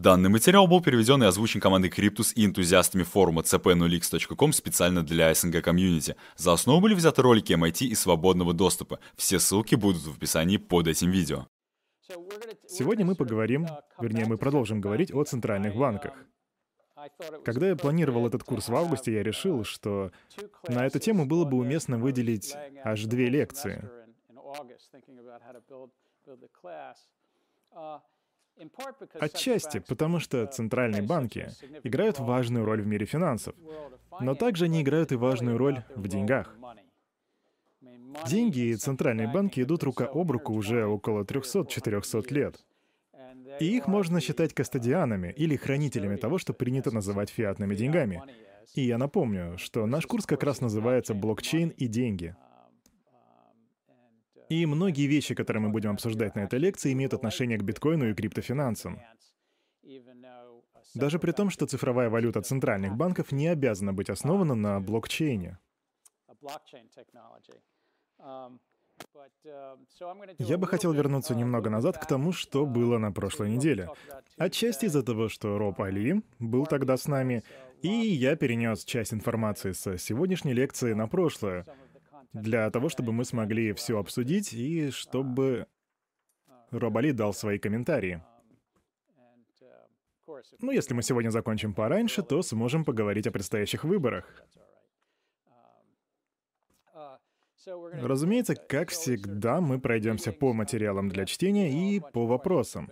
Данный 0.00 0.30
материал 0.30 0.66
был 0.66 0.80
переведен 0.80 1.22
и 1.22 1.26
озвучен 1.26 1.60
командой 1.60 1.90
Cryptus 1.90 2.32
и 2.34 2.46
энтузиастами 2.46 3.02
форума 3.02 3.42
cp0x.com 3.42 4.52
специально 4.54 5.02
для 5.02 5.34
СНГ 5.34 5.62
комьюнити. 5.62 6.16
За 6.36 6.54
основу 6.54 6.80
были 6.80 6.94
взяты 6.94 7.20
ролики 7.20 7.52
MIT 7.52 7.84
и 7.84 7.94
свободного 7.94 8.54
доступа. 8.54 8.98
Все 9.16 9.38
ссылки 9.38 9.74
будут 9.74 10.00
в 10.02 10.16
описании 10.16 10.56
под 10.56 10.86
этим 10.86 11.10
видео. 11.10 11.46
Сегодня 12.66 13.04
мы 13.04 13.14
поговорим, 13.14 13.66
вернее, 14.00 14.24
мы 14.24 14.38
продолжим 14.38 14.80
говорить 14.80 15.12
о 15.12 15.22
центральных 15.24 15.76
банках. 15.76 16.14
Когда 17.44 17.68
я 17.68 17.76
планировал 17.76 18.26
этот 18.26 18.42
курс 18.42 18.70
в 18.70 18.74
августе, 18.74 19.12
я 19.12 19.22
решил, 19.22 19.64
что 19.64 20.12
на 20.66 20.86
эту 20.86 20.98
тему 20.98 21.26
было 21.26 21.44
бы 21.44 21.58
уместно 21.58 21.98
выделить 21.98 22.56
аж 22.84 23.04
две 23.04 23.28
лекции. 23.28 23.86
Отчасти 29.20 29.78
потому, 29.80 30.20
что 30.20 30.46
центральные 30.46 31.02
банки 31.02 31.48
играют 31.82 32.18
важную 32.18 32.64
роль 32.64 32.82
в 32.82 32.86
мире 32.86 33.06
финансов, 33.06 33.54
но 34.20 34.34
также 34.34 34.66
они 34.66 34.82
играют 34.82 35.12
и 35.12 35.16
важную 35.16 35.58
роль 35.58 35.82
в 35.94 36.08
деньгах. 36.08 36.54
Деньги 38.26 38.60
и 38.60 38.76
центральные 38.76 39.28
банки 39.28 39.60
идут 39.60 39.82
рука 39.82 40.04
об 40.06 40.30
руку 40.30 40.52
уже 40.52 40.84
около 40.84 41.22
300-400 41.22 42.34
лет. 42.34 42.60
И 43.60 43.76
их 43.76 43.86
можно 43.86 44.20
считать 44.20 44.54
кастодианами 44.54 45.32
или 45.36 45.56
хранителями 45.56 46.16
того, 46.16 46.38
что 46.38 46.52
принято 46.52 46.90
называть 46.90 47.30
фиатными 47.30 47.74
деньгами. 47.74 48.22
И 48.74 48.82
я 48.82 48.98
напомню, 48.98 49.58
что 49.58 49.86
наш 49.86 50.06
курс 50.06 50.26
как 50.26 50.42
раз 50.42 50.60
называется 50.60 51.14
«Блокчейн 51.14 51.68
и 51.70 51.86
деньги». 51.86 52.36
И 54.50 54.66
многие 54.66 55.06
вещи, 55.06 55.34
которые 55.34 55.62
мы 55.62 55.68
будем 55.70 55.92
обсуждать 55.92 56.34
на 56.34 56.40
этой 56.40 56.58
лекции, 56.58 56.92
имеют 56.92 57.14
отношение 57.14 57.56
к 57.56 57.62
биткоину 57.62 58.10
и 58.10 58.14
криптофинансам. 58.14 59.00
Даже 60.94 61.20
при 61.20 61.30
том, 61.30 61.50
что 61.50 61.66
цифровая 61.66 62.10
валюта 62.10 62.42
центральных 62.42 62.96
банков 62.96 63.30
не 63.30 63.46
обязана 63.46 63.92
быть 63.92 64.10
основана 64.10 64.56
на 64.56 64.80
блокчейне. 64.80 65.58
Я 70.38 70.58
бы 70.58 70.66
хотел 70.66 70.92
вернуться 70.92 71.34
немного 71.36 71.70
назад 71.70 71.98
к 71.98 72.06
тому, 72.06 72.32
что 72.32 72.66
было 72.66 72.98
на 72.98 73.12
прошлой 73.12 73.50
неделе. 73.50 73.88
Отчасти 74.36 74.86
из-за 74.86 75.04
того, 75.04 75.28
что 75.28 75.58
Роб 75.58 75.80
Али 75.80 76.22
был 76.40 76.66
тогда 76.66 76.96
с 76.96 77.06
нами, 77.06 77.44
и 77.82 77.88
я 77.88 78.34
перенес 78.34 78.84
часть 78.84 79.14
информации 79.14 79.72
с 79.72 79.96
сегодняшней 79.98 80.54
лекции 80.54 80.92
на 80.92 81.06
прошлое, 81.06 81.64
для 82.32 82.70
того, 82.70 82.88
чтобы 82.88 83.12
мы 83.12 83.24
смогли 83.24 83.72
все 83.72 83.98
обсудить 83.98 84.52
и 84.52 84.90
чтобы 84.90 85.66
Роб 86.70 86.96
Али 86.96 87.12
дал 87.12 87.32
свои 87.32 87.58
комментарии. 87.58 88.22
Ну, 90.60 90.70
если 90.70 90.94
мы 90.94 91.02
сегодня 91.02 91.30
закончим 91.30 91.74
пораньше, 91.74 92.22
то 92.22 92.42
сможем 92.42 92.84
поговорить 92.84 93.26
о 93.26 93.30
предстоящих 93.30 93.84
выборах. 93.84 94.44
Разумеется, 97.66 98.54
как 98.54 98.88
всегда, 98.88 99.60
мы 99.60 99.78
пройдемся 99.78 100.32
по 100.32 100.52
материалам 100.52 101.08
для 101.08 101.26
чтения 101.26 101.70
и 101.70 102.00
по 102.00 102.26
вопросам. 102.26 102.90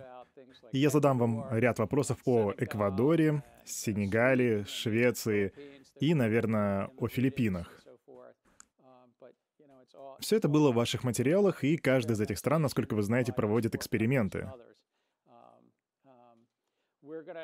Я 0.71 0.89
задам 0.89 1.17
вам 1.17 1.47
ряд 1.51 1.79
вопросов 1.79 2.19
о 2.25 2.53
Эквадоре, 2.55 3.43
Сенегале, 3.65 4.65
Швеции 4.65 5.53
и, 5.99 6.13
наверное, 6.13 6.91
о 6.97 7.07
Филиппинах. 7.07 7.78
Все 10.19 10.35
это 10.35 10.47
было 10.47 10.71
в 10.71 10.75
ваших 10.75 11.03
материалах, 11.03 11.63
и 11.63 11.77
каждая 11.77 12.15
из 12.15 12.21
этих 12.21 12.37
стран, 12.37 12.61
насколько 12.61 12.93
вы 12.95 13.03
знаете, 13.03 13.33
проводит 13.33 13.75
эксперименты. 13.75 14.49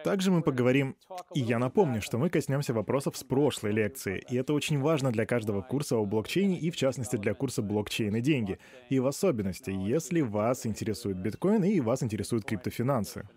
Также 0.03 0.31
мы 0.31 0.41
поговорим, 0.41 0.95
и 1.33 1.39
я 1.39 1.59
напомню, 1.59 2.01
что 2.01 2.17
мы 2.17 2.29
коснемся 2.29 2.73
вопросов 2.73 3.17
с 3.17 3.23
прошлой 3.23 3.71
лекции, 3.71 4.23
и 4.29 4.35
это 4.35 4.53
очень 4.53 4.79
важно 4.79 5.11
для 5.11 5.25
каждого 5.25 5.61
курса 5.61 5.97
о 5.97 6.05
блокчейне 6.05 6.57
и, 6.59 6.69
в 6.69 6.75
частности, 6.75 7.15
для 7.17 7.33
курса 7.33 7.61
блокчейн 7.61 8.15
и 8.15 8.21
деньги, 8.21 8.59
и 8.89 8.99
в 8.99 9.07
особенности, 9.07 9.71
если 9.71 10.21
вас 10.21 10.65
интересует 10.65 11.17
биткоин 11.17 11.63
и 11.63 11.79
вас 11.81 12.03
интересуют 12.03 12.45
криптофинансы. 12.45 13.27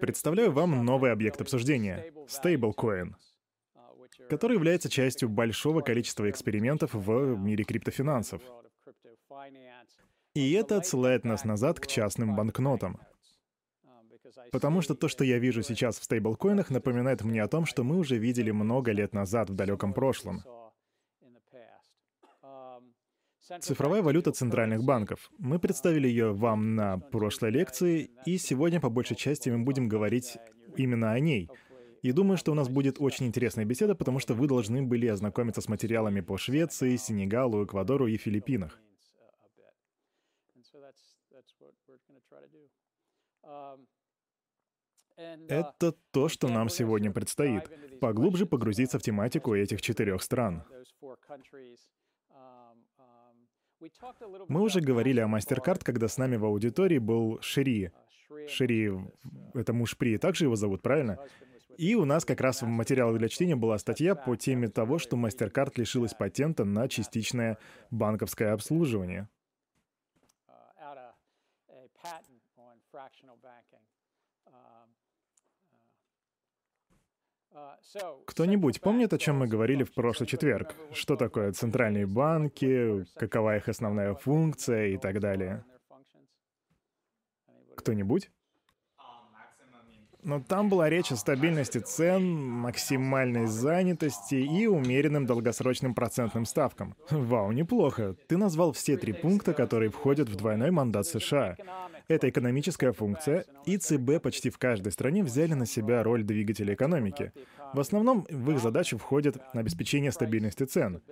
Представляю 0.00 0.52
вам 0.52 0.84
новый 0.84 1.10
объект 1.10 1.40
обсуждения— 1.40 2.12
стейблкоин, 2.28 3.16
который 4.28 4.54
является 4.54 4.88
частью 4.88 5.28
большого 5.28 5.80
количества 5.80 6.28
экспериментов 6.30 6.94
в 6.94 7.36
мире 7.36 7.64
криптофинансов. 7.64 8.42
И 10.34 10.52
это 10.52 10.78
отсылает 10.78 11.24
нас 11.24 11.44
назад 11.44 11.80
к 11.80 11.86
частным 11.86 12.34
банкнотам. 12.34 13.00
Потому 14.50 14.80
что 14.80 14.94
то, 14.94 15.08
что 15.08 15.24
я 15.24 15.38
вижу 15.38 15.62
сейчас 15.62 15.98
в 15.98 16.04
стейблкоинах, 16.04 16.70
напоминает 16.70 17.22
мне 17.22 17.42
о 17.42 17.48
том, 17.48 17.66
что 17.66 17.84
мы 17.84 17.98
уже 17.98 18.16
видели 18.16 18.50
много 18.50 18.92
лет 18.92 19.12
назад 19.12 19.50
в 19.50 19.54
далеком 19.54 19.92
прошлом. 19.92 20.42
Цифровая 23.60 24.02
валюта 24.02 24.32
центральных 24.32 24.84
банков. 24.84 25.30
Мы 25.36 25.58
представили 25.58 26.08
ее 26.08 26.32
вам 26.32 26.76
на 26.76 26.98
прошлой 26.98 27.50
лекции, 27.50 28.10
и 28.24 28.38
сегодня 28.38 28.80
по 28.80 28.88
большей 28.88 29.16
части 29.16 29.50
мы 29.50 29.64
будем 29.64 29.88
говорить 29.88 30.38
именно 30.76 31.12
о 31.12 31.20
ней. 31.20 31.50
И 32.02 32.10
думаю, 32.10 32.36
что 32.36 32.50
у 32.50 32.54
нас 32.54 32.68
будет 32.68 33.00
очень 33.00 33.26
интересная 33.26 33.64
беседа, 33.64 33.94
потому 33.94 34.18
что 34.18 34.34
вы 34.34 34.48
должны 34.48 34.82
были 34.82 35.06
ознакомиться 35.06 35.60
с 35.60 35.68
материалами 35.68 36.20
по 36.20 36.36
Швеции, 36.36 36.96
Сенегалу, 36.96 37.64
Эквадору 37.64 38.08
и 38.08 38.16
Филиппинах. 38.16 38.80
Это 45.48 45.94
то, 46.10 46.28
что 46.28 46.48
нам 46.48 46.68
сегодня 46.68 47.12
предстоит. 47.12 47.70
Поглубже 48.00 48.46
погрузиться 48.46 48.98
в 48.98 49.02
тематику 49.02 49.54
этих 49.54 49.80
четырех 49.80 50.22
стран. 50.22 50.64
Мы 54.48 54.60
уже 54.60 54.80
говорили 54.80 55.20
о 55.20 55.28
MasterCard, 55.28 55.84
когда 55.84 56.08
с 56.08 56.18
нами 56.18 56.36
в 56.36 56.44
аудитории 56.44 56.98
был 56.98 57.40
Шри. 57.42 57.92
Шри— 58.48 58.90
это 59.54 59.72
муж 59.72 59.96
При, 59.96 60.18
также 60.18 60.46
его 60.46 60.56
зовут, 60.56 60.82
правильно? 60.82 61.18
И 61.78 61.94
у 61.94 62.04
нас 62.04 62.24
как 62.24 62.40
раз 62.40 62.62
в 62.62 62.66
материалах 62.66 63.18
для 63.18 63.28
чтения 63.28 63.56
была 63.56 63.78
статья 63.78 64.14
по 64.14 64.36
теме 64.36 64.68
того, 64.68 64.98
что 64.98 65.16
MasterCard 65.16 65.72
лишилась 65.76 66.14
патента 66.14 66.64
на 66.64 66.88
частичное 66.88 67.58
банковское 67.90 68.52
обслуживание. 68.52 69.28
Кто-нибудь 78.26 78.80
помнит, 78.80 79.12
о 79.12 79.18
чем 79.18 79.38
мы 79.38 79.46
говорили 79.46 79.84
в 79.84 79.92
прошлый 79.92 80.26
четверг? 80.26 80.74
Что 80.92 81.16
такое 81.16 81.52
центральные 81.52 82.06
банки, 82.06 83.04
какова 83.16 83.56
их 83.56 83.68
основная 83.68 84.14
функция 84.14 84.86
и 84.88 84.96
так 84.96 85.20
далее? 85.20 85.64
Кто-нибудь? 87.76 88.30
Но 90.22 90.40
там 90.40 90.68
была 90.68 90.88
речь 90.88 91.10
о 91.10 91.16
стабильности 91.16 91.78
цен, 91.78 92.22
максимальной 92.40 93.46
занятости 93.46 94.36
и 94.36 94.68
умеренным 94.68 95.26
долгосрочным 95.26 95.94
процентным 95.94 96.46
ставкам. 96.46 96.94
Вау, 97.10 97.50
неплохо. 97.50 98.14
Ты 98.28 98.36
назвал 98.36 98.72
все 98.72 98.96
три 98.96 99.12
пункта, 99.12 99.52
которые 99.52 99.90
входят 99.90 100.28
в 100.28 100.36
двойной 100.36 100.70
мандат 100.70 101.06
США. 101.06 101.56
Это 102.06 102.28
экономическая 102.28 102.92
функция, 102.92 103.44
и 103.66 103.76
ЦБ 103.76 104.22
почти 104.22 104.50
в 104.50 104.58
каждой 104.58 104.92
стране 104.92 105.24
взяли 105.24 105.54
на 105.54 105.66
себя 105.66 106.04
роль 106.04 106.22
двигателя 106.22 106.74
экономики. 106.74 107.32
В 107.74 107.80
основном 107.80 108.24
в 108.30 108.52
их 108.52 108.60
задачу 108.60 108.98
входит 108.98 109.38
обеспечение 109.52 110.12
стабильности 110.12 110.62
цен. 110.64 111.02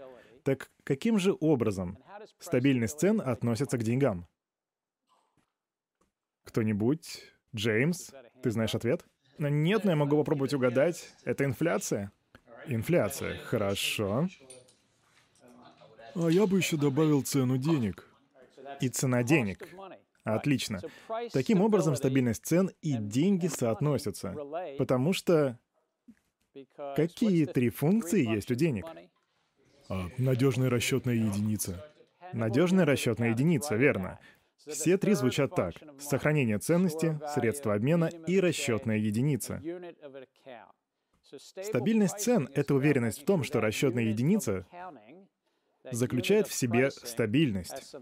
Так 0.44 0.70
каким 0.84 1.18
же 1.18 1.36
образом 1.40 1.98
стабильность 2.38 3.00
цен 3.00 3.20
относится 3.20 3.76
к 3.76 3.82
деньгам? 3.82 4.28
Кто-нибудь? 6.44 7.24
Джеймс? 7.54 8.10
Ты 8.42 8.50
знаешь 8.50 8.74
ответ? 8.74 9.04
Нет, 9.38 9.84
но 9.84 9.90
я 9.90 9.96
могу 9.96 10.16
попробовать 10.16 10.54
угадать. 10.54 11.10
Это 11.24 11.44
инфляция? 11.44 12.12
Инфляция. 12.66 13.38
Хорошо. 13.38 14.28
А 16.14 16.28
я 16.28 16.46
бы 16.46 16.58
еще 16.58 16.76
добавил 16.76 17.22
цену 17.22 17.56
денег. 17.56 18.06
И 18.80 18.88
цена 18.88 19.22
денег. 19.22 19.66
Отлично. 20.24 20.80
Таким 21.32 21.60
образом, 21.62 21.96
стабильность 21.96 22.44
цен 22.44 22.70
и 22.82 22.94
деньги 22.94 23.46
соотносятся. 23.46 24.36
Потому 24.78 25.12
что 25.12 25.58
какие 26.96 27.46
три 27.46 27.70
функции 27.70 28.26
есть 28.26 28.50
у 28.50 28.54
денег? 28.54 28.84
А, 29.88 30.08
надежная 30.18 30.70
расчетная 30.70 31.14
единица. 31.14 31.84
Надежная 32.32 32.84
расчетная 32.84 33.30
единица, 33.30 33.74
верно. 33.74 34.20
Все 34.66 34.98
три 34.98 35.14
звучат 35.14 35.54
так. 35.54 35.74
Сохранение 35.98 36.58
ценности, 36.58 37.18
средства 37.34 37.74
обмена 37.74 38.06
и 38.06 38.40
расчетная 38.40 38.98
единица. 38.98 39.62
Стабильность 41.62 42.18
цен— 42.20 42.48
это 42.54 42.74
уверенность 42.74 43.22
в 43.22 43.24
том, 43.24 43.44
что 43.44 43.60
расчетная 43.60 44.04
единица 44.04 44.66
заключает 45.84 46.48
в 46.48 46.54
себе 46.54 46.90
стабильность. 46.90 47.94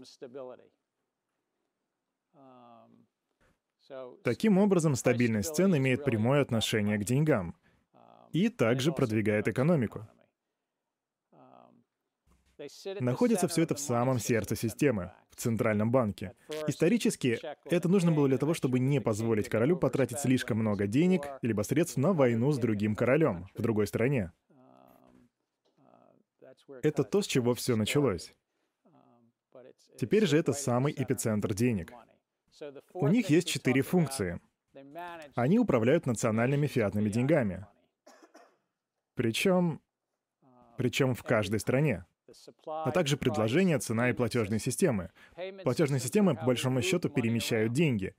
Таким 4.23 4.57
образом, 4.57 4.95
стабильность 4.95 5.55
цен 5.55 5.75
имеет 5.75 6.03
прямое 6.03 6.41
отношение 6.41 6.97
к 6.97 7.05
деньгам 7.05 7.55
и 8.31 8.49
также 8.49 8.91
продвигает 8.91 9.47
экономику. 9.47 10.07
Находится 12.99 13.47
все 13.47 13.63
это 13.63 13.75
в 13.75 13.79
самом 13.79 14.19
сердце 14.19 14.55
системы, 14.55 15.11
в 15.29 15.35
Центральном 15.35 15.91
банке. 15.91 16.33
Исторически 16.67 17.39
это 17.65 17.87
нужно 17.87 18.11
было 18.11 18.27
для 18.27 18.37
того, 18.37 18.53
чтобы 18.53 18.79
не 18.79 18.99
позволить 18.99 19.49
королю 19.49 19.77
потратить 19.77 20.19
слишком 20.19 20.59
много 20.59 20.87
денег 20.87 21.23
либо 21.41 21.61
средств 21.61 21.97
на 21.97 22.13
войну 22.13 22.51
с 22.51 22.57
другим 22.57 22.95
королем 22.95 23.47
в 23.55 23.61
другой 23.61 23.87
стране. 23.87 24.31
Это 26.83 27.03
то, 27.03 27.21
с 27.21 27.27
чего 27.27 27.53
все 27.53 27.75
началось. 27.75 28.33
Теперь 29.97 30.25
же 30.25 30.37
это 30.37 30.53
самый 30.53 30.93
эпицентр 30.95 31.53
денег. 31.53 31.93
У 32.93 33.07
них 33.07 33.29
есть 33.29 33.47
четыре 33.47 33.81
функции. 33.81 34.39
Они 35.35 35.59
управляют 35.59 36.05
национальными 36.05 36.67
фиатными 36.67 37.09
деньгами. 37.09 37.65
Причем, 39.15 39.81
причем 40.77 41.15
в 41.15 41.23
каждой 41.23 41.59
стране 41.59 42.05
а 42.65 42.91
также 42.91 43.17
предложение, 43.17 43.79
цена 43.79 44.09
и 44.09 44.13
платежные 44.13 44.59
системы. 44.59 45.11
Платежные 45.63 45.99
системы, 45.99 46.35
по 46.35 46.45
большому 46.45 46.81
счету, 46.81 47.09
перемещают 47.09 47.73
деньги. 47.73 48.13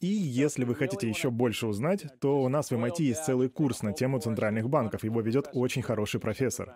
И 0.00 0.08
если 0.08 0.64
вы 0.64 0.74
хотите 0.74 1.08
еще 1.08 1.30
больше 1.30 1.66
узнать, 1.66 2.06
то 2.20 2.42
у 2.42 2.48
нас 2.48 2.70
в 2.70 2.74
MIT 2.74 3.02
есть 3.02 3.24
целый 3.24 3.48
курс 3.48 3.82
на 3.82 3.92
тему 3.92 4.18
центральных 4.18 4.68
банков. 4.68 5.04
Его 5.04 5.20
ведет 5.20 5.48
очень 5.52 5.82
хороший 5.82 6.18
профессор. 6.18 6.74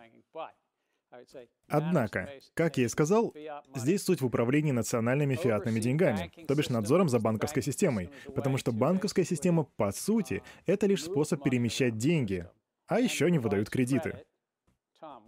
Однако, 1.68 2.30
как 2.54 2.78
я 2.78 2.84
и 2.84 2.88
сказал, 2.88 3.34
здесь 3.74 4.04
суть 4.04 4.20
в 4.20 4.26
управлении 4.26 4.70
национальными 4.70 5.34
фиатными 5.34 5.80
деньгами, 5.80 6.30
то 6.46 6.54
бишь 6.54 6.68
надзором 6.68 7.08
за 7.08 7.18
банковской 7.18 7.62
системой, 7.62 8.10
потому 8.34 8.58
что 8.58 8.70
банковская 8.70 9.24
система, 9.24 9.64
по 9.64 9.90
сути, 9.92 10.42
это 10.66 10.86
лишь 10.86 11.04
способ 11.04 11.42
перемещать 11.42 11.96
деньги, 11.96 12.46
а 12.86 13.00
еще 13.00 13.30
не 13.30 13.38
выдают 13.38 13.70
кредиты. 13.70 14.24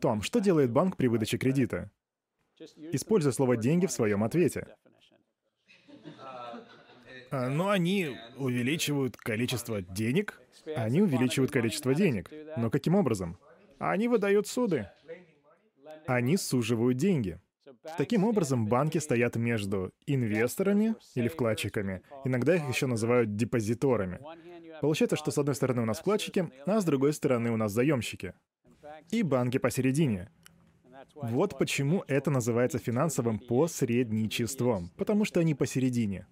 Том, 0.01 0.23
что 0.23 0.41
делает 0.41 0.71
банк 0.71 0.97
при 0.97 1.09
выдаче 1.09 1.39
кредита? 1.39 1.91
Используя 2.93 3.33
слово 3.33 3.57
«деньги» 3.57 3.87
в 3.87 3.93
своем 3.93 4.25
ответе. 4.25 4.67
А, 7.31 7.49
Но 7.49 7.65
ну, 7.65 7.69
они 7.69 8.17
увеличивают 8.37 9.17
количество 9.17 9.83
денег. 9.83 10.41
Они 10.77 11.03
увеличивают 11.03 11.51
количество 11.51 11.95
денег. 11.95 12.31
Но 12.57 12.71
каким 12.71 12.95
образом? 12.95 13.39
Они 13.79 14.09
выдают 14.09 14.47
суды. 14.47 14.91
Они 16.07 16.37
суживают 16.37 16.97
деньги. 16.97 17.39
Таким 17.97 18.25
образом, 18.25 18.67
банки 18.67 18.99
стоят 18.99 19.37
между 19.37 19.93
инвесторами 20.07 20.97
или 21.15 21.29
вкладчиками. 21.29 22.03
Иногда 22.25 22.57
их 22.57 22.69
еще 22.69 22.87
называют 22.87 23.37
депозиторами. 23.37 24.21
Получается, 24.81 25.17
что 25.17 25.31
с 25.31 25.39
одной 25.39 25.55
стороны 25.55 25.83
у 25.83 25.85
нас 25.85 25.99
вкладчики, 26.01 26.51
а 26.67 26.81
с 26.81 26.85
другой 26.85 27.13
стороны 27.13 27.51
у 27.51 27.57
нас 27.57 27.73
заемщики 27.73 28.35
и 29.11 29.23
банки 29.23 29.59
посередине. 29.59 30.31
Вот 31.15 31.59
почему 31.59 32.05
это 32.07 32.31
называется 32.31 32.79
финансовым 32.79 33.39
посредничеством, 33.39 34.91
потому 34.97 35.25
что 35.25 35.41
они 35.41 35.55
посередине. 35.55 36.27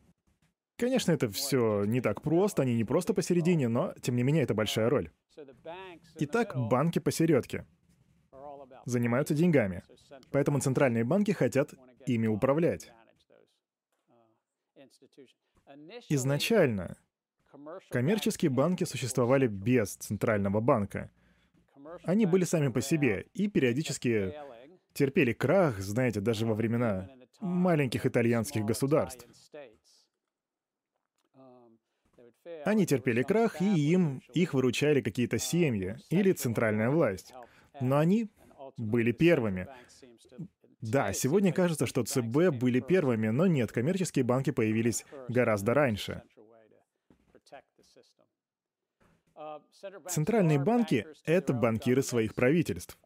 Конечно, 0.77 1.13
это 1.13 1.31
все 1.31 1.85
не 1.85 2.01
так 2.01 2.21
просто, 2.21 2.63
они 2.63 2.75
не 2.75 2.85
просто 2.85 3.15
посередине, 3.15 3.69
но, 3.69 3.95
тем 4.03 4.17
не 4.17 4.23
менее, 4.23 4.43
это 4.43 4.55
большая 4.55 4.91
роль. 4.91 5.11
Итак, 6.19 6.55
банки 6.55 6.99
посередке 6.99 7.67
занимаются 8.85 9.35
деньгами, 9.35 9.83
поэтому 10.31 10.61
центральные 10.61 11.05
банки 11.05 11.33
хотят 11.33 11.75
ими 12.07 12.27
управлять. 12.27 12.93
Изначально 16.09 16.97
коммерческие 17.91 18.51
банки 18.51 18.85
существовали 18.85 19.47
без 19.47 19.97
центрального 19.97 20.61
банка— 20.61 21.11
они 22.05 22.27
были 22.27 22.45
сами 22.45 22.69
по 22.69 22.81
себе 22.81 23.27
и 23.35 23.49
периодически 23.49 24.35
терпели 24.93 25.33
крах, 25.33 25.79
знаете, 25.81 26.21
даже 26.21 26.47
во 26.47 26.55
времена 26.55 27.09
маленьких 27.41 28.07
итальянских 28.07 28.65
государств. 28.65 29.27
Они 32.65 32.87
терпели 32.87 33.23
крах, 33.23 33.61
и 33.61 33.93
им 33.93 34.23
их 34.35 34.55
выручали 34.55 35.01
какие-то 35.01 35.39
семьи 35.39 35.97
или 36.11 36.33
центральная 36.33 36.91
власть. 36.91 37.33
Но 37.81 37.99
они 37.99 38.29
были 38.77 39.13
первыми. 39.13 39.69
Да, 40.81 41.13
сегодня 41.13 41.53
кажется, 41.53 41.87
что 41.87 42.05
ЦБ 42.05 42.51
были 42.53 42.81
первыми, 42.81 43.29
но 43.29 43.47
нет, 43.47 43.73
коммерческие 43.73 44.25
банки 44.25 44.51
появились 44.51 45.05
гораздо 45.29 45.75
раньше. 45.75 46.23
Центральные 50.09 50.59
банки— 50.59 51.07
это 51.25 51.53
банкиры 51.53 52.03
своих 52.03 52.35
правительств. 52.35 52.99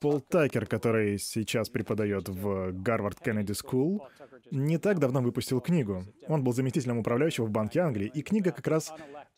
Пол 0.00 0.20
Такер, 0.20 0.66
который 0.66 1.18
сейчас 1.18 1.68
преподает 1.68 2.28
в 2.28 2.72
Harvard 2.72 3.20
Kennedy 3.20 3.52
School, 3.52 4.06
не 4.50 4.78
так 4.78 4.98
давно 4.98 5.20
выпустил 5.20 5.60
книгу. 5.60 6.04
Он 6.26 6.44
был 6.44 6.52
заместителем 6.52 6.98
управляющего 6.98 7.46
в 7.46 7.50
Банке 7.50 7.80
Англии, 7.80 8.10
и 8.12 8.22
книга 8.22 8.52
как 8.52 8.66
раз 8.66 8.92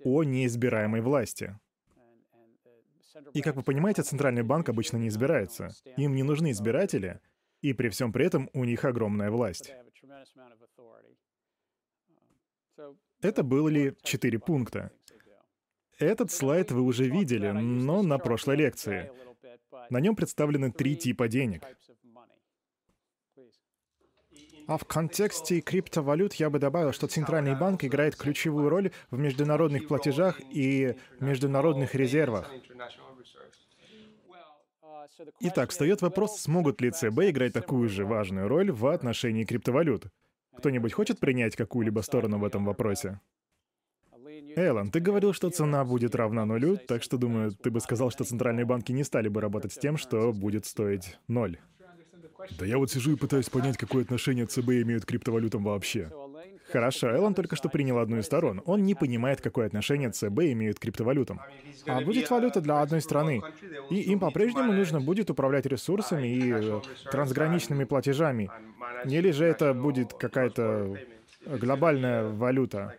о 0.05 0.25
неизбираемой 0.25 1.01
власти. 1.01 1.59
И, 3.35 3.41
как 3.41 3.57
вы 3.57 3.63
понимаете, 3.63 4.03
Центральный 4.03 4.43
банк 4.43 4.69
обычно 4.69 4.97
не 4.97 5.09
избирается. 5.09 5.71
Им 5.97 6.15
не 6.15 6.23
нужны 6.23 6.51
избиратели, 6.51 7.21
и 7.61 7.73
при 7.73 7.89
всем 7.89 8.13
при 8.13 8.27
этом 8.27 8.51
у 8.53 8.65
них 8.65 8.85
огромная 8.85 9.31
власть. 9.31 9.73
Это 13.21 13.43
были 13.45 13.97
четыре 14.03 14.39
пункта. 14.39 14.91
Этот 15.99 16.31
слайд 16.31 16.73
вы 16.73 16.83
уже 16.83 17.09
видели, 17.09 17.51
но 17.51 18.03
на 18.03 18.19
прошлой 18.19 18.57
лекции. 18.57 19.11
На 19.91 20.01
нем 20.01 20.17
представлены 20.17 20.73
три 20.73 20.97
типа 20.97 21.29
денег. 21.29 21.63
А 24.67 24.79
в 24.79 24.85
контексте 24.85 25.61
криптовалют 25.61 26.35
я 26.35 26.49
бы 26.49 26.59
добавил, 26.59 26.93
что 26.93 27.09
Центральный 27.09 27.59
банк 27.59 27.85
играет 27.85 28.17
ключевую 28.17 28.69
роль 28.69 28.91
в 29.11 29.19
международных 29.19 29.89
платежах 29.89 30.41
и 30.51 30.97
международных 31.21 31.95
резервах. 31.95 32.51
Итак, 35.41 35.71
встает 35.71 36.01
вопрос, 36.01 36.41
смогут 36.41 36.81
ли 36.81 36.91
ЦБ 36.91 37.31
играть 37.31 37.53
такую 37.53 37.89
же 37.89 38.05
важную 38.05 38.49
роль 38.49 38.71
в 38.71 38.87
отношении 38.87 39.45
криптовалют. 39.45 40.07
Кто-нибудь 40.57 40.93
хочет 40.93 41.19
принять 41.19 41.57
какую-либо 41.57 42.01
сторону 42.01 42.39
в 42.39 42.45
этом 42.45 42.65
вопросе? 42.65 43.21
Эллен, 44.57 44.91
ты 44.91 45.01
говорил, 45.01 45.33
что 45.33 45.51
цена 45.51 45.85
будет 45.85 46.15
равна 46.15 46.45
нулю, 46.45 46.77
так 46.77 47.03
что, 47.03 47.19
думаю, 47.19 47.53
ты 47.53 47.71
бы 47.71 47.81
сказал, 47.81 48.11
что 48.11 48.25
центральные 48.25 48.65
банки 48.65 48.93
не 48.93 49.05
стали 49.05 49.29
бы 49.29 49.41
работать 49.41 49.73
с 49.73 49.79
тем, 49.79 49.97
что 49.97 50.33
будет 50.33 50.67
стоить 50.67 51.19
ноль. 51.29 51.59
Да 52.59 52.67
я 52.67 52.79
вот 52.79 52.91
сижу 52.91 53.13
и 53.13 53.17
пытаюсь 53.17 53.49
понять, 53.49 53.77
какое 53.77 54.03
отношение 54.03 54.47
ЦБ 54.47 54.69
имеют 54.83 55.05
к 55.05 55.09
криптовалютам 55.09 55.65
вообще. 55.65 56.11
Хорошо, 56.71 57.09
Эллен 57.11 57.35
только 57.35 57.55
что 57.55 57.69
принял 57.69 57.99
одну 57.99 58.19
из 58.19 58.27
сторон. 58.27 58.63
Он 58.65 58.83
не 58.83 58.95
понимает, 58.95 59.41
какое 59.41 59.67
отношение 59.67 60.11
ЦБ 60.11 60.41
имеют 60.53 60.79
к 60.79 60.83
криптовалютам. 60.83 61.41
А 61.87 62.01
будет 62.01 62.31
валюта 62.31 62.61
для 62.61 62.81
одной 62.81 63.03
страны. 63.03 63.43
И 63.91 64.01
им 64.01 64.19
по-прежнему 64.19 64.73
нужно 64.73 65.01
будет 65.01 65.31
управлять 65.31 65.67
ресурсами 65.67 66.29
и 66.29 66.53
э, 66.53 66.81
трансграничными 67.11 67.85
платежами. 67.85 68.51
Или 69.05 69.33
же 69.33 69.45
это 69.45 69.75
будет 69.75 70.15
какая-то 70.15 70.97
глобальная 71.47 72.29
валюта. 72.29 72.97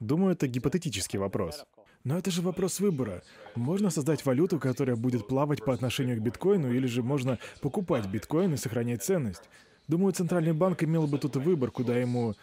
Думаю, 0.00 0.32
это 0.32 0.46
гипотетический 0.46 1.18
вопрос. 1.18 1.64
Но 2.04 2.16
это 2.16 2.30
же 2.30 2.42
вопрос 2.42 2.80
выбора. 2.80 3.22
Можно 3.54 3.90
создать 3.90 4.24
валюту, 4.24 4.58
которая 4.60 4.96
будет 4.96 5.26
плавать 5.26 5.64
по 5.64 5.74
отношению 5.74 6.16
к 6.18 6.22
биткоину, 6.22 6.72
или 6.72 6.86
же 6.86 7.02
можно 7.02 7.38
покупать 7.60 8.06
биткоин 8.06 8.54
и 8.54 8.56
сохранять 8.56 9.02
ценность. 9.02 9.42
Думаю, 9.88 10.12
Центральный 10.12 10.52
банк 10.52 10.82
имел 10.82 11.06
бы 11.06 11.18
тут 11.18 11.36
выбор, 11.36 11.70
куда 11.70 11.96
ему 11.96 12.34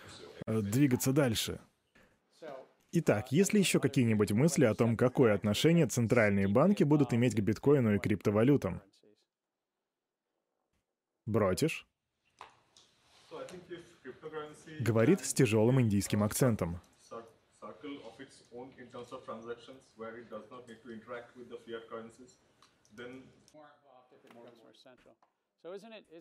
э, 0.45 0.61
двигаться 0.61 1.11
дальше. 1.11 1.59
Итак, 2.91 3.31
есть 3.31 3.53
ли 3.53 3.59
еще 3.59 3.79
какие-нибудь 3.79 4.31
мысли 4.33 4.65
о 4.65 4.75
том, 4.75 4.95
какое 4.95 5.33
отношение 5.33 5.87
центральные 5.87 6.47
банки 6.47 6.83
будут 6.83 7.13
иметь 7.13 7.35
к 7.35 7.39
биткоину 7.39 7.95
и 7.95 7.99
криптовалютам? 7.99 8.81
Бротишь? 11.25 11.87
Говорит 14.79 15.23
с 15.23 15.33
тяжелым 15.33 15.81
индийским 15.81 16.23
акцентом. 16.23 16.79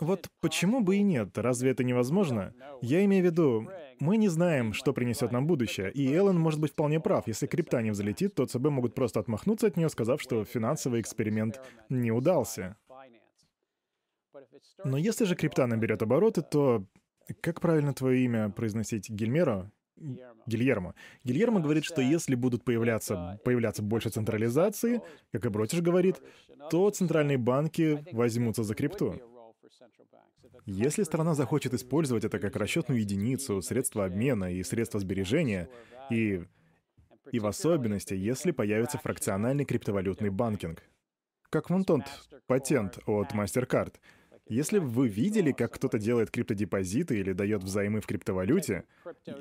Вот 0.00 0.28
почему 0.40 0.80
бы 0.80 0.96
и 0.96 1.02
нет? 1.02 1.36
Разве 1.36 1.70
это 1.70 1.82
невозможно? 1.82 2.54
Я 2.80 3.04
имею 3.04 3.24
в 3.24 3.26
виду, 3.26 3.68
мы 3.98 4.16
не 4.16 4.28
знаем, 4.28 4.72
что 4.72 4.92
принесет 4.92 5.32
нам 5.32 5.46
будущее, 5.46 5.90
и 5.90 6.12
Эллен 6.12 6.38
может 6.38 6.60
быть 6.60 6.72
вполне 6.72 7.00
прав. 7.00 7.26
Если 7.26 7.46
крипта 7.46 7.82
не 7.82 7.90
взлетит, 7.90 8.34
то 8.34 8.46
ЦБ 8.46 8.66
могут 8.66 8.94
просто 8.94 9.18
отмахнуться 9.20 9.66
от 9.66 9.76
нее, 9.76 9.88
сказав, 9.88 10.22
что 10.22 10.44
финансовый 10.44 11.00
эксперимент 11.00 11.60
не 11.88 12.12
удался. 12.12 12.76
Но 14.84 14.96
если 14.96 15.24
же 15.24 15.34
крипта 15.34 15.66
наберет 15.66 16.02
обороты, 16.02 16.42
то 16.42 16.86
как 17.40 17.60
правильно 17.60 17.94
твое 17.94 18.24
имя 18.24 18.50
произносить? 18.50 19.10
Гильмеро? 19.10 19.70
Гильермо. 20.46 20.94
Гильермо 21.24 21.60
говорит, 21.60 21.84
что 21.84 22.00
если 22.00 22.34
будут 22.34 22.64
появляться, 22.64 23.40
появляться 23.44 23.82
больше 23.82 24.10
централизации, 24.10 25.00
как 25.30 25.44
и 25.46 25.48
Бротиш 25.48 25.80
говорит, 25.80 26.20
то 26.70 26.90
центральные 26.90 27.38
банки 27.38 28.04
возьмутся 28.12 28.64
за 28.64 28.74
крипту. 28.74 29.20
Если 30.64 31.02
страна 31.02 31.34
захочет 31.34 31.74
использовать 31.74 32.24
это 32.24 32.38
как 32.38 32.56
расчетную 32.56 33.00
единицу, 33.00 33.62
средство 33.62 34.04
обмена 34.04 34.52
и 34.52 34.62
средство 34.62 35.00
сбережения, 35.00 35.68
и, 36.10 36.44
и 37.32 37.40
в 37.40 37.46
особенности, 37.46 38.14
если 38.14 38.52
появится 38.52 38.98
фракциональный 38.98 39.64
криптовалютный 39.64 40.30
банкинг, 40.30 40.82
как 41.50 41.68
вон 41.68 41.84
тот 41.84 42.02
патент 42.46 42.98
от 43.06 43.32
MasterCard— 43.32 43.94
если 44.48 44.78
вы 44.78 45.08
видели, 45.08 45.52
как 45.52 45.74
кто-то 45.74 45.98
делает 45.98 46.30
криптодепозиты 46.30 47.18
или 47.18 47.32
дает 47.32 47.62
взаймы 47.62 48.00
в 48.00 48.06
криптовалюте, 48.06 48.84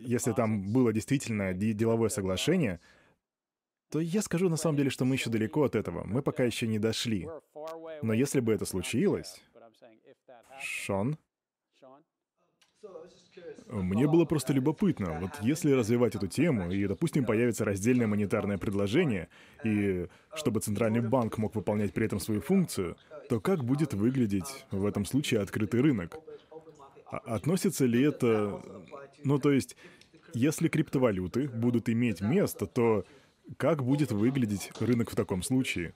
если 0.02 0.32
там 0.32 0.72
было 0.72 0.94
действительно 0.94 1.54
деловое 1.54 2.10
соглашение, 2.10 2.80
то 3.90 4.00
я 4.00 4.22
скажу 4.22 4.48
на 4.50 4.56
самом 4.56 4.78
деле, 4.78 4.90
что 4.90 5.04
мы 5.04 5.16
еще 5.16 5.30
далеко 5.30 5.64
от 5.64 5.76
этого. 5.76 6.04
Мы 6.06 6.22
пока 6.22 6.44
еще 6.44 6.66
не 6.68 6.80
дошли. 6.80 7.28
Но 8.02 8.14
если 8.14 8.40
бы 8.40 8.54
это 8.54 8.66
случилось... 8.66 9.42
Шон? 10.62 11.18
Мне 13.72 14.06
было 14.06 14.26
просто 14.26 14.52
любопытно, 14.52 15.18
вот 15.22 15.32
если 15.42 15.72
развивать 15.72 16.16
эту 16.16 16.28
тему, 16.28 16.72
и, 16.72 16.86
допустим, 16.88 17.26
появится 17.26 17.64
раздельное 17.64 18.06
монетарное 18.06 18.58
предложение, 18.58 19.30
и 19.64 20.08
чтобы 20.36 20.60
Центральный 20.60 21.00
банк 21.00 21.38
мог 21.38 21.56
выполнять 21.56 21.94
при 21.94 22.06
этом 22.06 22.20
свою 22.20 22.42
функцию, 22.42 22.98
то 23.30 23.40
как 23.40 23.64
будет 23.64 23.94
выглядеть 23.94 24.66
в 24.72 24.86
этом 24.86 25.06
случае 25.06 25.40
открытый 25.40 25.82
рынок? 25.82 26.20
А 27.06 27.18
относится 27.18 27.86
ли 27.86 28.02
это... 28.02 28.62
Ну, 29.24 29.40
то 29.40 29.52
есть, 29.52 29.78
если 30.34 30.68
криптовалюты 30.68 31.48
будут 31.48 31.88
иметь 31.90 32.20
место, 32.20 32.66
то 32.66 33.06
как 33.58 33.84
будет 33.84 34.12
выглядеть 34.12 34.72
рынок 34.80 35.12
в 35.12 35.16
таком 35.16 35.44
случае? 35.44 35.94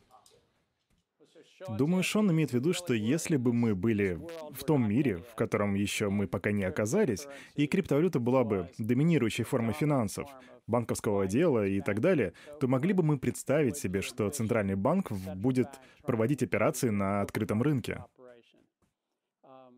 Думаю, 1.70 2.04
Шон 2.04 2.32
имеет 2.32 2.52
в 2.52 2.54
виду, 2.54 2.74
что 2.74 2.94
если 2.94 3.38
бы 3.38 3.54
мы 3.54 3.76
были 3.76 4.20
в 4.52 4.64
том 4.64 4.88
мире, 4.88 5.18
в 5.32 5.36
котором 5.36 5.74
еще 5.74 6.10
мы 6.10 6.28
пока 6.28 6.52
не 6.52 6.64
оказались, 6.64 7.28
и 7.56 7.68
криптовалюта 7.68 8.20
была 8.20 8.44
бы 8.44 8.70
доминирующей 8.78 9.44
формой 9.44 9.74
финансов, 9.74 10.30
банковского 10.68 11.28
дела 11.28 11.66
и 11.66 11.82
так 11.82 12.02
далее, 12.02 12.34
то 12.60 12.68
могли 12.68 12.94
бы 12.94 13.04
мы 13.04 13.18
представить 13.18 13.78
себе, 13.78 14.02
что 14.02 14.30
Центральный 14.30 14.76
банк 14.76 15.12
будет 15.12 15.68
проводить 16.04 16.44
операции 16.44 16.90
на 16.90 17.22
открытом 17.22 17.62
рынке. 17.62 18.04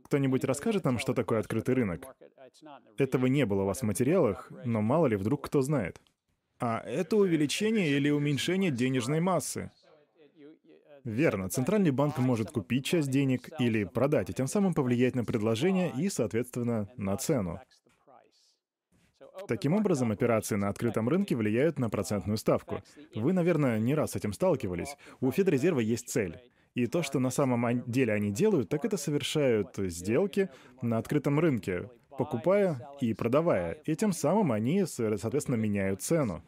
Кто-нибудь 0.05 0.45
расскажет 0.45 0.85
нам, 0.85 0.99
что 0.99 1.13
такое 1.13 1.39
открытый 1.39 1.75
рынок? 1.75 2.15
Этого 2.97 3.25
не 3.25 3.45
было 3.45 3.63
у 3.63 3.65
вас 3.65 3.81
в 3.81 3.85
материалах, 3.85 4.49
но 4.63 4.81
мало 4.81 5.07
ли 5.07 5.17
вдруг 5.17 5.45
кто 5.45 5.61
знает. 5.61 5.99
А 6.59 6.79
это 6.79 7.17
увеличение 7.17 7.89
или 7.89 8.09
уменьшение 8.09 8.71
денежной 8.71 9.19
массы. 9.19 9.69
Верно. 11.07 11.47
Центральный 11.47 11.91
банк 11.91 12.17
может 12.17 12.51
купить 12.51 12.83
часть 12.83 13.09
денег 13.09 13.49
или 13.59 13.85
продать, 13.85 14.29
и 14.29 14.33
тем 14.33 14.45
самым 14.45 14.73
повлиять 14.73 15.15
на 15.15 15.23
предложение 15.23 15.89
и, 15.97 16.09
соответственно, 16.09 16.89
на 16.97 17.15
цену. 17.15 17.61
Таким 19.47 19.73
образом, 19.73 20.11
операции 20.11 20.55
на 20.55 20.67
открытом 20.67 21.07
рынке 21.07 21.37
влияют 21.37 21.79
на 21.79 21.89
процентную 21.89 22.37
ставку. 22.37 22.83
Вы, 23.15 23.31
наверное, 23.31 23.79
не 23.79 23.95
раз 23.95 24.11
с 24.11 24.15
этим 24.17 24.33
сталкивались. 24.33 24.97
У 25.21 25.31
Федрезерва 25.31 25.79
есть 25.79 26.09
цель. 26.09 26.41
И 26.73 26.87
то, 26.87 27.01
что 27.03 27.19
на 27.19 27.29
самом 27.29 27.89
деле 27.89 28.11
они 28.11 28.29
делают, 28.29 28.67
так 28.67 28.83
это 28.83 28.97
совершают 28.97 29.77
сделки 29.77 30.49
на 30.81 30.97
открытом 30.97 31.39
рынке, 31.39 31.89
покупая 32.17 32.85
и 32.99 33.13
продавая. 33.13 33.77
И 33.85 33.95
тем 33.95 34.11
самым 34.11 34.51
они, 34.51 34.83
соответственно, 34.85 35.55
меняют 35.55 36.01
цену. 36.01 36.43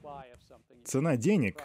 Цена 0.84 1.16
денег 1.16 1.64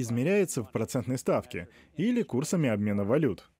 измеряется 0.00 0.62
в 0.62 0.70
процентной 0.72 1.18
ставке 1.18 1.68
или 1.96 2.22
курсами 2.22 2.68
обмена 2.68 3.04
валют. 3.04 3.50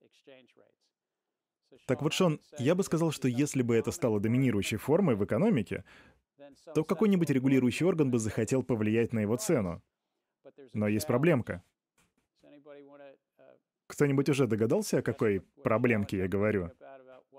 Так 1.87 2.01
вот, 2.01 2.13
Шон, 2.13 2.39
я 2.57 2.75
бы 2.75 2.83
сказал, 2.83 3.11
что 3.11 3.27
если 3.27 3.61
бы 3.61 3.75
это 3.75 3.91
стало 3.91 4.19
доминирующей 4.19 4.77
формой 4.77 5.15
в 5.15 5.25
экономике, 5.25 5.83
то 6.73 6.83
какой-нибудь 6.83 7.29
регулирующий 7.29 7.85
орган 7.85 8.11
бы 8.11 8.19
захотел 8.19 8.63
повлиять 8.63 9.13
на 9.13 9.19
его 9.19 9.35
цену. 9.37 9.81
Но 10.73 10.87
есть 10.87 11.07
проблемка. 11.07 11.63
Кто-нибудь 13.87 14.29
уже 14.29 14.47
догадался, 14.47 14.99
о 14.99 15.01
какой 15.01 15.41
проблемке 15.63 16.17
я 16.19 16.27
говорю? 16.27 16.71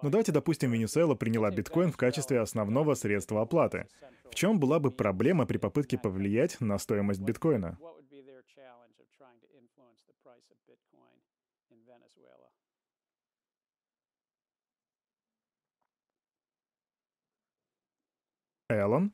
Ну 0.02 0.10
давайте 0.10 0.32
допустим, 0.32 0.72
Венесуэла 0.72 1.14
приняла 1.14 1.50
биткоин 1.50 1.92
в 1.92 1.96
качестве 1.96 2.40
основного 2.40 2.94
средства 2.94 3.40
оплаты. 3.40 3.86
В 4.30 4.34
чем 4.34 4.58
была 4.58 4.78
бы 4.80 4.90
проблема 4.90 5.46
при 5.46 5.58
попытке 5.58 5.96
повлиять 5.96 6.60
на 6.60 6.76
стоимость 6.78 7.20
биткоина? 7.20 7.78
Эллен? 18.68 19.12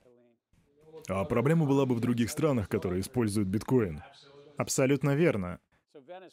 А 1.09 1.25
проблема 1.25 1.67
была 1.67 1.87
бы 1.87 1.95
в 1.95 2.01
других 2.01 2.31
странах, 2.31 2.69
которые 2.69 3.01
используют 3.01 3.49
биткоин. 3.49 4.03
Абсолютно 4.57 5.15
верно. 5.15 5.61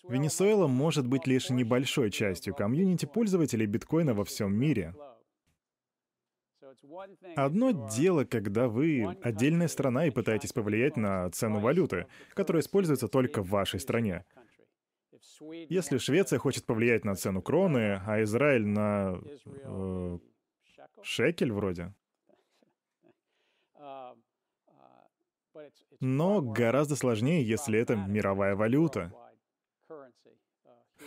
Венесуэла 0.08 0.68
может 0.68 1.08
быть 1.08 1.28
лишь 1.28 1.50
небольшой 1.50 2.12
частью 2.12 2.54
комьюнити 2.54 3.06
пользователей 3.06 3.66
биткоина 3.66 4.14
во 4.14 4.24
всем 4.26 4.54
мире. 4.54 4.94
Одно 7.36 7.72
дело, 7.90 8.26
когда 8.26 8.68
вы 8.68 9.18
отдельная 9.22 9.68
страна 9.68 10.08
и 10.08 10.12
пытаетесь 10.12 10.54
повлиять 10.54 10.98
на 10.98 11.30
цену 11.32 11.60
валюты, 11.60 12.08
которая 12.34 12.62
используется 12.62 13.08
только 13.08 13.42
в 13.42 13.50
вашей 13.50 13.80
стране. 13.80 14.26
Если 15.42 15.98
Швеция 15.98 16.40
хочет 16.40 16.66
повлиять 16.66 17.06
на 17.06 17.16
цену 17.16 17.42
кроны, 17.42 18.02
а 18.06 18.22
Израиль 18.24 18.66
на 18.66 19.20
э, 19.46 20.20
шекель 21.02 21.52
вроде, 21.52 21.94
Но 26.00 26.42
гораздо 26.42 26.96
сложнее, 26.96 27.44
если 27.48 27.80
это 27.80 27.96
мировая 27.96 28.56
валюта. 28.56 29.12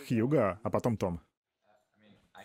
Хьюга, 0.07 0.59
а 0.63 0.69
потом 0.69 0.97
Том. 0.97 1.21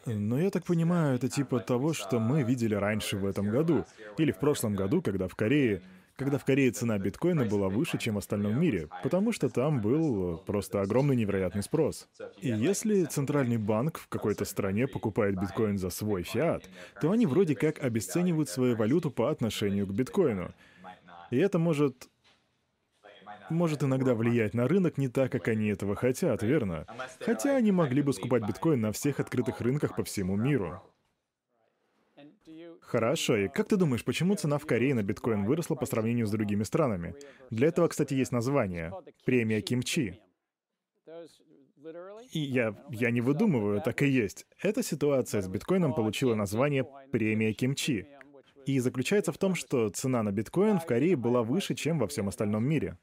Но 0.06 0.38
я 0.38 0.50
так 0.50 0.64
понимаю, 0.64 1.16
это 1.16 1.28
типа 1.28 1.60
того, 1.60 1.94
что 1.94 2.20
мы 2.20 2.42
видели 2.42 2.74
раньше 2.74 3.16
в 3.16 3.24
этом 3.24 3.48
году. 3.48 3.86
Или 4.18 4.32
в 4.32 4.38
прошлом 4.38 4.74
году, 4.74 5.00
когда 5.00 5.28
в 5.28 5.34
Корее 5.34 5.82
когда 6.16 6.38
в 6.38 6.44
Корее 6.44 6.70
цена 6.70 6.98
биткоина 6.98 7.44
была 7.44 7.68
выше, 7.68 7.98
чем 7.98 8.14
в 8.14 8.18
остальном 8.18 8.60
мире, 8.60 8.88
потому 9.02 9.32
что 9.32 9.48
там 9.48 9.80
был 9.80 10.38
просто 10.38 10.80
огромный 10.80 11.16
невероятный 11.16 11.62
спрос. 11.62 12.08
И 12.40 12.48
если 12.48 13.04
центральный 13.04 13.56
банк 13.56 13.98
в 13.98 14.08
какой-то 14.08 14.44
стране 14.44 14.86
покупает 14.86 15.40
биткоин 15.40 15.78
за 15.78 15.90
свой 15.90 16.22
фиат, 16.22 16.68
то 17.00 17.10
они 17.10 17.26
вроде 17.26 17.54
как 17.54 17.82
обесценивают 17.82 18.48
свою 18.48 18.76
валюту 18.76 19.10
по 19.10 19.30
отношению 19.30 19.86
к 19.86 19.92
биткоину. 19.92 20.52
И 21.30 21.36
это 21.36 21.58
может 21.58 22.08
может 23.50 23.82
иногда 23.82 24.14
влиять 24.14 24.54
на 24.54 24.66
рынок 24.66 24.96
не 24.96 25.08
так, 25.08 25.30
как 25.30 25.48
они 25.48 25.68
этого 25.68 25.96
хотят, 25.96 26.42
верно? 26.42 26.86
Хотя 27.20 27.56
они 27.56 27.72
могли 27.72 28.00
бы 28.00 28.12
скупать 28.12 28.46
биткоин 28.46 28.80
на 28.80 28.92
всех 28.92 29.20
открытых 29.20 29.60
рынках 29.60 29.96
по 29.96 30.04
всему 30.04 30.36
миру. 30.36 30.82
Хорошо, 32.94 33.36
и 33.36 33.48
как 33.48 33.66
ты 33.66 33.76
думаешь, 33.76 34.04
почему 34.04 34.36
цена 34.36 34.56
в 34.56 34.66
Корее 34.66 34.94
на 34.94 35.02
биткоин 35.02 35.46
выросла 35.46 35.74
по 35.74 35.84
сравнению 35.84 36.28
с 36.28 36.30
другими 36.30 36.62
странами? 36.62 37.16
Для 37.50 37.66
этого, 37.66 37.88
кстати, 37.88 38.14
есть 38.14 38.30
название— 38.30 38.92
премия 39.24 39.60
Кимчи. 39.62 40.20
И 42.30 42.38
я, 42.38 42.72
я 42.90 43.10
не 43.10 43.20
выдумываю, 43.20 43.80
так 43.80 44.00
и 44.02 44.06
есть. 44.06 44.46
Эта 44.62 44.84
ситуация 44.84 45.42
с 45.42 45.48
биткоином 45.48 45.92
получила 45.92 46.36
название 46.36 46.86
«премия 47.10 47.52
Кимчи». 47.52 48.06
И 48.64 48.78
заключается 48.78 49.32
в 49.32 49.38
том, 49.38 49.56
что 49.56 49.88
цена 49.88 50.22
на 50.22 50.30
биткоин 50.30 50.78
в 50.78 50.86
Корее 50.86 51.16
была 51.16 51.42
выше, 51.42 51.74
чем 51.74 51.98
во 51.98 52.06
всем 52.06 52.28
остальном 52.28 52.64
мире. 52.64 52.96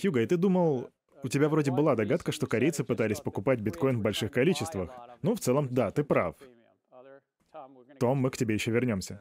Хьюго, 0.00 0.22
и 0.22 0.26
ты 0.26 0.38
думал, 0.38 0.88
у 1.22 1.28
тебя 1.28 1.50
вроде 1.50 1.70
была 1.70 1.96
догадка, 1.96 2.32
что 2.32 2.46
корейцы 2.46 2.82
пытались 2.82 3.20
покупать 3.20 3.60
биткоин 3.60 3.98
в 3.98 4.02
больших 4.02 4.30
количествах. 4.32 4.88
Ну, 5.20 5.34
в 5.34 5.40
целом, 5.40 5.68
да, 5.70 5.90
ты 5.90 6.02
прав. 6.02 6.36
Том, 7.98 8.18
мы 8.18 8.30
к 8.30 8.36
тебе 8.36 8.54
еще 8.54 8.70
вернемся. 8.70 9.20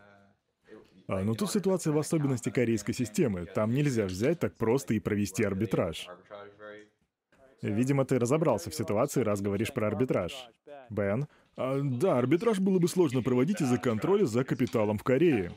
А, 1.07 1.23
ну 1.23 1.35
тут 1.35 1.51
ситуация 1.51 1.93
в 1.93 1.97
особенности 1.99 2.49
корейской 2.49 2.93
системы. 2.93 3.45
Там 3.45 3.71
нельзя 3.71 4.05
взять 4.05 4.39
так 4.39 4.55
просто 4.55 4.93
и 4.93 4.99
провести 4.99 5.43
арбитраж. 5.43 6.07
Видимо, 7.61 8.05
ты 8.05 8.19
разобрался 8.19 8.69
в 8.69 8.75
ситуации, 8.75 9.21
раз 9.21 9.41
говоришь 9.41 9.73
про 9.73 9.87
арбитраж. 9.87 10.49
Бен? 10.89 11.27
А, 11.57 11.79
да, 11.81 12.17
арбитраж 12.17 12.59
было 12.59 12.79
бы 12.79 12.87
сложно 12.87 13.21
проводить 13.21 13.61
из-за 13.61 13.77
контроля 13.77 14.25
за 14.25 14.43
капиталом 14.43 14.97
в 14.97 15.03
Корее. 15.03 15.51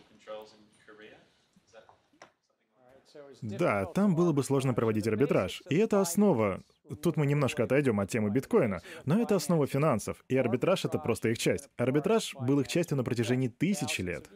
Да, 3.43 3.85
там 3.87 4.15
было 4.15 4.33
бы 4.33 4.43
сложно 4.43 4.75
проводить 4.75 5.07
арбитраж. 5.07 5.63
И 5.71 5.77
это 5.77 6.01
основа 6.01 6.61
Тут 7.03 7.17
мы 7.17 7.27
немножко 7.27 7.65
отойдем 7.65 8.01
от 8.01 8.11
темы 8.11 8.31
биткоина, 8.31 8.81
но 9.05 9.21
это 9.21 9.37
основа 9.37 9.67
финансов, 9.67 10.25
и 10.29 10.37
арбитраж— 10.37 10.85
это 10.87 10.99
просто 10.99 11.31
их 11.31 11.39
часть. 11.39 11.69
Арбитраж 11.77 12.35
был 12.35 12.61
их 12.61 12.69
частью 12.69 12.97
на 12.97 13.05
протяжении 13.05 13.49
тысячи 13.49 14.01
лет. 14.01 14.29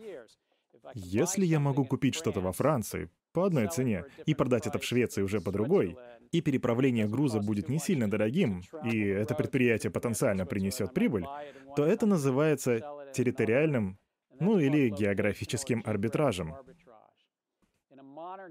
Если 0.95 1.45
я 1.45 1.61
могу 1.61 1.85
купить 1.85 2.15
что-то 2.15 2.41
во 2.41 2.53
Франции 2.53 3.11
по 3.33 3.45
одной 3.45 3.69
цене 3.69 4.05
и 4.27 4.35
продать 4.35 4.67
это 4.67 4.79
в 4.79 4.85
Швеции 4.85 5.23
уже 5.23 5.41
по 5.41 5.51
другой, 5.51 5.97
и 6.33 6.41
переправление 6.41 7.07
груза 7.07 7.41
будет 7.41 7.69
не 7.69 7.79
сильно 7.79 8.11
дорогим, 8.11 8.63
и 8.85 9.01
это 9.01 9.35
предприятие 9.35 9.91
потенциально 9.91 10.47
принесет 10.47 10.93
прибыль, 10.93 11.27
то 11.77 11.85
это 11.85 12.07
называется 12.07 12.81
территориальным, 13.15 13.99
ну 14.41 14.59
или 14.59 14.89
географическим 14.89 15.83
арбитражем. 15.85 16.55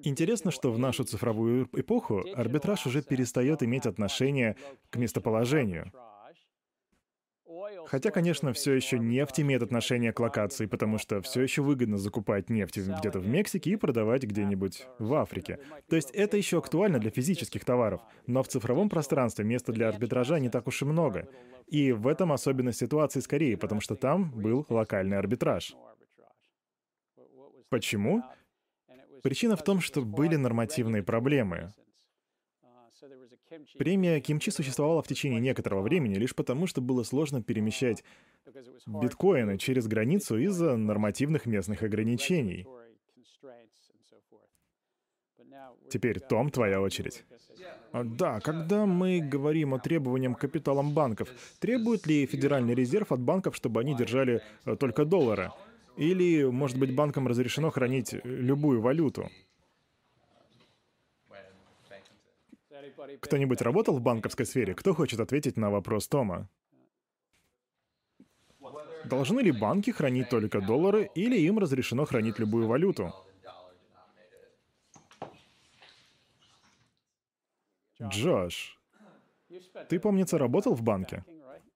Интересно, 0.04 0.52
что 0.52 0.72
в 0.72 0.80
нашу 0.80 1.04
цифровую 1.04 1.70
эпоху 1.74 2.24
арбитраж 2.36 2.86
уже 2.86 3.02
перестает 3.02 3.64
иметь 3.64 3.86
отношение 3.86 4.56
к 4.90 4.98
местоположению. 4.98 5.92
Хотя, 7.88 8.12
конечно, 8.12 8.54
все 8.54 8.74
еще 8.74 9.00
нефть 9.00 9.40
имеет 9.42 9.62
отношение 9.64 10.14
к 10.14 10.20
локации, 10.20 10.66
потому 10.66 10.98
что 10.98 11.22
все 11.22 11.42
еще 11.42 11.62
выгодно 11.62 11.98
закупать 11.98 12.50
нефть 12.50 12.78
где-то 12.78 13.20
в 13.20 13.28
Мексике 13.28 13.72
и 13.72 13.76
продавать 13.76 14.24
где-нибудь 14.24 14.88
в 15.00 15.14
Африке. 15.14 15.60
То 15.90 15.96
есть 15.96 16.12
это 16.12 16.38
еще 16.38 16.60
актуально 16.60 17.00
для 17.00 17.12
физических 17.12 17.66
товаров, 17.66 18.02
но 18.28 18.44
в 18.44 18.48
цифровом 18.48 18.90
пространстве 18.90 19.46
места 19.46 19.72
для 19.72 19.90
арбитража 19.90 20.40
не 20.40 20.50
так 20.50 20.68
уж 20.68 20.82
и 20.82 20.86
много. 20.86 21.28
И 21.68 21.92
в 21.92 22.08
этом 22.08 22.32
особенность 22.32 22.80
ситуации 22.80 23.20
скорее, 23.20 23.58
потому 23.58 23.82
что 23.82 23.96
там 23.96 24.32
был 24.32 24.66
локальный 24.70 25.18
арбитраж. 25.18 25.76
Почему? 27.70 28.24
Причина 29.22 29.56
в 29.56 29.64
том, 29.64 29.82
что 29.82 30.02
были 30.02 30.36
нормативные 30.36 31.04
проблемы. 31.04 31.72
Премия 33.78 34.20
кимчи 34.22 34.50
существовала 34.50 35.02
в 35.02 35.08
течение 35.08 35.40
некоторого 35.40 35.82
времени 35.82 36.16
лишь 36.16 36.34
потому, 36.34 36.68
что 36.68 36.82
было 36.82 37.04
сложно 37.04 37.44
перемещать 37.44 38.04
биткоины 38.88 39.58
через 39.58 39.88
границу 39.88 40.38
из-за 40.38 40.78
нормативных 40.78 41.46
местных 41.46 41.84
ограничений. 41.84 42.66
Теперь, 45.90 46.20
Том, 46.22 46.50
твоя 46.50 46.82
очередь. 46.82 47.26
Да, 47.94 48.40
когда 48.40 48.86
мы 48.86 49.20
говорим 49.20 49.74
о 49.74 49.80
требованиям 49.80 50.36
к 50.36 50.40
капиталам 50.40 50.94
банков, 50.94 51.30
требует 51.60 52.08
ли 52.08 52.26
Федеральный 52.26 52.74
резерв 52.74 53.12
от 53.12 53.20
банков, 53.20 53.56
чтобы 53.58 53.82
они 53.82 53.94
держали 53.96 54.42
э, 54.66 54.78
только 54.78 55.04
доллары? 55.04 55.52
Или, 55.98 56.44
может 56.46 56.78
быть, 56.80 56.96
банкам 56.96 57.28
разрешено 57.28 57.70
хранить 57.70 58.14
любую 58.24 58.82
валюту? 58.82 59.30
Кто-нибудь 63.20 63.62
работал 63.62 63.98
в 63.98 64.02
банковской 64.02 64.46
сфере? 64.46 64.74
Кто 64.74 64.94
хочет 64.94 65.20
ответить 65.20 65.58
на 65.58 65.70
вопрос 65.70 66.08
Тома? 66.08 66.48
Должны 69.06 69.42
ли 69.42 69.52
банки 69.52 69.90
хранить 69.92 70.30
только 70.30 70.62
доллары, 70.62 71.10
или 71.16 71.38
им 71.38 71.60
разрешено 71.60 72.06
хранить 72.06 72.40
любую 72.40 72.68
валюту? 72.68 73.14
Джош, 78.02 78.80
ты, 79.90 80.00
помнится, 80.00 80.38
работал 80.38 80.74
в 80.74 80.82
банке? 80.82 81.24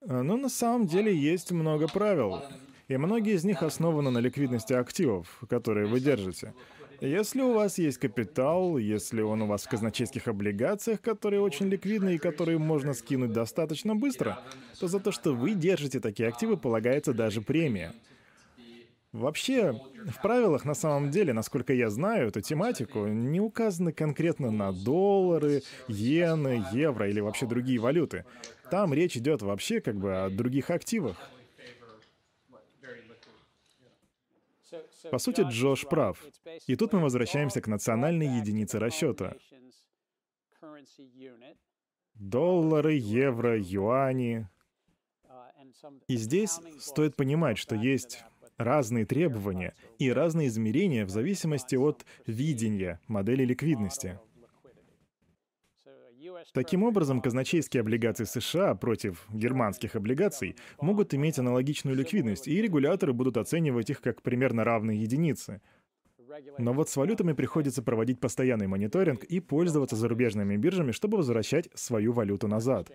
Ну, 0.02 0.38
на 0.38 0.50
самом 0.50 0.88
деле 0.88 1.16
есть 1.16 1.52
много 1.52 1.88
правил 1.88 2.42
и 2.88 2.98
многие 2.98 3.34
из 3.34 3.44
них 3.44 3.64
основаны 3.64 4.12
на 4.12 4.20
ликвидности 4.20 4.74
активов, 4.74 5.42
которые 5.50 5.88
вы 5.88 6.00
держите. 6.00 6.54
Если 7.02 7.42
у 7.42 7.54
вас 7.54 7.78
есть 7.78 7.98
капитал, 7.98 8.78
если 8.78 9.22
он 9.22 9.42
у 9.42 9.48
вас 9.48 9.64
в 9.64 9.70
казначейских 9.70 10.28
облигациях, 10.28 11.02
которые 11.02 11.42
очень 11.42 11.68
ликвидны 11.68 12.16
и 12.16 12.18
которые 12.18 12.58
можно 12.58 12.94
скинуть 12.94 13.34
достаточно 13.34 13.96
быстро, 13.96 14.40
то 14.80 14.88
за 14.88 15.00
то, 15.00 15.12
что 15.12 15.34
вы 15.34 15.56
держите 15.56 16.00
такие 16.00 16.30
активы, 16.30 16.56
полагается 16.56 17.14
даже 17.14 17.42
премия. 17.42 17.94
Вообще, 19.12 19.80
в 20.06 20.22
правилах 20.22 20.66
на 20.66 20.74
самом 20.74 21.10
деле, 21.10 21.32
насколько 21.32 21.74
я 21.74 21.90
знаю 21.90 22.28
эту 22.28 22.42
тематику, 22.42 23.08
не 23.08 23.40
указаны 23.40 23.94
конкретно 23.94 24.52
на 24.52 24.74
доллары, 24.74 25.64
иены, 25.88 26.66
евро 26.74 27.10
или 27.10 27.22
вообще 27.22 27.46
другие 27.46 27.80
валюты. 27.80 28.26
Там 28.70 28.94
речь 28.94 29.16
идет 29.16 29.42
вообще 29.42 29.80
как 29.80 29.96
бы 29.96 30.26
о 30.26 30.30
других 30.30 30.70
активах. 30.70 31.16
По 35.12 35.18
сути, 35.20 35.42
Джош 35.42 35.86
прав. 35.88 36.24
И 36.68 36.76
тут 36.76 36.94
мы 36.94 37.00
возвращаемся 37.00 37.62
к 37.62 37.68
национальной 37.68 38.28
единице 38.28 38.80
расчета. 38.80 39.36
Доллары, 42.14 42.94
евро, 42.94 43.60
юани. 43.60 44.48
И 46.08 46.16
здесь 46.16 46.60
стоит 46.80 47.16
понимать, 47.16 47.58
что 47.58 47.76
есть 47.76 48.24
разные 48.58 49.06
требования 49.06 49.74
и 50.00 50.12
разные 50.12 50.48
измерения 50.48 51.06
в 51.06 51.10
зависимости 51.10 51.76
от 51.76 52.06
видения 52.26 53.02
модели 53.08 53.44
ликвидности. 53.44 54.20
Таким 56.54 56.84
образом, 56.84 57.22
казначейские 57.22 57.82
облигации 57.82 58.24
США 58.24 58.76
против 58.76 59.26
германских 59.32 59.96
облигаций 59.96 60.56
могут 60.80 61.14
иметь 61.14 61.40
аналогичную 61.40 61.96
ликвидность, 61.98 62.48
и 62.48 62.62
регуляторы 62.62 63.14
будут 63.14 63.38
оценивать 63.38 63.90
их 63.90 64.02
как 64.02 64.22
примерно 64.22 64.64
равные 64.64 65.02
единицы. 65.02 65.62
Но 66.58 66.74
вот 66.74 66.90
с 66.90 66.96
валютами 66.96 67.34
приходится 67.34 67.82
проводить 67.82 68.20
постоянный 68.20 68.68
мониторинг 68.68 69.24
и 69.24 69.40
пользоваться 69.40 69.96
зарубежными 69.96 70.58
биржами, 70.58 70.92
чтобы 70.92 71.18
возвращать 71.18 71.70
свою 71.74 72.12
валюту 72.14 72.48
назад. 72.48 72.92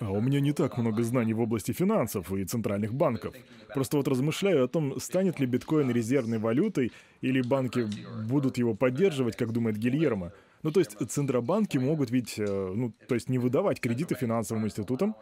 А 0.00 0.10
у 0.10 0.20
меня 0.20 0.40
не 0.40 0.52
так 0.52 0.78
много 0.78 1.02
знаний 1.02 1.34
в 1.34 1.40
области 1.40 1.72
финансов 1.72 2.32
и 2.32 2.44
центральных 2.44 2.94
банков. 2.94 3.34
Просто 3.74 3.96
вот 3.96 4.08
размышляю 4.08 4.64
о 4.64 4.68
том, 4.68 5.00
станет 5.00 5.40
ли 5.40 5.46
биткоин 5.46 5.90
резервной 5.90 6.38
валютой, 6.38 6.92
или 7.20 7.42
банки 7.42 7.86
будут 8.28 8.58
его 8.58 8.74
поддерживать, 8.74 9.36
как 9.36 9.52
думает 9.52 9.76
Гильермо. 9.78 10.32
Ну, 10.62 10.70
то 10.70 10.80
есть 10.80 10.96
центробанки 11.10 11.78
могут 11.78 12.10
ведь, 12.10 12.38
э, 12.38 12.72
ну, 12.74 12.92
то 13.06 13.14
есть 13.14 13.28
не 13.28 13.38
выдавать 13.38 13.80
кредиты 13.80 14.14
финансовым 14.14 14.64
институтам, 14.64 15.14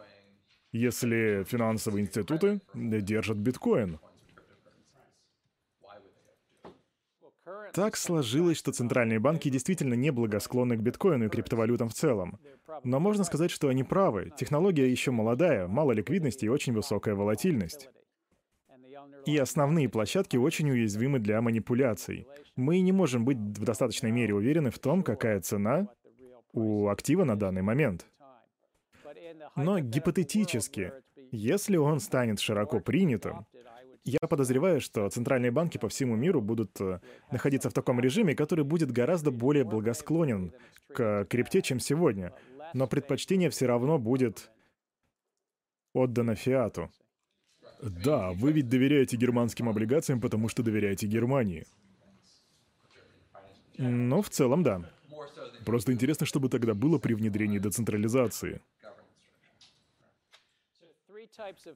если 0.71 1.43
финансовые 1.47 2.03
институты 2.03 2.61
держат 2.73 3.37
биткоин. 3.37 3.99
Так 7.73 7.97
сложилось, 7.97 8.57
что 8.57 8.71
центральные 8.71 9.19
банки 9.19 9.49
действительно 9.49 9.95
не 9.95 10.11
благосклонны 10.11 10.77
к 10.77 10.81
биткоину 10.81 11.25
и 11.25 11.29
криптовалютам 11.29 11.89
в 11.89 11.93
целом. 11.95 12.39
Но 12.83 12.99
можно 12.99 13.23
сказать, 13.23 13.49
что 13.49 13.67
они 13.67 13.83
правы. 13.83 14.31
Технология 14.37 14.89
еще 14.89 15.09
молодая, 15.09 15.67
мало 15.67 15.91
ликвидности 15.91 16.45
и 16.45 16.49
очень 16.49 16.73
высокая 16.73 17.15
волатильность. 17.15 17.89
И 19.25 19.35
основные 19.37 19.89
площадки 19.89 20.37
очень 20.37 20.69
уязвимы 20.69 21.17
для 21.17 21.41
манипуляций. 21.41 22.27
Мы 22.55 22.79
не 22.81 22.91
можем 22.91 23.25
быть 23.25 23.37
в 23.37 23.63
достаточной 23.63 24.11
мере 24.11 24.35
уверены 24.35 24.69
в 24.69 24.77
том, 24.77 25.01
какая 25.01 25.41
цена 25.41 25.87
у 26.51 26.89
актива 26.89 27.23
на 27.23 27.35
данный 27.35 27.63
момент. 27.63 28.05
Но 29.55 29.79
гипотетически, 29.79 30.93
если 31.31 31.77
он 31.77 31.99
станет 31.99 32.39
широко 32.39 32.79
принятым, 32.79 33.47
я 34.05 34.19
подозреваю, 34.19 34.81
что 34.81 35.09
центральные 35.09 35.51
банки 35.51 35.77
по 35.77 35.89
всему 35.89 36.15
миру 36.15 36.41
будут 36.41 36.79
э, 36.81 36.99
находиться 37.31 37.69
в 37.69 37.73
таком 37.73 37.99
режиме, 37.99 38.35
который 38.35 38.65
будет 38.65 38.91
гораздо 38.91 39.31
более 39.31 39.63
благосклонен 39.63 40.53
к 40.89 41.25
крипте, 41.25 41.61
чем 41.61 41.79
сегодня. 41.79 42.33
Но 42.73 42.87
предпочтение 42.87 43.49
все 43.49 43.65
равно 43.65 43.97
будет 43.99 44.51
отдано 45.93 46.35
фиату. 46.35 46.91
Да, 47.81 48.31
вы 48.31 48.51
ведь 48.51 48.69
доверяете 48.69 49.17
германским 49.17 49.69
облигациям, 49.69 50.21
потому 50.21 50.49
что 50.49 50.63
доверяете 50.63 51.07
Германии. 51.07 51.65
Ну, 53.77 54.21
в 54.21 54.29
целом, 54.29 54.63
да. 54.63 54.89
Просто 55.65 55.91
интересно, 55.93 56.25
что 56.25 56.39
бы 56.39 56.49
тогда 56.49 56.73
было 56.73 56.97
при 56.97 57.13
внедрении 57.13 57.59
децентрализации. 57.59 58.61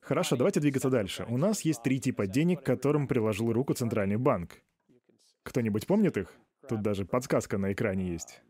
Хорошо, 0.02 0.36
давайте 0.36 0.60
двигаться 0.60 0.90
дальше. 0.90 1.26
У 1.28 1.38
нас 1.38 1.62
есть 1.62 1.82
три 1.84 2.00
типа 2.00 2.28
денег, 2.28 2.64
которым 2.64 3.08
приложил 3.08 3.52
руку 3.52 3.74
Центральный 3.74 4.18
банк. 4.18 4.62
Кто-нибудь 5.44 5.88
помнит 5.88 6.18
их? 6.18 6.34
Тут 6.68 6.82
даже 6.82 7.06
подсказка 7.06 7.58
на 7.58 7.72
экране 7.74 8.12
есть. 8.12 8.42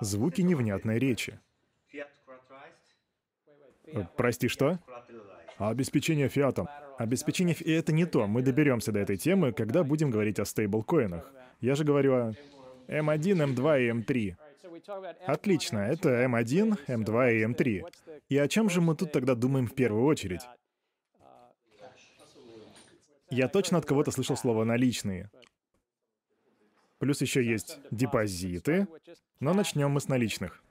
Звуки 0.00 0.42
невнятной 0.42 0.98
речи. 0.98 1.40
Э, 3.86 4.04
прости, 4.16 4.48
что? 4.48 4.78
обеспечение 5.58 6.28
фиатом. 6.28 6.68
Обеспечение 6.98 7.54
фи... 7.54 7.64
Это 7.64 7.92
не 7.92 8.06
то. 8.06 8.26
Мы 8.26 8.42
доберемся 8.42 8.92
до 8.92 9.00
этой 9.00 9.16
темы, 9.16 9.52
когда 9.52 9.84
будем 9.84 10.10
говорить 10.10 10.38
о 10.38 10.44
стейблкоинах. 10.44 11.32
Я 11.60 11.74
же 11.74 11.84
говорю 11.84 12.14
о 12.14 12.32
M1, 12.88 13.54
M2 13.54 13.82
и 13.82 13.90
M3. 13.90 14.36
Отлично, 15.26 15.78
это 15.78 16.24
M1, 16.24 16.78
M2 16.86 17.34
и 17.34 17.44
M3. 17.44 17.92
И 18.28 18.38
о 18.38 18.48
чем 18.48 18.70
же 18.70 18.80
мы 18.80 18.94
тут 18.94 19.12
тогда 19.12 19.34
думаем 19.34 19.66
в 19.66 19.74
первую 19.74 20.04
очередь? 20.04 20.42
Я 23.30 23.48
точно 23.48 23.78
от 23.78 23.86
кого-то 23.86 24.10
слышал 24.10 24.36
слово 24.36 24.64
«наличные». 24.64 25.30
Плюс 26.98 27.20
еще 27.20 27.44
есть 27.44 27.78
депозиты, 27.90 28.86
но 29.40 29.52
начнем 29.52 29.90
мы 29.90 30.00
с 30.00 30.08
наличных. 30.08 30.62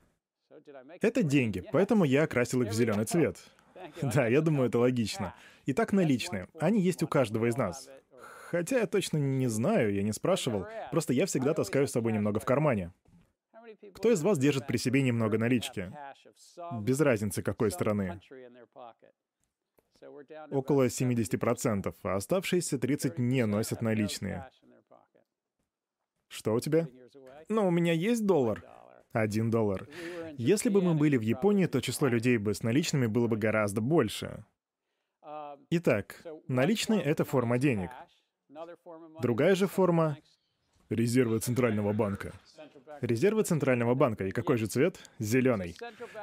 Это 1.02 1.24
деньги, 1.24 1.63
поэтому 1.72 2.06
я 2.06 2.24
окрасил 2.24 2.62
их 2.62 2.70
в 2.70 2.74
зеленый 2.74 3.06
цвет. 3.06 3.38
Да, 4.02 4.28
я 4.28 4.42
думаю, 4.42 4.70
это 4.70 4.80
логично. 4.80 5.36
Итак, 5.66 5.94
наличные. 5.94 6.48
Они 6.60 6.82
есть 6.82 7.04
у 7.04 7.08
каждого 7.08 7.46
из 7.48 7.58
нас. 7.58 7.89
Хотя 8.50 8.80
я 8.80 8.88
точно 8.88 9.18
не 9.18 9.48
знаю, 9.48 9.94
я 9.94 10.04
не 10.04 10.13
спрашивал. 10.13 10.66
Просто 10.92 11.13
я 11.13 11.26
всегда 11.26 11.54
таскаю 11.54 11.88
с 11.88 11.92
собой 11.92 12.13
немного 12.13 12.39
в 12.39 12.46
кармане. 12.46 12.92
Кто 13.94 14.12
из 14.12 14.22
вас 14.24 14.38
держит 14.38 14.68
при 14.68 14.78
себе 14.78 15.02
немного 15.02 15.38
налички? 15.38 15.92
Без 16.82 17.00
разницы, 17.00 17.42
какой 17.42 17.72
страны. 17.72 18.20
Около 20.52 20.88
70%, 20.88 21.96
а 22.04 22.16
оставшиеся 22.16 22.78
30% 22.78 23.20
не 23.20 23.46
носят 23.46 23.82
наличные. 23.82 24.50
Что 26.28 26.54
у 26.54 26.60
тебя? 26.60 26.88
Ну, 27.50 27.68
у 27.68 27.72
меня 27.72 27.94
есть 27.94 28.26
доллар. 28.26 28.64
Один 29.12 29.52
доллар. 29.52 29.88
Если 30.38 30.70
бы 30.70 30.82
мы 30.82 30.96
были 30.96 31.18
в 31.18 31.22
Японии, 31.22 31.68
то 31.68 31.80
число 31.82 32.08
людей 32.08 32.38
бы 32.38 32.54
с 32.54 32.64
наличными 32.64 33.06
было 33.06 33.28
бы 33.28 33.38
гораздо 33.38 33.82
больше. 33.82 34.44
Итак, 35.70 36.26
наличные— 36.48 37.02
это 37.04 37.24
форма 37.24 37.58
денег. 37.60 37.92
Другая 39.22 39.56
же 39.56 39.68
форма— 39.68 40.18
резервы 40.90 41.40
Центрального 41.40 41.94
банка. 41.94 42.34
Резервы 43.02 43.44
Центрального 43.44 43.96
банка. 43.96 44.26
И 44.26 44.32
какой 44.32 44.58
же 44.58 44.68
цвет? 44.68 44.98
Зеленый. 45.20 45.76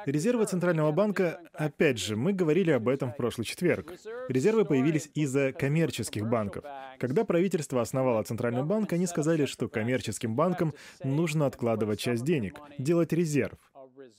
Резервы 0.05 0.45
Центрального 0.45 0.91
банка, 0.91 1.41
опять 1.53 1.97
же, 1.97 2.15
мы 2.15 2.33
говорили 2.33 2.71
об 2.71 2.87
этом 2.87 3.11
в 3.11 3.17
прошлый 3.17 3.45
четверг. 3.45 3.93
Резервы 4.29 4.65
появились 4.65 5.09
из-за 5.13 5.51
коммерческих 5.53 6.27
банков. 6.27 6.65
Когда 6.99 7.23
правительство 7.23 7.81
основало 7.81 8.23
Центральный 8.23 8.63
банк, 8.63 8.93
они 8.93 9.07
сказали, 9.07 9.45
что 9.45 9.69
коммерческим 9.69 10.35
банкам 10.35 10.73
нужно 11.03 11.45
откладывать 11.45 11.99
часть 11.99 12.23
денег, 12.23 12.59
делать 12.77 13.13
резерв 13.13 13.57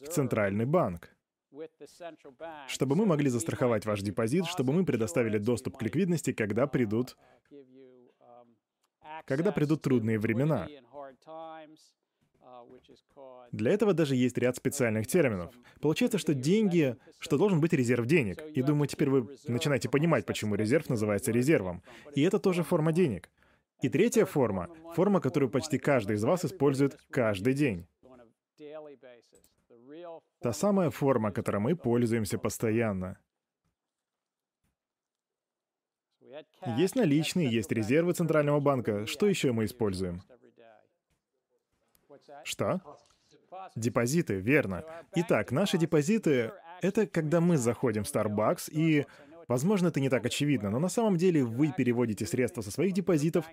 в 0.00 0.06
Центральный 0.08 0.66
банк 0.66 1.10
чтобы 2.66 2.96
мы 2.96 3.06
могли 3.06 3.28
застраховать 3.28 3.84
ваш 3.84 4.00
депозит, 4.00 4.46
чтобы 4.46 4.72
мы 4.72 4.84
предоставили 4.84 5.38
доступ 5.38 5.76
к 5.76 5.82
ликвидности, 5.82 6.32
когда 6.32 6.66
придут, 6.66 7.16
когда 9.26 9.52
придут 9.52 9.82
трудные 9.82 10.18
времена. 10.18 10.66
Для 13.52 13.72
этого 13.72 13.92
даже 13.92 14.16
есть 14.16 14.38
ряд 14.38 14.56
специальных 14.56 15.06
терминов. 15.06 15.54
Получается, 15.80 16.18
что 16.18 16.34
деньги, 16.34 16.96
что 17.18 17.36
должен 17.36 17.60
быть 17.60 17.72
резерв 17.72 18.06
денег. 18.06 18.42
И 18.54 18.62
думаю, 18.62 18.88
теперь 18.88 19.10
вы 19.10 19.36
начинаете 19.46 19.88
понимать, 19.88 20.24
почему 20.24 20.54
резерв 20.54 20.88
называется 20.88 21.32
резервом. 21.32 21.82
И 22.14 22.22
это 22.22 22.38
тоже 22.38 22.62
форма 22.62 22.92
денег. 22.92 23.30
И 23.82 23.88
третья 23.88 24.24
форма— 24.24 24.68
форма, 24.94 25.20
которую 25.20 25.50
почти 25.50 25.78
каждый 25.78 26.16
из 26.16 26.24
вас 26.24 26.44
использует 26.44 26.96
каждый 27.10 27.52
день. 27.52 27.86
Та 30.40 30.52
самая 30.52 30.90
форма, 30.90 31.30
которой 31.32 31.58
мы 31.58 31.76
пользуемся 31.76 32.38
постоянно. 32.38 33.18
Есть 36.78 36.96
наличные, 36.96 37.50
есть 37.50 37.70
резервы 37.70 38.14
Центрального 38.14 38.60
банка. 38.60 39.06
Что 39.06 39.26
еще 39.26 39.52
мы 39.52 39.64
используем? 39.64 40.22
Что? 42.44 42.80
Депозиты, 43.76 44.34
верно. 44.34 44.84
Итак, 45.14 45.52
наши 45.52 45.78
депозиты— 45.78 46.52
это 46.82 47.06
когда 47.06 47.40
мы 47.40 47.56
заходим 47.56 48.04
в 48.04 48.12
Starbucks 48.12 48.70
и... 48.70 49.06
Возможно, 49.48 49.88
это 49.88 50.00
не 50.00 50.08
так 50.08 50.24
очевидно, 50.24 50.70
но 50.70 50.78
на 50.78 50.88
самом 50.88 51.16
деле 51.16 51.44
вы 51.44 51.72
переводите 51.76 52.24
средства 52.26 52.62
со 52.62 52.70
своих 52.70 52.94
депозитов 52.94 53.44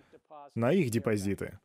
на 0.55 0.71
их 0.71 0.91
депозиты. 0.91 1.59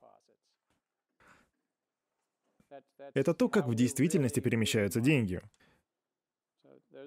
Это 3.13 3.35
то, 3.35 3.49
как 3.49 3.69
в 3.69 3.75
действительности 3.75 4.41
перемещаются 4.41 5.01
деньги. 5.01 5.41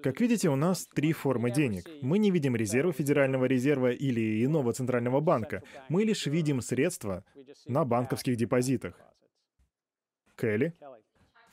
Как 0.02 0.20
видите, 0.20 0.48
у 0.48 0.56
нас 0.56 0.86
три 0.86 1.12
формы 1.12 1.50
денег. 1.50 1.88
Мы 2.02 2.18
не 2.18 2.30
видим 2.30 2.54
резерва 2.54 2.92
Федерального 2.92 3.46
резерва 3.46 3.90
или 3.90 4.44
иного 4.44 4.72
центрального 4.72 5.20
банка. 5.20 5.62
Мы 5.88 6.04
лишь 6.04 6.26
видим 6.26 6.60
средства 6.60 7.24
на 7.66 7.84
банковских 7.84 8.36
депозитах. 8.36 8.94
Келли? 10.38 10.74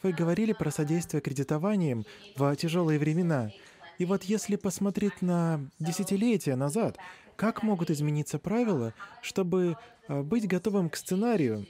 Вы 0.03 0.11
говорили 0.11 0.53
про 0.53 0.71
содействие 0.71 1.21
кредитованием 1.21 2.05
в 2.35 2.55
тяжелые 2.55 2.99
времена. 2.99 3.51
И 3.97 4.05
вот 4.05 4.23
если 4.23 4.55
посмотреть 4.55 5.21
на 5.21 5.59
десятилетия 5.79 6.55
назад, 6.55 6.97
как 7.35 7.63
могут 7.63 7.89
измениться 7.89 8.37
правила, 8.37 8.93
чтобы 9.21 9.77
э, 10.07 10.21
быть 10.21 10.47
готовым 10.47 10.89
к 10.89 10.95
сценарию? 10.95 11.65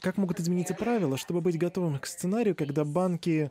Как 0.00 0.16
могут 0.16 0.40
измениться 0.40 0.74
правила, 0.74 1.16
чтобы 1.16 1.40
быть 1.40 1.58
готовым 1.58 1.98
к 1.98 2.06
сценарию, 2.06 2.56
когда 2.56 2.84
банки 2.84 3.50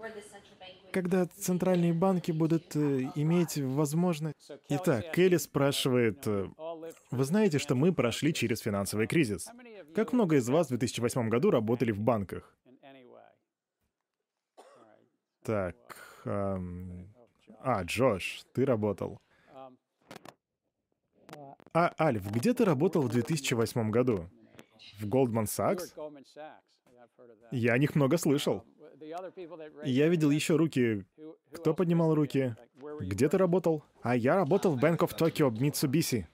когда 0.92 1.26
центральные 1.26 1.94
банки 1.94 2.32
будут 2.32 2.76
э, 2.76 3.10
иметь 3.16 3.58
возможность... 3.58 4.52
Итак, 4.70 5.12
Келли 5.14 5.38
спрашивает, 5.38 6.28
э, 6.28 6.50
вы 7.12 7.24
знаете, 7.24 7.58
что 7.60 7.76
мы 7.76 7.94
прошли 7.94 8.34
через 8.34 8.60
финансовый 8.60 9.08
кризис? 9.08 9.48
Как 9.96 10.14
много 10.14 10.36
из 10.36 10.48
вас 10.50 10.68
в 10.68 10.70
2008 10.70 11.30
году 11.30 11.52
работали 11.52 11.92
в 11.92 12.00
банках? 12.00 12.56
Так, 15.44 15.76
эм... 16.26 17.12
а, 17.60 17.84
Джош, 17.84 18.44
ты 18.54 18.64
работал. 18.64 19.20
А, 21.74 21.94
Альф, 22.00 22.30
где 22.32 22.54
ты 22.54 22.66
работал 22.66 23.02
в 23.02 23.10
2008 23.10 23.90
году? 23.90 24.30
В 25.00 25.08
Goldman 25.08 25.46
Sachs? 25.46 25.94
Я 27.52 27.74
о 27.74 27.78
них 27.78 27.96
много 27.96 28.18
слышал. 28.18 28.64
Я 29.84 30.08
видел 30.08 30.30
еще 30.30 30.56
руки. 30.56 31.06
Кто 31.52 31.74
поднимал 31.74 32.16
руки? 32.16 32.56
Где 33.00 33.30
ты 33.30 33.38
работал? 33.38 33.84
А 34.02 34.16
я 34.16 34.36
работал 34.36 34.76
в 34.76 34.84
Bank 34.84 35.00
of 35.00 35.18
Tokyo 35.18 35.50
Mitsubishi. 35.52 36.26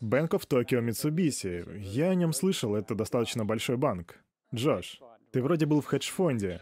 Bank 0.00 0.30
of 0.30 0.46
Tokyo 0.48 0.80
Mitsubishi. 0.80 1.78
Я 1.78 2.10
о 2.10 2.14
нем 2.14 2.32
слышал, 2.32 2.74
это 2.74 2.94
достаточно 2.94 3.44
большой 3.44 3.76
банк. 3.76 4.18
Джош, 4.54 5.00
ты 5.32 5.42
вроде 5.42 5.66
был 5.66 5.80
в 5.80 5.86
хедж-фонде. 5.86 6.60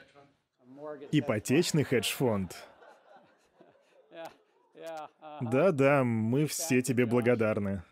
Ипотечный 1.12 1.85
хедж-фонд. 1.85 2.57
Да-да, 5.40 6.05
мы 6.05 6.46
все 6.46 6.83
тебе 6.83 7.07
благодарны. 7.07 7.83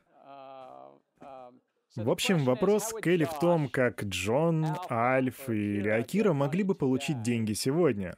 В 1.96 2.11
общем, 2.11 2.44
вопрос 2.44 2.92
Келли 3.02 3.24
в 3.24 3.38
том, 3.38 3.68
как 3.68 4.02
Джон, 4.02 4.66
Альф 4.90 5.48
или 5.48 5.88
Акира 5.88 6.33
могли 6.33 6.64
бы 6.64 6.74
получить 6.74 7.22
деньги 7.22 7.52
сегодня. 7.52 8.16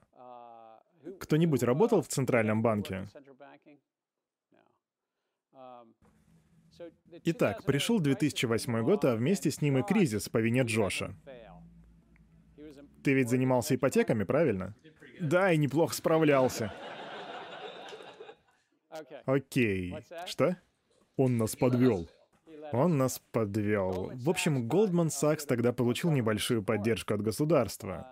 Кто-нибудь 1.21 1.63
работал 1.63 2.01
в 2.01 2.09
Центральном 2.09 2.63
банке? 2.63 3.07
Итак, 7.25 7.65
пришел 7.65 8.01
2008 8.01 8.83
год, 8.83 9.05
а 9.05 9.15
вместе 9.15 9.51
с 9.51 9.61
ним 9.61 9.79
и 9.79 9.83
кризис 9.83 10.29
по 10.29 10.39
вине 10.39 10.63
Джоша. 10.63 11.15
Ты 13.03 13.13
ведь 13.13 13.29
занимался 13.29 13.75
ипотеками, 13.75 14.25
правильно? 14.25 14.75
Да, 15.21 15.53
и 15.53 15.57
неплохо 15.59 15.95
справлялся. 15.95 16.73
Окей. 19.27 19.95
Что? 20.27 20.57
Он 21.17 21.37
нас 21.37 21.57
подвел. 21.57 22.09
Он 22.73 22.97
нас 22.99 23.21
подвел. 23.33 24.11
В 24.15 24.31
общем, 24.31 24.69
Goldman 24.69 25.09
Sachs 25.09 25.47
тогда 25.47 25.73
получил 25.73 26.11
небольшую 26.11 26.63
поддержку 26.63 27.15
от 27.15 27.23
государства. 27.23 28.07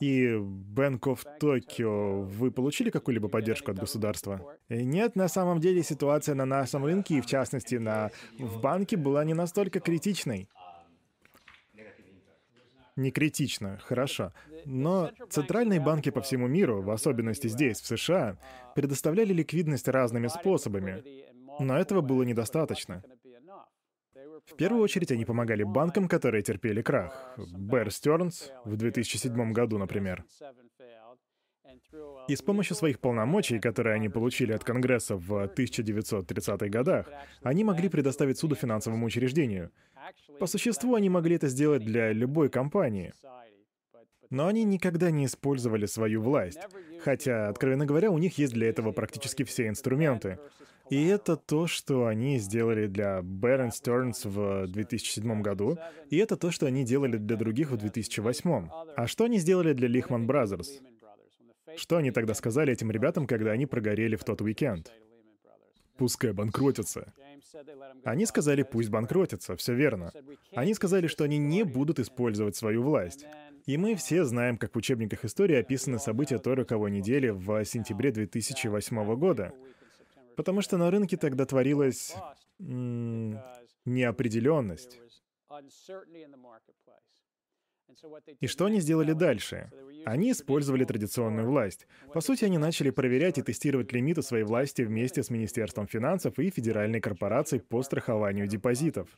И 0.00 0.26
Bank 0.26 1.00
of 1.00 1.26
Tokyo, 1.40 2.22
вы 2.22 2.52
получили 2.52 2.90
какую-либо 2.90 3.28
поддержку 3.28 3.72
от 3.72 3.78
государства? 3.78 4.56
Нет, 4.68 5.16
на 5.16 5.26
самом 5.26 5.58
деле 5.58 5.82
ситуация 5.82 6.36
на 6.36 6.44
нашем 6.44 6.84
рынке, 6.84 7.16
и 7.16 7.20
в 7.20 7.26
частности 7.26 7.76
на... 7.76 8.10
в 8.38 8.60
банке, 8.60 8.96
была 8.96 9.24
не 9.24 9.34
настолько 9.34 9.80
критичной. 9.80 10.48
Не 12.94 13.10
критично, 13.12 13.78
хорошо. 13.84 14.32
Но 14.64 15.10
центральные 15.30 15.80
банки 15.80 16.10
по 16.10 16.20
всему 16.20 16.48
миру, 16.48 16.82
в 16.82 16.90
особенности 16.90 17.46
здесь, 17.48 17.80
в 17.80 17.86
США, 17.86 18.36
предоставляли 18.74 19.32
ликвидность 19.32 19.88
разными 19.88 20.28
способами. 20.28 21.02
Но 21.60 21.76
этого 21.76 22.00
было 22.00 22.22
недостаточно. 22.22 23.02
В 24.46 24.56
первую 24.56 24.82
очередь 24.82 25.12
они 25.12 25.24
помогали 25.24 25.62
банкам, 25.62 26.08
которые 26.08 26.42
терпели 26.42 26.82
крах. 26.82 27.34
Bear 27.36 27.88
Stearns 27.88 28.50
в 28.64 28.76
2007 28.76 29.52
году, 29.52 29.78
например. 29.78 30.24
И 32.28 32.36
с 32.36 32.42
помощью 32.42 32.76
своих 32.76 32.98
полномочий, 33.00 33.58
которые 33.58 33.94
они 33.94 34.08
получили 34.08 34.52
от 34.52 34.64
Конгресса 34.64 35.16
в 35.16 35.44
1930-х 35.46 36.68
годах, 36.68 37.06
они 37.42 37.64
могли 37.64 37.88
предоставить 37.88 38.38
суду 38.38 38.54
финансовому 38.54 39.06
учреждению. 39.06 39.70
По 40.38 40.46
существу 40.46 40.94
они 40.94 41.08
могли 41.08 41.36
это 41.36 41.48
сделать 41.48 41.84
для 41.84 42.12
любой 42.12 42.48
компании. 42.48 43.12
Но 44.30 44.46
они 44.46 44.64
никогда 44.64 45.10
не 45.10 45.24
использовали 45.24 45.86
свою 45.86 46.20
власть. 46.20 46.60
Хотя, 47.00 47.48
откровенно 47.48 47.86
говоря, 47.86 48.10
у 48.10 48.18
них 48.18 48.36
есть 48.38 48.52
для 48.52 48.68
этого 48.68 48.92
практически 48.92 49.42
все 49.44 49.68
инструменты. 49.68 50.38
И 50.90 51.06
это 51.06 51.36
то, 51.36 51.66
что 51.66 52.06
они 52.06 52.38
сделали 52.38 52.86
для 52.86 53.18
Bear 53.18 53.68
Stearns 53.68 54.28
в 54.28 54.66
2007 54.68 55.42
году, 55.42 55.78
и 56.10 56.16
это 56.16 56.36
то, 56.36 56.50
что 56.50 56.66
они 56.66 56.84
делали 56.84 57.16
для 57.16 57.36
других 57.36 57.70
в 57.70 57.76
2008. 57.76 58.68
А 58.96 59.06
что 59.06 59.24
они 59.24 59.38
сделали 59.38 59.72
для 59.72 59.88
Lehman 59.88 60.26
Brothers? 60.26 60.80
Что 61.76 61.98
они 61.98 62.10
тогда 62.10 62.34
сказали 62.34 62.72
этим 62.72 62.90
ребятам, 62.90 63.26
когда 63.26 63.52
они 63.52 63.66
прогорели 63.66 64.16
в 64.16 64.24
тот 64.24 64.40
уикенд? 64.40 64.90
Пускай 65.96 66.32
банкротятся. 66.32 67.12
Они 68.04 68.24
сказали, 68.26 68.62
пусть 68.62 68.88
банкротятся, 68.88 69.56
все 69.56 69.74
верно. 69.74 70.12
Они 70.54 70.74
сказали, 70.74 71.06
что 71.06 71.24
они 71.24 71.38
не 71.38 71.64
будут 71.64 71.98
использовать 71.98 72.56
свою 72.56 72.82
власть. 72.82 73.26
И 73.66 73.76
мы 73.76 73.96
все 73.96 74.24
знаем, 74.24 74.56
как 74.56 74.74
в 74.74 74.78
учебниках 74.78 75.24
истории 75.24 75.56
описаны 75.56 75.98
события 75.98 76.38
той 76.38 76.54
роковой 76.54 76.90
недели 76.90 77.28
в 77.28 77.64
сентябре 77.64 78.12
2008 78.12 79.16
года. 79.16 79.52
Потому 80.38 80.62
что 80.62 80.76
на 80.76 80.90
рынке 80.92 81.16
тогда 81.16 81.46
творилась 81.46 82.14
неопределенность. 82.60 85.00
И 88.38 88.46
что 88.46 88.66
они 88.66 88.78
сделали 88.78 89.14
дальше? 89.14 89.68
Они 90.04 90.30
использовали 90.30 90.84
традиционную 90.84 91.48
власть. 91.48 91.88
По 92.14 92.20
сути, 92.20 92.44
они 92.44 92.56
начали 92.56 92.90
проверять 92.90 93.38
и 93.38 93.42
тестировать 93.42 93.92
лимиты 93.92 94.22
своей 94.22 94.44
власти 94.44 94.82
вместе 94.82 95.24
с 95.24 95.30
Министерством 95.30 95.88
финансов 95.88 96.38
и 96.38 96.50
Федеральной 96.50 97.00
корпорацией 97.00 97.60
по 97.60 97.82
страхованию 97.82 98.46
депозитов. 98.46 99.08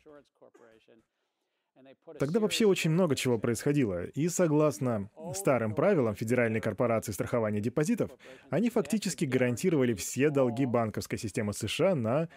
Тогда 2.19 2.41
вообще 2.41 2.67
очень 2.67 2.91
много 2.91 3.17
чего 3.17 3.39
происходило, 3.39 4.05
и 4.05 4.29
согласно 4.29 5.11
старым 5.35 5.75
правилам 5.75 6.15
Федеральной 6.15 6.61
корпорации 6.61 7.13
страхования 7.13 7.61
депозитов, 7.61 8.11
они 8.51 8.71
фактически 8.71 9.25
гарантировали 9.25 9.95
все 9.95 10.31
долги 10.31 10.67
банковской 10.67 11.19
системы 11.19 11.53
США 11.53 11.95
на 11.95 12.29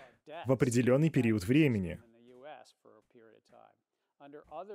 в 0.45 0.51
определенный 0.51 1.09
период 1.09 1.43
времени. 1.43 1.99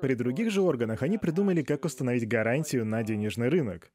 При 0.00 0.14
других 0.14 0.50
же 0.50 0.60
органах 0.60 1.02
они 1.02 1.18
придумали, 1.18 1.62
как 1.62 1.84
установить 1.84 2.28
гарантию 2.28 2.84
на 2.84 3.02
денежный 3.02 3.48
рынок. 3.48 3.90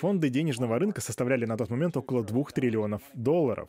Фонды 0.00 0.30
денежного 0.30 0.78
рынка 0.78 1.00
составляли 1.00 1.44
на 1.44 1.56
тот 1.56 1.70
момент 1.70 1.96
около 1.96 2.24
2 2.24 2.44
триллионов 2.54 3.02
долларов. 3.14 3.68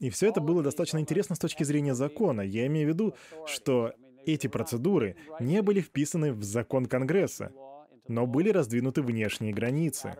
И 0.00 0.10
все 0.10 0.28
это 0.28 0.40
было 0.40 0.62
достаточно 0.62 0.98
интересно 0.98 1.34
с 1.34 1.38
точки 1.38 1.64
зрения 1.64 1.94
закона. 1.94 2.42
Я 2.42 2.66
имею 2.66 2.88
в 2.88 2.92
виду, 2.92 3.14
что 3.46 3.94
эти 4.26 4.46
процедуры 4.46 5.16
не 5.40 5.62
были 5.62 5.80
вписаны 5.80 6.32
в 6.32 6.42
закон 6.42 6.86
Конгресса, 6.86 7.52
но 8.08 8.26
были 8.26 8.50
раздвинуты 8.50 9.02
внешние 9.02 9.52
границы. 9.52 10.16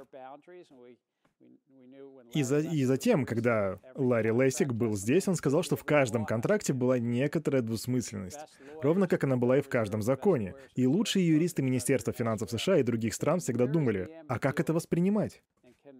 И, 2.33 2.43
за, 2.43 2.59
и 2.59 2.85
затем, 2.85 3.25
когда 3.27 3.79
Ларри 3.95 4.31
Лессик 4.31 4.73
был 4.73 4.97
здесь, 4.97 5.29
он 5.29 5.37
сказал, 5.37 5.63
что 5.63 5.77
в 5.77 5.85
каждом 5.85 6.27
контракте 6.27 6.73
была 6.73 6.99
некоторая 6.99 7.63
двусмысленность, 7.63 8.41
ровно 8.83 9.07
как 9.07 9.23
она 9.23 9.37
была 9.37 9.59
и 9.59 9.63
в 9.63 9.69
каждом 9.69 10.03
законе. 10.03 10.55
И 10.75 10.87
лучшие 10.87 11.29
юристы 11.29 11.63
Министерства 11.63 12.13
финансов 12.13 12.51
США 12.51 12.79
и 12.79 12.83
других 12.83 13.15
стран 13.15 13.39
всегда 13.39 13.67
думали, 13.67 14.11
а 14.27 14.41
как 14.41 14.59
это 14.59 14.73
воспринимать? 14.73 15.43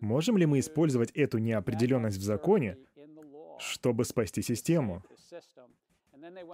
Можем 0.01 0.37
ли 0.37 0.45
мы 0.45 0.59
использовать 0.59 1.13
эту 1.13 1.39
неопределенность 1.39 2.19
в 2.19 2.23
законе, 2.23 2.79
чтобы 3.61 4.05
спасти 4.05 4.43
систему? 4.43 5.05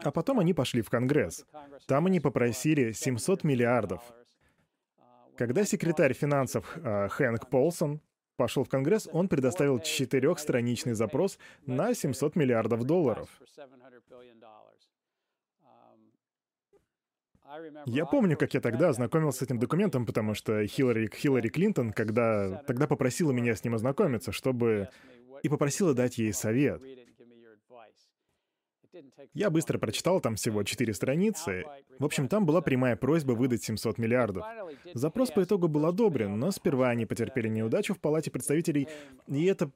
А 0.02 0.10
потом 0.10 0.40
они 0.40 0.54
пошли 0.54 0.82
в 0.82 0.90
Конгресс. 0.90 1.44
Там 1.86 2.06
они 2.06 2.20
попросили 2.20 2.92
700 2.92 3.44
миллиардов. 3.44 4.02
Когда 5.36 5.64
секретарь 5.64 6.12
финансов 6.12 6.76
э, 6.76 7.08
Хэнк 7.08 7.48
Полсон 7.48 8.00
пошел 8.36 8.64
в 8.64 8.68
Конгресс, 8.68 9.08
он 9.12 9.28
предоставил 9.28 9.78
четырехстраничный 9.78 10.94
запрос 10.94 11.38
на 11.66 11.94
700 11.94 12.36
миллиардов 12.36 12.84
долларов. 12.84 13.28
Я 17.86 18.06
помню, 18.06 18.36
как 18.36 18.54
я 18.54 18.60
тогда 18.60 18.90
ознакомился 18.90 19.40
с 19.40 19.42
этим 19.42 19.58
документом, 19.58 20.06
потому 20.06 20.34
что 20.34 20.64
Хиллари, 20.66 21.10
Хиллари 21.12 21.48
Клинтон 21.48 21.92
когда, 21.92 22.62
тогда 22.66 22.86
попросила 22.86 23.32
меня 23.32 23.56
с 23.56 23.64
ним 23.64 23.74
ознакомиться, 23.74 24.30
чтобы... 24.30 24.88
и 25.42 25.48
попросила 25.48 25.94
дать 25.94 26.18
ей 26.18 26.32
совет. 26.32 26.82
Я 29.34 29.50
быстро 29.50 29.78
прочитал, 29.78 30.20
там 30.20 30.36
всего 30.36 30.62
четыре 30.62 30.94
страницы. 30.94 31.64
В 31.98 32.04
общем, 32.04 32.28
там 32.28 32.46
была 32.46 32.60
прямая 32.60 32.96
просьба 32.96 33.32
выдать 33.32 33.62
700 33.62 33.98
миллиардов. 33.98 34.44
Запрос 34.94 35.30
по 35.30 35.42
итогу 35.42 35.68
был 35.68 35.86
одобрен, 35.86 36.38
но 36.38 36.50
сперва 36.50 36.90
они 36.90 37.06
потерпели 37.06 37.48
неудачу 37.48 37.94
в 37.94 38.00
Палате 38.00 38.30
представителей, 38.30 38.88
и 39.28 39.44
это 39.44 39.70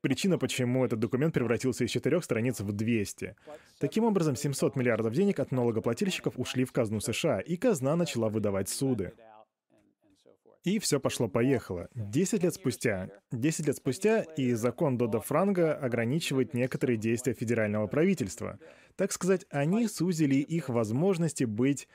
причина, 0.00 0.38
почему 0.38 0.84
этот 0.84 0.98
документ 0.98 1.34
превратился 1.34 1.84
из 1.84 1.90
четырех 1.90 2.24
страниц 2.24 2.60
в 2.60 2.72
200. 2.72 3.36
Таким 3.78 4.04
образом, 4.04 4.36
700 4.36 4.76
миллиардов 4.76 5.12
денег 5.12 5.40
от 5.40 5.52
налогоплательщиков 5.52 6.34
ушли 6.36 6.64
в 6.64 6.72
казну 6.72 7.00
США, 7.00 7.40
и 7.40 7.56
казна 7.56 7.96
начала 7.96 8.28
выдавать 8.28 8.68
суды. 8.68 9.12
И 10.64 10.78
все 10.78 11.00
пошло-поехало. 11.00 11.88
Десять 11.94 12.44
лет 12.44 12.54
спустя. 12.54 13.08
Десять 13.32 13.66
лет 13.66 13.76
спустя 13.76 14.22
и 14.22 14.52
закон 14.52 14.96
Дода 14.96 15.20
Франга 15.20 15.74
ограничивает 15.74 16.54
некоторые 16.54 16.96
действия 16.96 17.34
федерального 17.34 17.88
правительства. 17.88 18.60
Так 18.96 19.10
сказать, 19.10 19.44
они 19.50 19.88
сузили 19.88 20.36
их 20.36 20.68
возможности 20.68 21.44
быть 21.44 21.88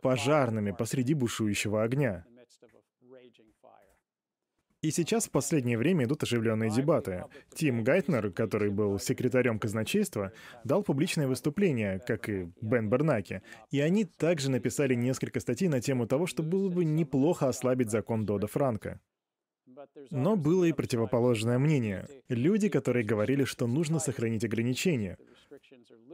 пожарными 0.00 0.70
посреди 0.70 1.14
бушующего 1.14 1.82
огня. 1.82 2.24
И 4.80 4.92
сейчас 4.92 5.26
в 5.26 5.30
последнее 5.32 5.76
время 5.76 6.04
идут 6.04 6.22
оживленные 6.22 6.70
дебаты. 6.70 7.24
Тим 7.52 7.82
Гайтнер, 7.82 8.30
который 8.30 8.70
был 8.70 9.00
секретарем 9.00 9.58
казначейства, 9.58 10.32
дал 10.62 10.84
публичное 10.84 11.26
выступление, 11.26 11.98
как 12.06 12.28
и 12.28 12.52
Бен 12.60 12.88
Бернаки, 12.88 13.42
и 13.72 13.80
они 13.80 14.04
также 14.04 14.50
написали 14.50 14.94
несколько 14.94 15.40
статей 15.40 15.68
на 15.68 15.80
тему 15.80 16.06
того, 16.06 16.26
что 16.26 16.44
было 16.44 16.68
бы 16.68 16.84
неплохо 16.84 17.48
ослабить 17.48 17.90
закон 17.90 18.24
Дода 18.24 18.46
Франка. 18.46 19.00
Но 20.10 20.36
было 20.36 20.64
и 20.64 20.72
противоположное 20.72 21.58
мнение. 21.58 22.06
Люди, 22.28 22.68
которые 22.68 23.04
говорили, 23.04 23.44
что 23.44 23.66
нужно 23.66 23.98
сохранить 23.98 24.44
ограничения. 24.44 25.18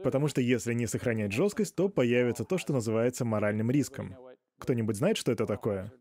Потому 0.03 0.27
что 0.27 0.41
если 0.41 0.73
не 0.73 0.87
сохранять 0.87 1.31
жесткость, 1.31 1.75
то 1.75 1.89
появится 1.89 2.43
то, 2.43 2.57
что 2.57 2.73
называется 2.73 3.25
моральным 3.25 3.69
риском. 3.69 4.15
Кто-нибудь 4.59 4.95
знает, 4.95 5.17
что 5.17 5.31
это 5.31 5.45
такое? 5.45 5.91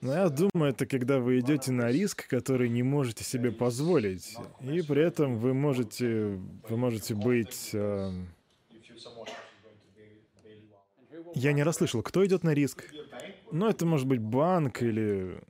Но 0.00 0.14
я 0.14 0.28
думаю, 0.28 0.70
это 0.70 0.86
когда 0.86 1.18
вы 1.18 1.40
идете 1.40 1.72
на 1.72 1.90
риск, 1.90 2.26
который 2.26 2.68
не 2.68 2.82
можете 2.82 3.22
себе 3.22 3.52
позволить. 3.52 4.36
И 4.62 4.82
при 4.82 5.02
этом 5.02 5.36
вы 5.36 5.52
можете, 5.52 6.40
вы 6.68 6.76
можете 6.76 7.14
быть... 7.14 7.70
Э... 7.74 8.10
Я 11.34 11.52
не 11.52 11.62
расслышал, 11.62 12.02
кто 12.02 12.24
идет 12.24 12.44
на 12.44 12.54
риск? 12.54 12.84
Ну, 13.52 13.68
это 13.68 13.84
может 13.84 14.06
быть 14.06 14.20
банк 14.20 14.82
или... 14.82 15.40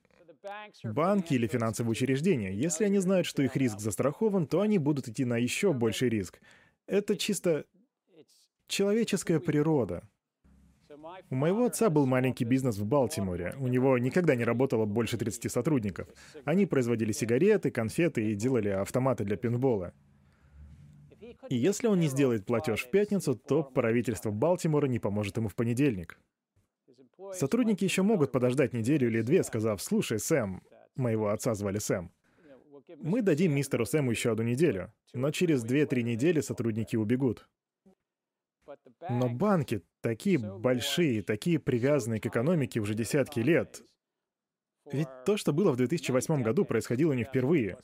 Банки 0.82 1.34
или 1.34 1.46
финансовые 1.46 1.92
учреждения. 1.92 2.52
Если 2.52 2.84
они 2.84 2.98
знают, 2.98 3.26
что 3.26 3.42
их 3.42 3.56
риск 3.56 3.78
застрахован, 3.78 4.46
то 4.46 4.60
они 4.60 4.78
будут 4.78 5.08
идти 5.08 5.24
на 5.24 5.36
еще 5.36 5.72
больший 5.72 6.08
риск. 6.08 6.40
Это 6.86 7.16
чисто 7.16 7.64
человеческая 8.66 9.38
природа. 9.38 10.02
У 11.30 11.34
моего 11.34 11.64
отца 11.66 11.90
был 11.90 12.06
маленький 12.06 12.44
бизнес 12.44 12.78
в 12.78 12.86
Балтиморе. 12.86 13.54
У 13.58 13.68
него 13.68 13.98
никогда 13.98 14.34
не 14.34 14.44
работало 14.44 14.84
больше 14.84 15.16
30 15.16 15.50
сотрудников. 15.50 16.08
Они 16.44 16.66
производили 16.66 17.12
сигареты, 17.12 17.70
конфеты 17.70 18.30
и 18.30 18.34
делали 18.34 18.68
автоматы 18.68 19.24
для 19.24 19.36
пинбола. 19.36 19.92
И 21.48 21.56
если 21.56 21.86
он 21.86 22.00
не 22.00 22.08
сделает 22.08 22.46
платеж 22.46 22.84
в 22.84 22.90
пятницу, 22.90 23.34
то 23.34 23.62
правительство 23.62 24.30
Балтимора 24.30 24.86
не 24.86 24.98
поможет 24.98 25.36
ему 25.36 25.48
в 25.48 25.54
понедельник. 25.54 26.18
Сотрудники 27.32 27.84
еще 27.84 28.02
могут 28.02 28.32
подождать 28.32 28.72
неделю 28.72 29.08
или 29.08 29.22
две, 29.22 29.42
сказав, 29.42 29.80
«Слушай, 29.82 30.18
Сэм...» 30.18 30.62
Моего 30.96 31.28
отца 31.28 31.54
звали 31.54 31.78
Сэм. 31.78 32.10
«Мы 32.98 33.22
дадим 33.22 33.54
мистеру 33.54 33.86
Сэму 33.86 34.10
еще 34.10 34.32
одну 34.32 34.42
неделю, 34.44 34.92
но 35.14 35.30
через 35.30 35.64
2-3 35.64 36.02
недели 36.02 36.40
сотрудники 36.40 36.96
убегут». 36.96 37.46
Но 39.08 39.28
банки 39.28 39.82
такие 40.00 40.38
большие, 40.38 41.22
такие 41.22 41.58
привязанные 41.58 42.20
к 42.20 42.26
экономике 42.26 42.80
уже 42.80 42.94
десятки 42.94 43.40
лет. 43.40 43.82
Ведь 44.92 45.08
то, 45.24 45.36
что 45.36 45.52
было 45.52 45.72
в 45.72 45.76
2008 45.76 46.42
году, 46.42 46.64
происходило 46.64 47.12
не 47.12 47.24
впервые. 47.24 47.76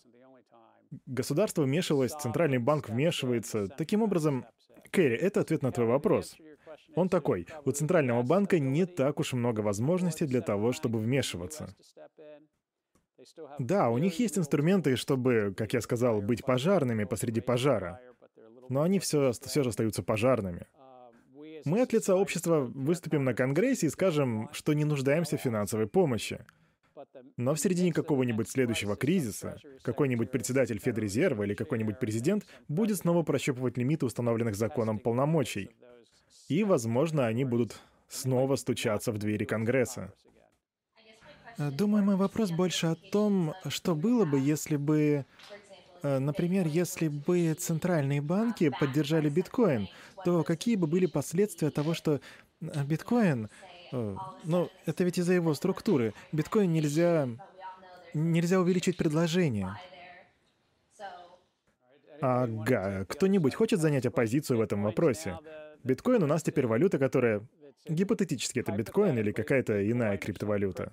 Государство 1.07 1.63
вмешивалось, 1.63 2.13
Центральный 2.13 2.59
банк 2.59 2.89
вмешивается. 2.89 3.69
Таким 3.69 4.03
образом, 4.03 4.47
Кэрри, 4.91 5.17
это 5.17 5.41
ответ 5.41 5.63
на 5.63 5.73
твой 5.73 5.87
вопрос. 5.87 6.37
Он 6.95 7.09
такой, 7.09 7.47
у 7.65 7.73
Центрального 7.73 8.23
банка 8.23 8.59
не 8.59 8.87
так 8.87 9.21
уж 9.21 9.33
много 9.33 9.61
возможностей 9.61 10.27
для 10.27 10.41
того, 10.41 10.73
чтобы 10.73 10.99
вмешиваться. 10.99 11.75
Да, 13.59 13.91
у 13.91 13.99
них 13.99 14.19
есть 14.19 14.39
инструменты, 14.39 14.97
чтобы, 14.97 15.55
как 15.57 15.73
я 15.73 15.81
сказал, 15.81 16.21
быть 16.21 16.45
пожарными 16.45 17.05
посреди 17.05 17.41
пожара. 17.41 18.01
Но 18.69 18.83
они 18.83 18.99
все, 18.99 19.33
все 19.33 19.63
же 19.63 19.71
остаются 19.71 20.03
пожарными. 20.03 20.67
Мы 21.65 21.81
от 21.81 21.93
лица 21.93 22.15
общества 22.15 22.61
выступим 22.61 23.25
на 23.25 23.35
Конгрессе 23.35 23.87
и 23.87 23.91
скажем, 23.91 24.49
что 24.53 24.73
не 24.73 24.85
нуждаемся 24.85 25.37
в 25.37 25.41
финансовой 25.41 25.87
помощи. 25.87 26.45
Но 27.37 27.55
в 27.55 27.61
середине 27.61 27.93
какого-нибудь 27.93 28.49
следующего 28.49 28.97
кризиса 28.97 29.59
какой-нибудь 29.83 30.31
председатель 30.31 30.79
Федрезерва 30.79 31.43
или 31.43 31.55
какой-нибудь 31.55 31.99
президент 31.99 32.45
будет 32.69 32.99
снова 32.99 33.23
прощупывать 33.23 33.77
лимиты 33.77 34.07
установленных 34.07 34.57
законом 34.57 34.99
полномочий. 34.99 35.71
И, 36.49 36.65
возможно, 36.65 37.27
они 37.27 37.45
будут 37.45 37.81
снова 38.09 38.57
стучаться 38.57 39.13
в 39.13 39.19
двери 39.19 39.45
Конгресса. 39.45 40.13
Думаю, 41.59 42.05
мой 42.05 42.17
вопрос 42.17 42.51
больше 42.51 42.87
о 42.87 42.95
том, 42.95 43.55
что 43.69 43.95
было 43.95 44.27
бы, 44.27 44.39
если 44.39 44.77
бы, 44.77 45.25
например, 46.19 46.67
если 46.67 47.09
бы 47.09 47.55
центральные 47.55 48.21
банки 48.21 48.71
поддержали 48.81 49.29
биткоин, 49.29 49.89
то 50.25 50.45
какие 50.45 50.77
бы 50.77 50.87
были 50.87 51.07
последствия 51.07 51.71
того, 51.71 51.95
что 51.95 52.21
э, 52.61 52.85
биткоин, 52.85 53.49
ну, 53.93 54.71
это 54.85 55.05
ведь 55.05 55.19
из-за 55.19 55.35
его 55.35 55.55
структуры. 55.55 56.13
Биткоин 56.33 56.73
нельзя, 56.73 57.29
нельзя 58.15 58.61
увеличить 58.61 58.97
предложение. 58.97 59.77
Ага, 62.21 63.05
кто-нибудь 63.09 63.55
хочет 63.55 63.81
занять 63.81 64.07
оппозицию 64.07 64.59
в 64.59 64.61
этом 64.63 64.83
вопросе? 64.83 65.39
Биткоин 65.85 66.23
у 66.23 66.27
нас 66.27 66.43
теперь 66.43 66.67
валюта, 66.67 66.99
которая... 66.99 67.47
Гипотетически 67.89 68.59
это 68.59 68.73
биткоин 68.73 69.17
или 69.17 69.31
какая-то 69.31 69.89
иная 69.89 70.17
криптовалюта. 70.19 70.93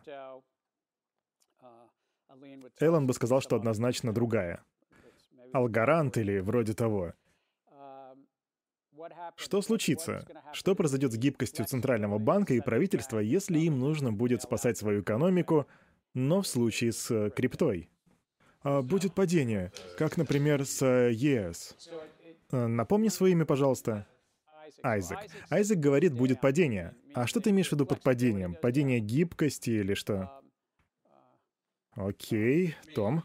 Эллен 2.80 3.08
бы 3.08 3.14
сказал, 3.14 3.42
что 3.42 3.56
однозначно 3.56 4.14
другая. 4.14 4.64
Алгарант 5.54 6.18
или 6.18 6.40
вроде 6.40 6.74
того. 6.74 7.14
Что 9.36 9.62
случится? 9.62 10.26
Что 10.54 10.76
произойдет 10.76 11.14
с 11.14 11.18
гибкостью 11.18 11.66
Центрального 11.66 12.20
банка 12.20 12.54
и 12.54 12.62
правительства, 12.62 13.20
если 13.20 13.60
им 13.60 13.80
нужно 13.80 14.12
будет 14.12 14.42
спасать 14.42 14.78
свою 14.78 15.02
экономику, 15.02 15.68
но 16.14 16.42
в 16.42 16.48
случае 16.48 16.92
с 16.92 17.30
криптой? 17.32 17.90
А 18.62 18.82
будет 18.82 19.14
падение, 19.14 19.72
как, 19.98 20.18
например, 20.18 20.66
с 20.66 20.86
ЕС. 20.86 21.76
Э, 22.52 22.68
напомни 22.68 23.10
свое 23.10 23.34
имя, 23.34 23.46
пожалуйста. 23.46 24.08
Айзек. 24.82 25.18
Айзек 25.50 25.80
говорит, 25.80 26.14
будет 26.14 26.40
падение. 26.40 26.96
А 27.14 27.28
что 27.28 27.42
ты 27.42 27.50
имеешь 27.50 27.70
в 27.70 27.72
виду 27.74 27.86
под 27.86 28.02
падением? 28.02 28.56
Падение 28.56 29.00
гибкости 29.00 29.70
или 29.70 29.94
что? 29.96 30.42
Окей, 31.92 32.76
Том. 32.96 33.24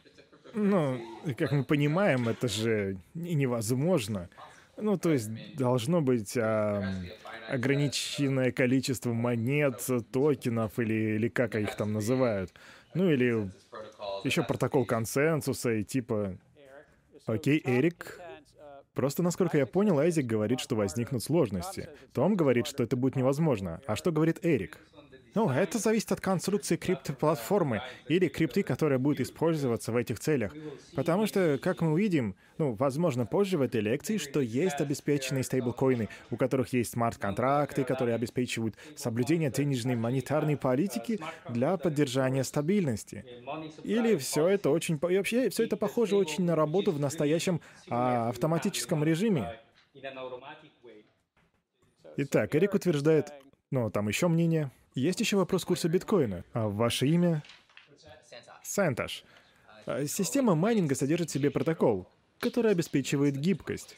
Ну, 0.59 1.01
как 1.37 1.53
мы 1.53 1.64
понимаем, 1.64 2.29
это 2.29 2.49
же 2.49 2.99
невозможно. 3.14 4.29
Ну, 4.77 4.97
то 4.97 5.12
есть 5.12 5.31
должно 5.57 6.01
быть 6.01 6.37
а, 6.37 6.83
ограниченное 7.49 8.53
количество 8.53 9.12
монет, 9.12 9.85
токенов 10.12 10.79
или, 10.79 11.16
или 11.16 11.29
как 11.29 11.55
их 11.55 11.75
там 11.77 11.92
называют. 11.92 12.53
Ну, 12.94 13.11
или 13.11 13.51
еще 14.25 14.42
протокол 14.42 14.85
консенсуса 14.85 15.73
и 15.73 15.85
типа... 15.85 16.38
Окей, 17.27 17.61
Эрик. 17.64 18.21
Просто, 18.94 19.23
насколько 19.23 19.59
я 19.59 19.66
понял, 19.66 19.99
Айзек 19.99 20.27
говорит, 20.27 20.61
что 20.61 20.75
возникнут 20.75 21.23
сложности. 21.23 21.88
Том 22.12 22.35
говорит, 22.35 22.66
что 22.66 22.83
это 22.83 22.97
будет 22.97 23.16
невозможно. 23.16 23.81
А 23.87 23.94
что 23.94 24.11
говорит 24.11 24.38
Эрик? 24.42 24.79
Ну, 25.38 25.48
это 25.51 25.79
зависит 25.79 26.11
от 26.11 26.20
конструкции 26.20 26.74
криптоплатформы 26.74 27.81
или 28.09 28.27
крипты, 28.27 28.64
которая 28.64 28.98
будет 28.98 29.20
использоваться 29.20 29.92
в 29.92 29.96
этих 29.96 30.18
целях. 30.18 30.53
Потому 30.96 31.29
что, 31.29 31.61
как 31.62 31.81
мы 31.81 31.92
увидим, 31.92 32.35
ну, 32.59 32.72
возможно, 32.72 33.24
позже 33.24 33.57
в 33.57 33.62
этой 33.62 33.81
лекции, 33.81 34.18
что 34.18 34.40
есть 34.40 34.81
обеспеченные 34.81 35.44
стейблкоины, 35.44 36.09
у 36.33 36.37
которых 36.37 36.72
есть 36.72 36.90
смарт-контракты, 36.90 37.85
которые 37.85 38.16
обеспечивают 38.16 38.74
соблюдение 38.96 39.53
денежной 39.53 39.94
монетарной 39.94 40.57
политики 40.57 41.20
для 41.48 41.77
поддержания 41.77 42.42
стабильности. 42.42 43.24
Или 43.85 44.16
все 44.16 44.48
это 44.48 44.70
очень... 44.70 44.96
И 44.96 45.16
вообще, 45.16 45.51
все 45.51 45.62
это 45.62 45.77
похоже 45.77 46.16
очень 46.16 46.46
на 46.46 46.57
работу 46.57 46.90
в 46.90 46.98
настоящем 46.98 47.61
а, 47.88 48.31
автоматическом 48.31 49.05
режиме. 49.05 49.57
Итак, 52.16 52.57
Эрик 52.57 52.74
утверждает, 52.74 53.33
ну, 53.70 53.88
там 53.88 54.09
еще 54.09 54.27
мнение. 54.27 54.72
Есть 54.98 55.20
еще 55.20 55.37
вопрос 55.37 55.64
курса 55.64 55.88
биткоина. 55.88 56.44
А 56.52 56.68
ваше 56.68 57.06
имя? 57.06 57.42
Сенташ. 58.64 59.24
А 59.87 60.04
система 60.06 60.56
майнинга 60.56 60.96
содержит 60.96 61.30
в 61.30 61.32
себе 61.32 61.50
протокол, 61.50 62.08
который 62.40 62.72
обеспечивает 62.72 63.37
гибкость. 63.37 63.96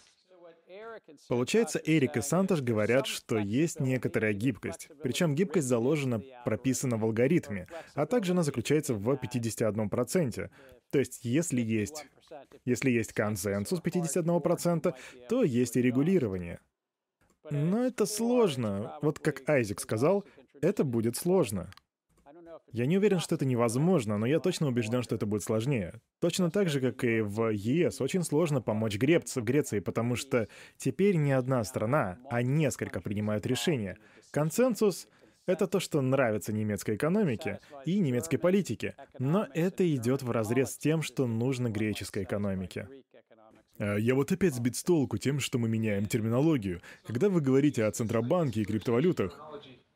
Получается, 1.28 1.80
Эрик 1.84 2.18
и 2.18 2.20
Санташ 2.20 2.60
говорят, 2.60 3.06
что 3.06 3.38
есть 3.38 3.80
некоторая 3.80 4.34
гибкость. 4.34 4.90
Причем 5.02 5.34
гибкость 5.34 5.66
заложена, 5.66 6.22
прописана 6.44 6.98
в 6.98 7.04
алгоритме, 7.04 7.66
а 7.94 8.04
также 8.06 8.32
она 8.32 8.42
заключается 8.42 8.94
в 8.94 9.08
51%. 9.08 10.50
То 10.90 10.98
есть, 10.98 11.24
если 11.24 11.62
есть, 11.62 12.04
если 12.66 12.90
есть 12.90 13.14
консенсус 13.14 13.80
51%, 13.80 14.94
то 15.28 15.42
есть 15.42 15.76
и 15.76 15.82
регулирование. 15.82 16.60
Но 17.50 17.84
это 17.84 18.06
сложно. 18.06 18.98
Вот 19.02 19.18
как 19.18 19.48
Айзек 19.48 19.80
сказал, 19.80 20.24
это 20.60 20.84
будет 20.84 21.16
сложно. 21.16 21.70
Я 22.72 22.86
не 22.86 22.98
уверен, 22.98 23.18
что 23.18 23.34
это 23.34 23.44
невозможно, 23.44 24.16
но 24.16 24.26
я 24.26 24.38
точно 24.38 24.68
убежден, 24.68 25.02
что 25.02 25.16
это 25.16 25.26
будет 25.26 25.42
сложнее. 25.42 26.00
Точно 26.20 26.50
так 26.50 26.68
же, 26.68 26.80
как 26.80 27.02
и 27.02 27.20
в 27.20 27.50
ЕС, 27.50 28.00
очень 28.00 28.22
сложно 28.22 28.60
помочь 28.60 28.96
Гребц 28.96 29.36
в 29.36 29.42
Греции, 29.42 29.80
потому 29.80 30.14
что 30.14 30.46
теперь 30.76 31.16
не 31.16 31.32
одна 31.32 31.64
страна, 31.64 32.18
а 32.30 32.42
несколько 32.42 33.00
принимают 33.00 33.44
решения. 33.44 33.98
Консенсус— 34.30 35.08
это 35.46 35.66
то, 35.66 35.80
что 35.80 36.00
нравится 36.00 36.52
немецкой 36.52 36.94
экономике 36.94 37.58
и 37.84 37.98
немецкой 37.98 38.36
политике, 38.36 38.94
но 39.18 39.48
это 39.52 39.92
идет 39.92 40.22
в 40.22 40.30
разрез 40.30 40.72
с 40.72 40.78
тем, 40.78 41.02
что 41.02 41.26
нужно 41.26 41.70
греческой 41.70 42.22
экономике. 42.22 42.88
А 43.80 43.96
я 43.96 44.14
вот 44.14 44.30
опять 44.30 44.54
сбит 44.54 44.76
с 44.76 44.84
толку 44.84 45.18
тем, 45.18 45.40
что 45.40 45.58
мы 45.58 45.68
меняем 45.68 46.06
терминологию. 46.06 46.82
Когда 47.04 47.28
вы 47.28 47.40
говорите 47.40 47.84
о 47.84 47.90
Центробанке 47.90 48.60
и 48.60 48.64
криптовалютах, 48.64 49.40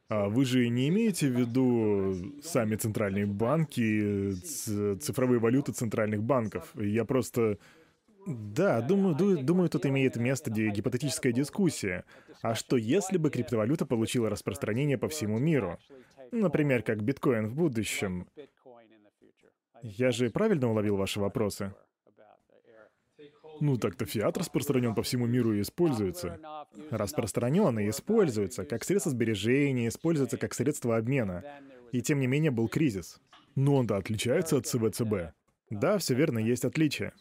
а 0.09 0.29
вы 0.29 0.45
же 0.45 0.69
не 0.69 0.89
имеете 0.89 1.29
в 1.29 1.39
виду 1.39 2.15
сами 2.43 2.77
центральные 2.77 3.27
банки, 3.27 4.33
цифровые 4.33 5.41
валюты 5.41 5.73
центральных 5.73 6.23
банков? 6.23 6.73
Я 6.75 7.05
просто... 7.05 7.59
Да, 8.27 8.81
думаю, 8.81 9.15
думаю, 9.43 9.69
тут 9.69 9.85
имеет 9.87 10.17
место 10.17 10.51
гипотетическая 10.51 11.33
дискуссия. 11.33 12.05
А 12.43 12.55
что 12.55 12.77
если 12.77 13.19
бы 13.19 13.31
криптовалюта 13.31 13.87
получила 13.87 14.31
распространение 14.31 14.97
по 14.97 15.09
всему 15.09 15.39
миру? 15.39 15.79
Например, 16.33 16.83
как 16.83 17.03
биткоин 17.03 17.49
в 17.49 17.55
будущем. 17.55 18.27
Я 19.83 20.11
же 20.11 20.31
правильно 20.31 20.71
уловил 20.71 20.97
ваши 20.97 21.21
вопросы? 21.21 21.75
Ну 23.61 23.77
так-то 23.77 24.05
фиат 24.05 24.37
распространен 24.37 24.95
по 24.95 25.03
всему 25.03 25.27
миру 25.27 25.55
и 25.55 25.61
используется. 25.61 26.39
Распространен 26.91 27.79
и 27.79 27.89
используется 27.89 28.65
как 28.65 28.85
средство 28.85 29.11
сбережения, 29.11 29.89
используется 29.89 30.37
как 30.37 30.55
средство 30.55 30.97
обмена. 30.97 31.45
И 31.93 32.03
тем 32.03 32.21
не 32.21 32.27
менее 32.27 32.51
был 32.51 32.69
кризис. 32.69 33.21
Но 33.55 33.77
он-то 33.77 33.97
отличается 33.97 34.57
от 34.57 34.67
ЦБЦБ. 34.67 35.33
Да, 35.71 35.99
все 35.99 36.15
верно, 36.15 36.39
есть 36.39 36.65
отличия. 36.65 37.13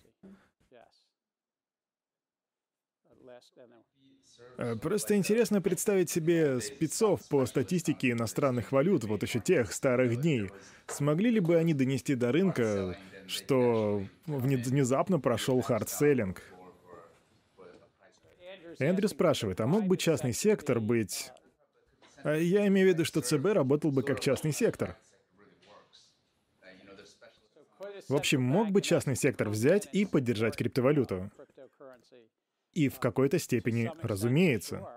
Э, 4.39 4.43
просто 4.82 5.16
интересно 5.16 5.62
представить 5.62 6.10
себе 6.10 6.60
спецов 6.62 7.28
по 7.30 7.46
статистике 7.46 8.12
иностранных 8.12 8.72
валют, 8.72 9.04
вот 9.04 9.24
еще 9.24 9.39
тех 9.39 9.72
старых 9.72 10.22
дней. 10.22 10.50
Смогли 10.88 11.32
ли 11.32 11.39
бы 11.39 11.58
они 11.58 11.74
донести 11.74 12.16
до 12.16 12.32
рынка, 12.32 12.98
что 13.28 14.04
внезапно 14.26 15.20
прошел 15.20 15.62
hard 15.62 15.88
selling? 15.88 16.42
Эндрю 18.80 19.08
спрашивает, 19.08 19.62
а 19.62 19.68
мог 19.68 19.86
бы 19.86 19.98
частный 19.98 20.34
сектор 20.34 20.80
быть... 20.80 21.32
А 22.24 22.36
я 22.36 22.66
имею 22.68 22.88
в 22.88 22.94
виду, 22.94 23.04
что 23.04 23.22
ЦБ 23.22 23.48
работал 23.48 23.92
бы 23.92 24.02
как 24.02 24.22
частный 24.22 24.54
сектор. 24.54 24.96
В 28.08 28.16
общем, 28.16 28.42
мог 28.42 28.72
бы 28.72 28.82
частный 28.82 29.16
сектор 29.16 29.50
взять 29.50 29.88
и 29.92 30.06
поддержать 30.06 30.56
криптовалюту. 30.56 31.30
И 32.74 32.90
в 32.90 33.00
какой-то 33.00 33.39
степени, 33.39 33.91
разумеется. 34.02 34.88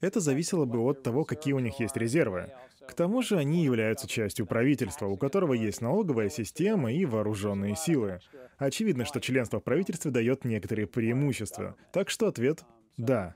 Это 0.00 0.20
зависело 0.20 0.64
бы 0.64 0.80
от 0.80 1.02
того, 1.02 1.24
какие 1.24 1.54
у 1.54 1.58
них 1.58 1.80
есть 1.80 1.96
резервы. 1.96 2.52
К 2.86 2.94
тому 2.94 3.22
же 3.22 3.36
они 3.36 3.64
являются 3.64 4.06
частью 4.06 4.46
правительства, 4.46 5.06
у 5.06 5.16
которого 5.16 5.52
есть 5.52 5.80
налоговая 5.80 6.28
система 6.28 6.92
и 6.92 7.04
вооруженные 7.04 7.76
силы. 7.76 8.20
Очевидно, 8.58 9.04
что 9.04 9.20
членство 9.20 9.60
в 9.60 9.64
правительстве 9.64 10.10
дает 10.10 10.44
некоторые 10.44 10.86
преимущества. 10.86 11.76
Так 11.92 12.10
что 12.10 12.28
ответ— 12.28 12.64
да. 12.96 13.34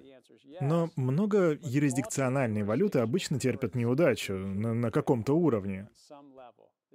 Но 0.61 0.91
много 0.97 1.59
юрисдикциональной 1.63 2.63
валюты 2.63 2.99
обычно 2.99 3.39
терпят 3.39 3.75
неудачу 3.75 4.35
на, 4.35 4.75
на 4.75 4.91
каком-то 4.91 5.35
уровне. 5.35 5.89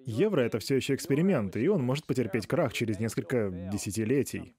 Евро— 0.06 0.42
это 0.42 0.60
все 0.60 0.76
еще 0.76 0.94
эксперимент, 0.94 1.56
и 1.56 1.68
он 1.68 1.82
может 1.84 2.06
потерпеть 2.06 2.46
крах 2.46 2.74
через 2.74 3.00
несколько 3.00 3.50
десятилетий. 3.72 4.56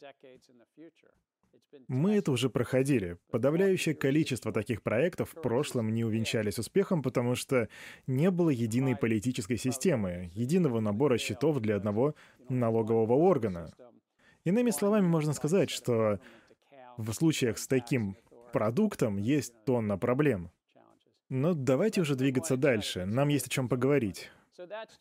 Мы 1.89 2.16
это 2.16 2.33
уже 2.33 2.51
проходили. 2.51 3.18
Подавляющее 3.31 3.95
количество 3.95 4.53
таких 4.53 4.83
проектов 4.83 5.31
в 5.31 5.41
прошлом 5.41 5.93
не 5.93 6.05
увенчались 6.05 6.59
успехом, 6.59 7.03
потому 7.03 7.35
что 7.35 7.68
не 8.07 8.31
было 8.31 8.51
единой 8.51 8.97
политической 8.97 9.57
системы, 9.57 10.31
единого 10.35 10.81
набора 10.81 11.18
счетов 11.18 11.61
для 11.61 11.77
одного 11.77 12.14
налогового 12.49 13.14
органа. 13.14 13.72
Иными 14.45 14.70
словами, 14.70 15.07
можно 15.07 15.33
сказать, 15.33 15.70
что 15.70 16.20
в 16.97 17.12
случаях 17.12 17.59
с 17.59 17.66
таким 17.66 18.16
продуктом 18.53 19.16
есть 19.16 19.53
тонна 19.64 19.99
проблем. 19.99 20.51
Но 21.29 21.55
давайте 21.55 22.01
уже 22.01 22.14
двигаться 22.14 22.57
дальше. 22.57 23.05
Нам 23.05 23.29
есть 23.29 23.49
о 23.49 23.51
чем 23.51 23.68
поговорить. 23.68 24.31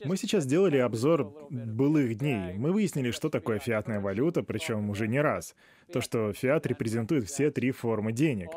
Мы 0.04 0.18
сейчас 0.18 0.44
сделали 0.44 0.78
обзор 0.78 1.50
былых 1.50 2.18
дней. 2.18 2.54
Мы 2.54 2.72
выяснили, 2.72 3.12
что 3.12 3.30
такое 3.30 3.60
фиатная 3.60 4.00
валюта, 4.00 4.44
причем 4.44 4.90
уже 4.90 5.08
не 5.08 5.22
раз. 5.22 5.56
То, 5.92 6.02
что 6.02 6.34
фиат 6.34 6.66
репрезентует 6.66 7.26
все 7.28 7.52
три 7.52 7.72
формы 7.72 8.12
денег. 8.12 8.50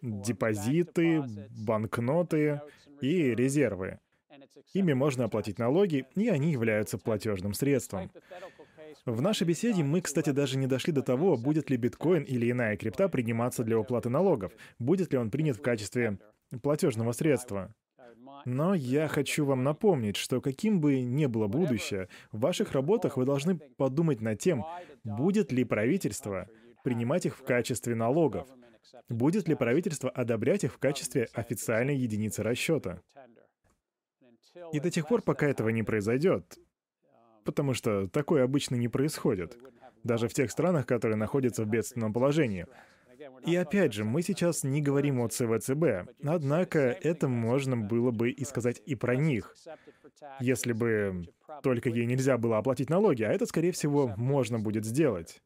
Депозиты, 0.00 1.22
банкноты 1.50 2.60
и 3.00 3.34
резервы. 3.34 3.98
Ими 4.74 4.92
можно 4.92 5.24
оплатить 5.24 5.58
налоги, 5.58 6.06
и 6.14 6.28
они 6.28 6.52
являются 6.52 6.98
платежным 6.98 7.54
средством. 7.54 8.10
В 9.04 9.20
нашей 9.20 9.46
беседе 9.46 9.82
мы, 9.82 10.00
кстати, 10.00 10.30
даже 10.30 10.56
не 10.58 10.66
дошли 10.66 10.92
до 10.92 11.02
того, 11.02 11.36
будет 11.36 11.70
ли 11.70 11.76
биткоин 11.76 12.22
или 12.22 12.50
иная 12.50 12.76
крипта 12.76 13.08
приниматься 13.08 13.64
для 13.64 13.78
уплаты 13.78 14.08
налогов, 14.08 14.52
будет 14.78 15.12
ли 15.12 15.18
он 15.18 15.30
принят 15.30 15.56
в 15.56 15.62
качестве 15.62 16.18
платежного 16.62 17.12
средства. 17.12 17.74
Но 18.44 18.74
я 18.74 19.08
хочу 19.08 19.44
вам 19.44 19.62
напомнить, 19.62 20.16
что 20.16 20.40
каким 20.40 20.80
бы 20.80 21.00
ни 21.00 21.26
было 21.26 21.46
будущее, 21.46 22.08
в 22.30 22.40
ваших 22.40 22.72
работах 22.72 23.16
вы 23.16 23.24
должны 23.24 23.56
подумать 23.56 24.20
над 24.20 24.38
тем, 24.38 24.64
будет 25.04 25.52
ли 25.52 25.64
правительство 25.64 26.48
принимать 26.84 27.26
их 27.26 27.36
в 27.36 27.44
качестве 27.44 27.94
налогов, 27.94 28.48
будет 29.08 29.48
ли 29.48 29.54
правительство 29.54 30.10
одобрять 30.10 30.64
их 30.64 30.74
в 30.74 30.78
качестве 30.78 31.28
официальной 31.32 31.96
единицы 31.96 32.42
расчета. 32.42 33.00
И 34.72 34.80
до 34.80 34.90
тех 34.90 35.08
пор, 35.08 35.22
пока 35.22 35.46
этого 35.46 35.70
не 35.70 35.82
произойдет, 35.82 36.58
потому 37.44 37.74
что 37.74 38.08
такое 38.08 38.44
обычно 38.44 38.76
не 38.76 38.88
происходит, 38.88 39.56
даже 40.04 40.28
в 40.28 40.34
тех 40.34 40.50
странах, 40.50 40.86
которые 40.86 41.16
находятся 41.16 41.64
в 41.64 41.68
бедственном 41.68 42.12
положении. 42.12 42.66
И 43.44 43.56
опять 43.56 43.92
же, 43.92 44.04
мы 44.04 44.22
сейчас 44.22 44.64
не 44.64 44.80
говорим 44.80 45.20
о 45.20 45.28
ЦВЦБ, 45.28 46.10
однако 46.24 46.78
это 46.78 47.28
можно 47.28 47.76
было 47.76 48.10
бы 48.10 48.30
и 48.30 48.44
сказать 48.44 48.80
и 48.86 48.94
про 48.94 49.16
них. 49.16 49.54
Если 50.40 50.72
бы 50.72 51.26
только 51.62 51.88
ей 51.88 52.06
нельзя 52.06 52.38
было 52.38 52.58
оплатить 52.58 52.90
налоги, 52.90 53.22
а 53.22 53.32
это, 53.32 53.46
скорее 53.46 53.72
всего, 53.72 54.12
можно 54.16 54.58
будет 54.58 54.84
сделать. 54.84 55.42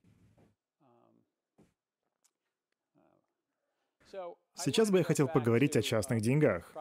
Сейчас 4.55 4.91
бы 4.91 4.99
я 4.99 5.05
хотел 5.05 5.29
поговорить 5.29 5.77
о 5.77 5.83
частных 5.83 6.23
деньгах. 6.23 6.73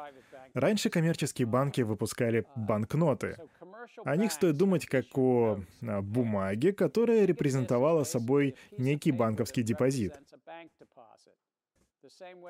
Раньше 0.54 0.89
коммерческие 0.89 1.46
банки 1.46 1.82
выпускали 1.82 2.46
банкноты. 2.56 3.38
О 4.04 4.16
них 4.16 4.32
стоит 4.32 4.58
думать 4.58 4.86
как 4.86 5.06
о 5.18 5.60
а, 5.82 6.02
бумаге, 6.02 6.74
которая 6.74 7.26
репрезентовала 7.26 8.04
собой 8.04 8.56
некий 8.78 9.12
банковский 9.12 9.64
депозит. 9.64 10.14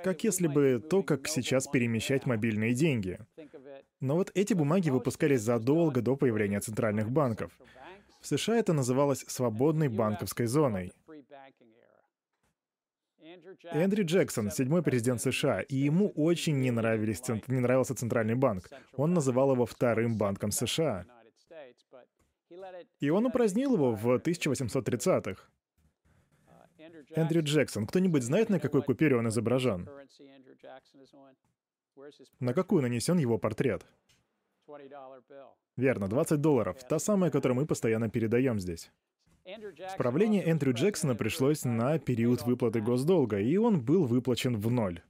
Как 0.03 0.23
если 0.23 0.47
бы 0.47 0.83
то, 0.89 1.01
как 1.01 1.27
сейчас 1.27 1.67
перемещать 1.67 2.25
мобильные 2.25 2.73
деньги. 2.73 3.19
Но 3.99 4.15
вот 4.15 4.31
эти 4.35 4.53
бумаги 4.53 4.89
выпускались 4.89 5.41
задолго 5.41 6.01
до 6.01 6.15
появления 6.15 6.59
центральных 6.59 7.09
банков. 7.09 7.51
В 8.21 8.27
США 8.27 8.57
это 8.57 8.73
называлось 8.73 9.23
свободной 9.27 9.87
банковской 9.87 10.47
зоной. 10.47 10.93
Эндрю 13.71 14.05
Джексон, 14.05 14.51
седьмой 14.51 14.81
президент 14.83 15.21
США, 15.21 15.61
и 15.61 15.75
ему 15.75 16.09
очень 16.15 16.59
не, 16.59 16.71
нравились, 16.71 17.21
не 17.47 17.59
нравился 17.59 17.95
Центральный 17.95 18.35
банк. 18.35 18.69
Он 18.95 19.13
называл 19.13 19.53
его 19.53 19.65
вторым 19.65 20.17
банком 20.17 20.51
США. 20.51 21.05
И 22.99 23.09
он 23.09 23.25
упразднил 23.25 23.73
его 23.73 23.91
в 23.93 24.07
1830-х. 24.15 25.43
Эндрю 27.15 27.43
Джексон. 27.43 27.87
Кто-нибудь 27.87 28.23
знает, 28.23 28.49
на 28.49 28.59
какой 28.59 28.83
купюре 28.83 29.15
он 29.17 29.27
изображен? 29.29 29.89
На 32.39 32.53
какую 32.53 32.81
нанесен 32.81 33.17
его 33.17 33.37
портрет? 33.37 33.85
Верно, 35.77 36.07
20 36.07 36.41
долларов. 36.41 36.77
Та 36.87 36.99
самая, 36.99 37.31
которую 37.31 37.57
мы 37.57 37.65
постоянно 37.65 38.09
передаем 38.09 38.59
здесь. 38.59 38.91
Правление 39.97 40.43
Эндрю 40.43 40.73
Джексона 40.73 41.15
пришлось 41.15 41.65
на 41.65 41.99
период 41.99 42.41
выплаты 42.43 42.81
госдолга, 42.81 43.39
и 43.39 43.57
он 43.57 43.79
был 43.79 44.05
выплачен 44.05 44.57
в 44.57 44.71
ноль. 44.71 45.01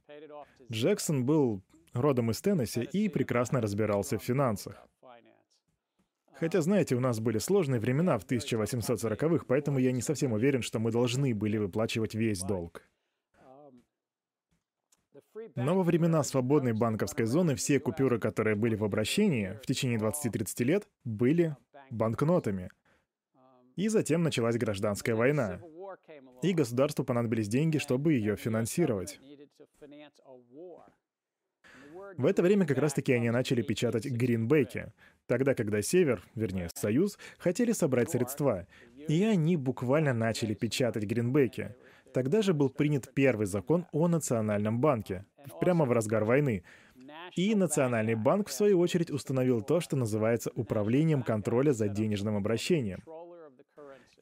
Джексон 0.70 1.24
был 1.24 1.62
родом 1.94 2.30
из 2.30 2.42
Теннесси 2.42 2.82
и 2.82 3.08
прекрасно 3.08 3.60
разбирался 3.60 4.18
в 4.18 4.22
финансах. 4.22 4.86
Хотя, 6.38 6.60
знаете, 6.60 6.94
у 6.94 7.00
нас 7.00 7.18
были 7.18 7.38
сложные 7.38 7.80
времена 7.80 8.18
в 8.18 8.26
1840-х, 8.26 9.44
поэтому 9.48 9.78
я 9.78 9.92
не 9.92 10.02
совсем 10.02 10.32
уверен, 10.32 10.62
что 10.62 10.78
мы 10.78 10.92
должны 10.92 11.34
были 11.34 11.56
выплачивать 11.56 12.14
весь 12.14 12.42
долг. 12.42 12.82
Но 15.54 15.74
во 15.74 15.82
времена 15.82 16.22
свободной 16.22 16.72
банковской 16.72 17.24
зоны 17.26 17.54
все 17.54 17.80
купюры, 17.80 18.18
которые 18.18 18.56
были 18.56 18.74
в 18.74 18.84
обращении 18.84 19.58
в 19.62 19.66
течение 19.66 19.98
20-30 19.98 20.64
лет, 20.64 20.88
были 21.04 21.56
банкнотами. 21.90 22.70
И 23.76 23.88
затем 23.88 24.22
началась 24.22 24.56
гражданская 24.56 25.14
война. 25.14 25.60
И 26.42 26.52
государству 26.52 27.04
понадобились 27.04 27.48
деньги, 27.48 27.78
чтобы 27.78 28.14
ее 28.14 28.36
финансировать. 28.36 29.20
В 32.16 32.26
это 32.26 32.42
время 32.42 32.66
как 32.66 32.78
раз-таки 32.78 33.12
они 33.12 33.30
начали 33.30 33.62
печатать 33.62 34.06
гринбеки, 34.06 34.92
тогда, 35.26 35.54
когда 35.54 35.82
Север, 35.82 36.22
вернее, 36.34 36.68
Союз, 36.74 37.18
хотели 37.38 37.72
собрать 37.72 38.10
средства. 38.10 38.66
И 39.08 39.24
они 39.24 39.56
буквально 39.56 40.12
начали 40.12 40.54
печатать 40.54 41.04
гринбеки. 41.04 41.74
Тогда 42.12 42.42
же 42.42 42.54
был 42.54 42.70
принят 42.70 43.12
первый 43.14 43.46
закон 43.46 43.86
о 43.92 44.08
Национальном 44.08 44.80
банке, 44.80 45.26
прямо 45.60 45.84
в 45.84 45.92
разгар 45.92 46.24
войны. 46.24 46.62
И 47.34 47.54
Национальный 47.54 48.14
банк, 48.14 48.48
в 48.48 48.52
свою 48.52 48.78
очередь, 48.78 49.10
установил 49.10 49.60
то, 49.60 49.80
что 49.80 49.96
называется 49.96 50.50
управлением 50.54 51.22
контроля 51.22 51.72
за 51.72 51.88
денежным 51.88 52.36
обращением. 52.36 53.02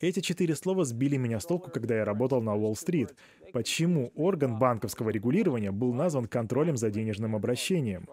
Эти 0.00 0.20
четыре 0.20 0.54
слова 0.56 0.84
сбили 0.84 1.16
меня 1.16 1.38
с 1.38 1.46
толку, 1.46 1.70
когда 1.70 1.96
я 1.96 2.04
работал 2.04 2.42
на 2.42 2.54
Уолл-стрит. 2.54 3.14
Почему 3.54 4.10
орган 4.16 4.58
банковского 4.58 5.10
регулирования 5.10 5.70
был 5.70 5.94
назван 5.94 6.26
контролем 6.26 6.76
за 6.76 6.90
денежным 6.90 7.36
обращением? 7.36 8.08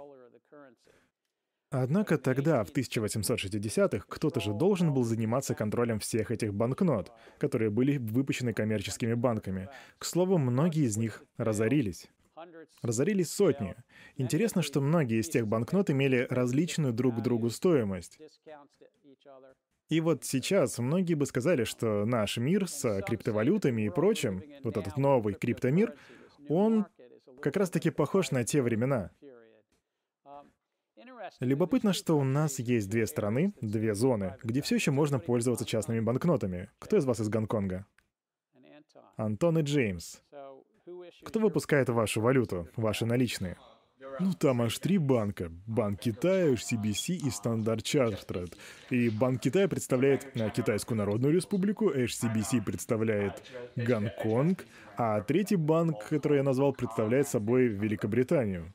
Однако 1.71 2.19
тогда, 2.19 2.63
в 2.63 2.71
1860-х, 2.71 4.05
кто-то 4.07 4.39
же 4.39 4.53
должен 4.53 4.93
был 4.93 5.03
заниматься 5.03 5.55
контролем 5.55 5.97
всех 5.97 6.29
этих 6.29 6.53
банкнот, 6.53 7.11
которые 7.39 7.71
были 7.71 7.97
выпущены 7.97 8.53
коммерческими 8.53 9.15
банками. 9.15 9.69
К 9.97 10.05
слову, 10.05 10.37
многие 10.37 10.83
из 10.83 10.97
них 10.97 11.23
разорились. 11.37 12.07
Разорились 12.83 13.33
сотни. 13.33 13.73
Интересно, 14.17 14.61
что 14.61 14.79
многие 14.79 15.21
из 15.21 15.29
тех 15.29 15.47
банкнот 15.47 15.89
имели 15.89 16.27
различную 16.29 16.93
друг 16.93 17.17
к 17.17 17.21
другу 17.21 17.49
стоимость. 17.49 18.19
И 19.91 19.99
вот 19.99 20.23
сейчас 20.23 20.79
многие 20.79 21.15
бы 21.15 21.25
сказали, 21.25 21.65
что 21.65 22.05
наш 22.05 22.37
мир 22.37 22.69
с 22.69 23.01
криптовалютами 23.01 23.81
и 23.81 23.89
прочим, 23.89 24.41
вот 24.63 24.77
этот 24.77 24.95
новый 24.95 25.33
криптомир, 25.33 25.93
он 26.47 26.85
как 27.41 27.57
раз-таки 27.57 27.89
похож 27.89 28.31
на 28.31 28.45
те 28.45 28.61
времена. 28.61 29.11
Любопытно, 31.41 31.91
что 31.91 32.17
у 32.17 32.23
нас 32.23 32.57
есть 32.59 32.89
две 32.89 33.05
страны, 33.05 33.53
две 33.59 33.93
зоны, 33.93 34.37
где 34.43 34.61
все 34.61 34.75
еще 34.75 34.91
можно 34.91 35.19
пользоваться 35.19 35.65
частными 35.65 35.99
банкнотами. 35.99 36.69
Кто 36.79 36.95
из 36.95 37.03
вас 37.03 37.19
из 37.19 37.27
Гонконга? 37.27 37.85
Антон 39.17 39.59
и 39.59 39.61
Джеймс. 39.61 40.21
Кто 41.25 41.39
выпускает 41.41 41.89
вашу 41.89 42.21
валюту, 42.21 42.69
ваши 42.77 43.05
наличные? 43.05 43.57
Ну, 44.23 44.33
там 44.33 44.61
аж 44.61 44.77
три 44.77 44.99
банка. 44.99 45.51
Банк 45.65 45.99
Китая, 45.99 46.53
HCBC 46.53 47.15
и 47.15 47.29
Standard 47.29 47.81
Chartered. 47.81 48.53
И 48.91 49.09
Банк 49.09 49.41
Китая 49.41 49.67
представляет 49.67 50.27
а, 50.39 50.51
Китайскую 50.51 50.95
Народную 50.99 51.33
Республику, 51.33 51.89
HCBC 51.89 52.63
представляет 52.63 53.41
Гонконг, 53.75 54.63
а 54.95 55.21
третий 55.21 55.55
банк, 55.55 56.07
который 56.07 56.37
я 56.37 56.43
назвал, 56.43 56.71
представляет 56.71 57.27
собой 57.27 57.65
Великобританию. 57.67 58.71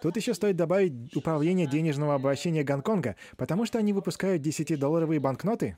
Тут 0.00 0.16
еще 0.16 0.32
стоит 0.32 0.56
добавить 0.56 1.14
управление 1.14 1.66
денежного 1.66 2.14
обращения 2.14 2.64
Гонконга, 2.64 3.14
потому 3.36 3.66
что 3.66 3.78
они 3.78 3.92
выпускают 3.92 4.42
10-долларовые 4.42 5.20
банкноты. 5.20 5.76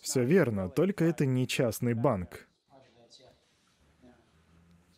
Все 0.00 0.24
верно, 0.24 0.70
только 0.70 1.04
это 1.04 1.26
не 1.26 1.46
частный 1.46 1.92
банк. 1.92 2.47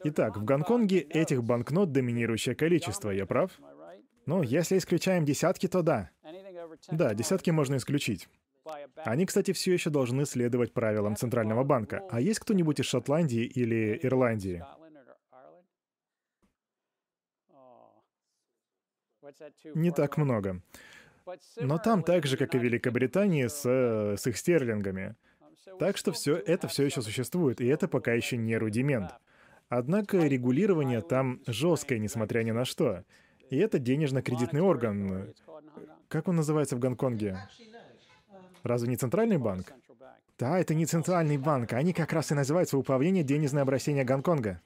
Итак, 0.02 0.36
в 0.36 0.44
Гонконге 0.44 1.00
этих 1.00 1.42
банкнот 1.44 1.92
доминирующее 1.92 2.54
количество, 2.54 3.10
я 3.10 3.26
прав? 3.26 3.50
Ну, 4.26 4.42
если 4.42 4.78
исключаем 4.78 5.24
десятки, 5.24 5.66
то 5.66 5.82
да. 5.82 6.10
Да, 6.90 7.14
десятки 7.14 7.50
можно 7.50 7.76
исключить. 7.76 8.28
Они, 8.96 9.26
кстати, 9.26 9.52
все 9.52 9.72
еще 9.72 9.90
должны 9.90 10.24
следовать 10.24 10.72
правилам 10.72 11.16
Центрального 11.16 11.64
банка. 11.64 12.02
А 12.10 12.20
есть 12.20 12.40
кто-нибудь 12.40 12.80
из 12.80 12.86
Шотландии 12.86 13.42
или 13.42 13.98
Ирландии? 14.02 14.64
Не 19.74 19.90
так 19.90 20.16
много. 20.16 20.62
Но 21.56 21.78
там 21.78 22.02
так 22.02 22.26
же, 22.26 22.36
как 22.36 22.54
и 22.54 22.58
Великобритании, 22.58 23.46
с, 23.46 23.64
с 23.64 24.26
их 24.26 24.36
стерлингами. 24.36 25.14
Так 25.78 25.96
что 25.96 26.12
все 26.12 26.36
это 26.36 26.68
все 26.68 26.84
еще 26.84 27.02
существует, 27.02 27.60
и 27.60 27.66
это 27.66 27.88
пока 27.88 28.12
еще 28.12 28.36
не 28.36 28.56
рудимент. 28.56 29.12
Однако 29.70 30.18
регулирование 30.26 31.00
там 31.00 31.40
жесткое, 31.46 32.00
несмотря 32.00 32.42
ни 32.42 32.50
на 32.50 32.64
что. 32.64 33.04
И 33.50 33.56
это 33.56 33.78
денежно-кредитный 33.78 34.60
орган. 34.60 35.32
Как 36.08 36.26
он 36.26 36.34
называется 36.36 36.74
в 36.74 36.80
Гонконге? 36.80 37.38
Разве 38.64 38.88
не 38.88 38.96
центральный 38.96 39.38
банк? 39.38 39.72
Да, 40.40 40.58
это 40.58 40.74
не 40.74 40.86
центральный 40.86 41.38
банк. 41.38 41.72
Они 41.72 41.92
как 41.92 42.12
раз 42.12 42.32
и 42.32 42.34
называются 42.34 42.76
Управление 42.78 43.22
денежного 43.22 43.62
обращения 43.62 44.02
Гонконга. 44.02 44.60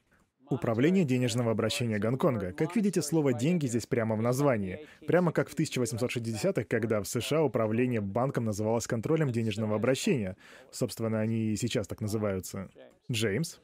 Управление 0.49 1.05
денежного 1.05 1.51
обращения 1.51 1.99
Гонконга. 1.99 2.53
Как 2.53 2.75
видите, 2.75 3.03
слово 3.03 3.35
«деньги» 3.35 3.67
здесь 3.67 3.87
прямо 3.87 4.17
в 4.17 4.23
названии. 4.23 4.87
Прямо 5.07 5.33
как 5.33 5.51
в 5.51 5.55
1860-х, 5.55 6.65
когда 6.65 7.03
в 7.03 7.09
США 7.09 7.43
управление 7.43 8.01
банком 8.01 8.45
называлось 8.45 8.87
контролем 8.87 9.31
денежного 9.33 9.77
обращения. 9.77 10.37
Собственно, 10.71 11.21
они 11.21 11.53
и 11.53 11.57
сейчас 11.57 11.87
так 11.87 12.01
называются. 12.01 12.71
Джеймс? 13.11 13.59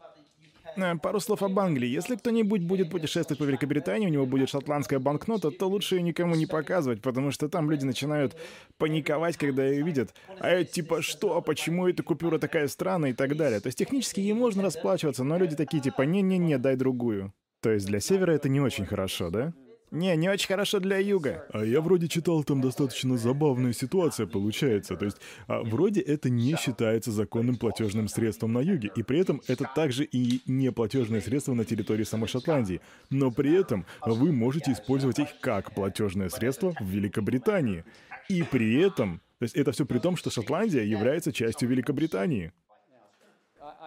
Э, 0.76 0.96
пару 0.96 1.20
слов 1.20 1.42
об 1.42 1.58
Англии. 1.58 1.88
Если 1.88 2.16
кто-нибудь 2.16 2.62
будет 2.62 2.90
путешествовать 2.90 3.38
по 3.38 3.44
Великобритании, 3.44 4.06
у 4.06 4.10
него 4.10 4.26
будет 4.26 4.48
шотландская 4.48 4.98
банкнота, 4.98 5.50
то 5.50 5.68
лучше 5.68 5.96
ее 5.96 6.02
никому 6.02 6.34
не 6.34 6.46
показывать, 6.46 7.02
потому 7.02 7.30
что 7.30 7.48
там 7.48 7.70
люди 7.70 7.84
начинают 7.84 8.36
паниковать, 8.78 9.36
когда 9.36 9.64
ее 9.64 9.82
видят. 9.82 10.14
А 10.38 10.48
это 10.48 10.72
типа 10.72 11.02
что, 11.02 11.36
а 11.36 11.40
почему 11.40 11.88
эта 11.88 12.02
купюра 12.02 12.38
такая 12.38 12.68
странная 12.68 13.10
и 13.10 13.14
так 13.14 13.36
далее. 13.36 13.60
То 13.60 13.68
есть 13.68 13.78
технически 13.78 14.20
ей 14.20 14.32
можно 14.32 14.62
расплачиваться, 14.62 15.24
но 15.24 15.38
люди 15.38 15.56
такие 15.56 15.82
типа 15.82 16.02
не-не-не, 16.02 16.58
дай 16.58 16.76
другую. 16.76 17.32
То 17.60 17.70
есть 17.70 17.86
для 17.86 18.00
севера 18.00 18.32
это 18.32 18.48
не 18.48 18.60
очень 18.60 18.86
хорошо, 18.86 19.30
да? 19.30 19.52
Не, 19.90 20.16
не 20.16 20.28
очень 20.28 20.46
хорошо 20.46 20.78
для 20.78 20.98
юга. 20.98 21.46
А 21.52 21.64
я 21.64 21.80
вроде 21.80 22.06
читал, 22.06 22.44
там 22.44 22.60
достаточно 22.60 23.18
забавная 23.18 23.72
ситуация 23.72 24.26
получается. 24.26 24.96
То 24.96 25.04
есть, 25.04 25.16
а, 25.48 25.62
вроде 25.62 26.00
это 26.00 26.30
не 26.30 26.54
считается 26.56 27.10
законным 27.10 27.56
платежным 27.56 28.06
средством 28.06 28.52
на 28.52 28.60
юге, 28.60 28.90
и 28.94 29.02
при 29.02 29.18
этом 29.18 29.42
это 29.48 29.68
также 29.74 30.04
и 30.04 30.42
не 30.46 30.70
платежное 30.70 31.20
средство 31.20 31.54
на 31.54 31.64
территории 31.64 32.04
самой 32.04 32.28
Шотландии. 32.28 32.80
Но 33.10 33.32
при 33.32 33.52
этом 33.52 33.84
вы 34.06 34.32
можете 34.32 34.72
использовать 34.72 35.18
их 35.18 35.40
как 35.40 35.74
платежное 35.74 36.28
средство 36.28 36.72
в 36.78 36.84
Великобритании. 36.84 37.84
И 38.28 38.44
при 38.44 38.80
этом, 38.80 39.20
то 39.40 39.42
есть 39.42 39.56
это 39.56 39.72
все 39.72 39.84
при 39.86 39.98
том, 39.98 40.16
что 40.16 40.30
Шотландия 40.30 40.84
является 40.84 41.32
частью 41.32 41.68
Великобритании. 41.68 42.52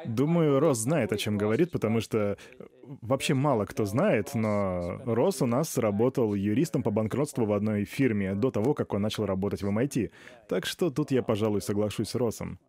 Думаю, 0.06 0.60
Рос 0.60 0.80
знает, 0.80 1.14
о 1.14 1.18
чем 1.18 1.38
говорит, 1.38 1.72
потому 1.72 2.02
что 2.02 2.38
вообще 3.02 3.34
мало 3.34 3.66
кто 3.66 3.86
знает, 3.86 4.36
но 4.36 5.02
Рос 5.06 5.42
у 5.42 5.46
нас 5.46 5.78
работал 5.78 6.34
юристом 6.34 6.84
по 6.84 6.92
банкротству 6.92 7.46
в 7.46 7.54
одной 7.54 7.86
фирме 7.86 8.36
до 8.36 8.52
того, 8.52 8.74
как 8.74 8.94
он 8.94 9.02
начал 9.02 9.26
работать 9.26 9.64
в 9.64 9.68
MIT. 9.68 10.12
Так 10.48 10.66
что 10.66 10.90
тут 10.90 11.12
я, 11.12 11.24
пожалуй, 11.24 11.62
соглашусь 11.62 12.10
с 12.10 12.16
Росом. 12.16 12.60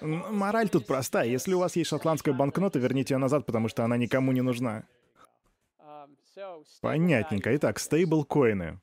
Мораль 0.00 0.68
тут 0.68 0.86
простая. 0.86 1.26
Если 1.26 1.54
у 1.54 1.58
вас 1.58 1.76
есть 1.76 1.90
шотландская 1.90 2.34
банкнота, 2.34 2.78
верните 2.78 3.14
ее 3.14 3.18
назад, 3.18 3.46
потому 3.46 3.68
что 3.68 3.84
она 3.84 3.96
никому 3.96 4.32
не 4.32 4.42
нужна. 4.42 4.84
Понятненько. 6.80 7.54
Итак, 7.56 7.78
стейблкоины. 7.78 8.80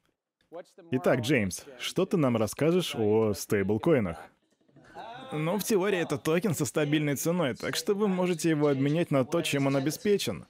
Итак, 0.92 1.22
Джеймс, 1.22 1.66
что 1.80 2.06
ты 2.06 2.18
нам 2.18 2.38
расскажешь 2.38 2.96
о 2.96 3.34
стейблкоинах? 3.34 4.18
Ну, 5.34 5.58
в 5.58 5.64
теории 5.64 6.00
это 6.00 6.18
токен 6.18 6.54
со 6.54 6.66
стабильной 6.66 7.16
ценой, 7.16 7.56
так 7.56 7.76
что 7.76 7.94
вы 7.94 8.08
можете 8.08 8.50
его 8.50 8.68
обменять 8.68 9.12
на 9.12 9.24
то, 9.24 9.42
чем 9.42 9.68
он 9.68 9.76
обеспечен. 9.76 10.46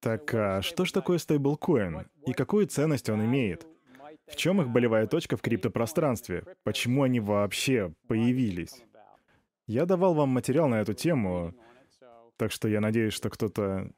Так 0.00 0.32
а 0.34 0.62
что 0.62 0.84
ж 0.84 0.92
такое 0.92 1.18
стейблкоин? 1.18 2.06
И 2.26 2.32
какую 2.32 2.66
ценность 2.66 3.10
он 3.10 3.24
имеет? 3.24 3.66
В 4.28 4.36
чем 4.36 4.60
их 4.60 4.68
болевая 4.68 5.06
точка 5.06 5.36
в 5.36 5.42
криптопространстве? 5.42 6.44
Почему 6.62 7.02
они 7.02 7.20
вообще 7.20 7.92
появились? 8.06 8.82
Я 9.66 9.84
давал 9.84 10.14
вам 10.14 10.28
материал 10.28 10.68
на 10.68 10.80
эту 10.80 10.94
тему, 10.94 11.54
так 12.36 12.52
что 12.52 12.68
я 12.68 12.80
надеюсь, 12.80 13.14
что 13.14 13.30
кто-то... 13.30 13.90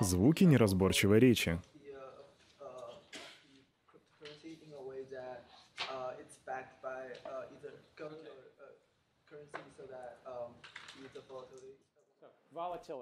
Звуки 0.00 0.44
неразборчивой 0.44 1.18
речи. 1.18 1.60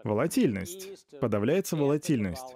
Волатильность. 0.05 1.18
Подавляется 1.20 1.76
волатильность. 1.76 2.55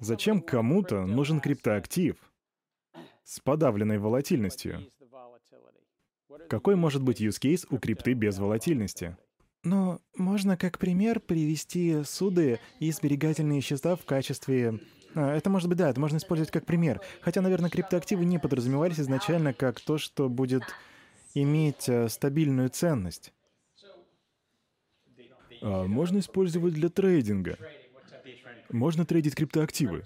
Зачем 0.00 0.40
кому-то 0.40 1.06
нужен 1.06 1.40
криптоактив 1.40 2.16
с 3.24 3.40
подавленной 3.40 3.98
волатильностью? 3.98 4.90
Какой 6.48 6.76
может 6.76 7.02
быть 7.02 7.20
use 7.20 7.40
case 7.40 7.66
у 7.70 7.78
крипты 7.78 8.14
без 8.14 8.38
волатильности? 8.38 9.16
Ну, 9.62 10.00
можно 10.16 10.56
как 10.56 10.78
пример 10.78 11.20
привести 11.20 12.02
суды 12.04 12.60
и 12.78 12.90
сберегательные 12.90 13.60
счета 13.60 13.94
в 13.94 14.04
качестве... 14.04 14.80
А, 15.14 15.36
это 15.36 15.50
может 15.50 15.68
быть, 15.68 15.76
да, 15.76 15.90
это 15.90 16.00
можно 16.00 16.16
использовать 16.16 16.50
как 16.50 16.64
пример. 16.64 17.00
Хотя, 17.20 17.42
наверное, 17.42 17.68
криптоактивы 17.68 18.24
не 18.24 18.38
подразумевались 18.38 19.00
изначально 19.00 19.52
как 19.52 19.80
то, 19.80 19.98
что 19.98 20.28
будет 20.28 20.62
иметь 21.34 21.88
э, 21.88 22.08
стабильную 22.08 22.70
ценность. 22.70 23.32
А 25.62 25.86
можно 25.86 26.18
использовать 26.18 26.74
для 26.74 26.88
трейдинга. 26.88 27.56
Можно 28.70 29.04
трейдить 29.04 29.34
криптоактивы. 29.34 30.04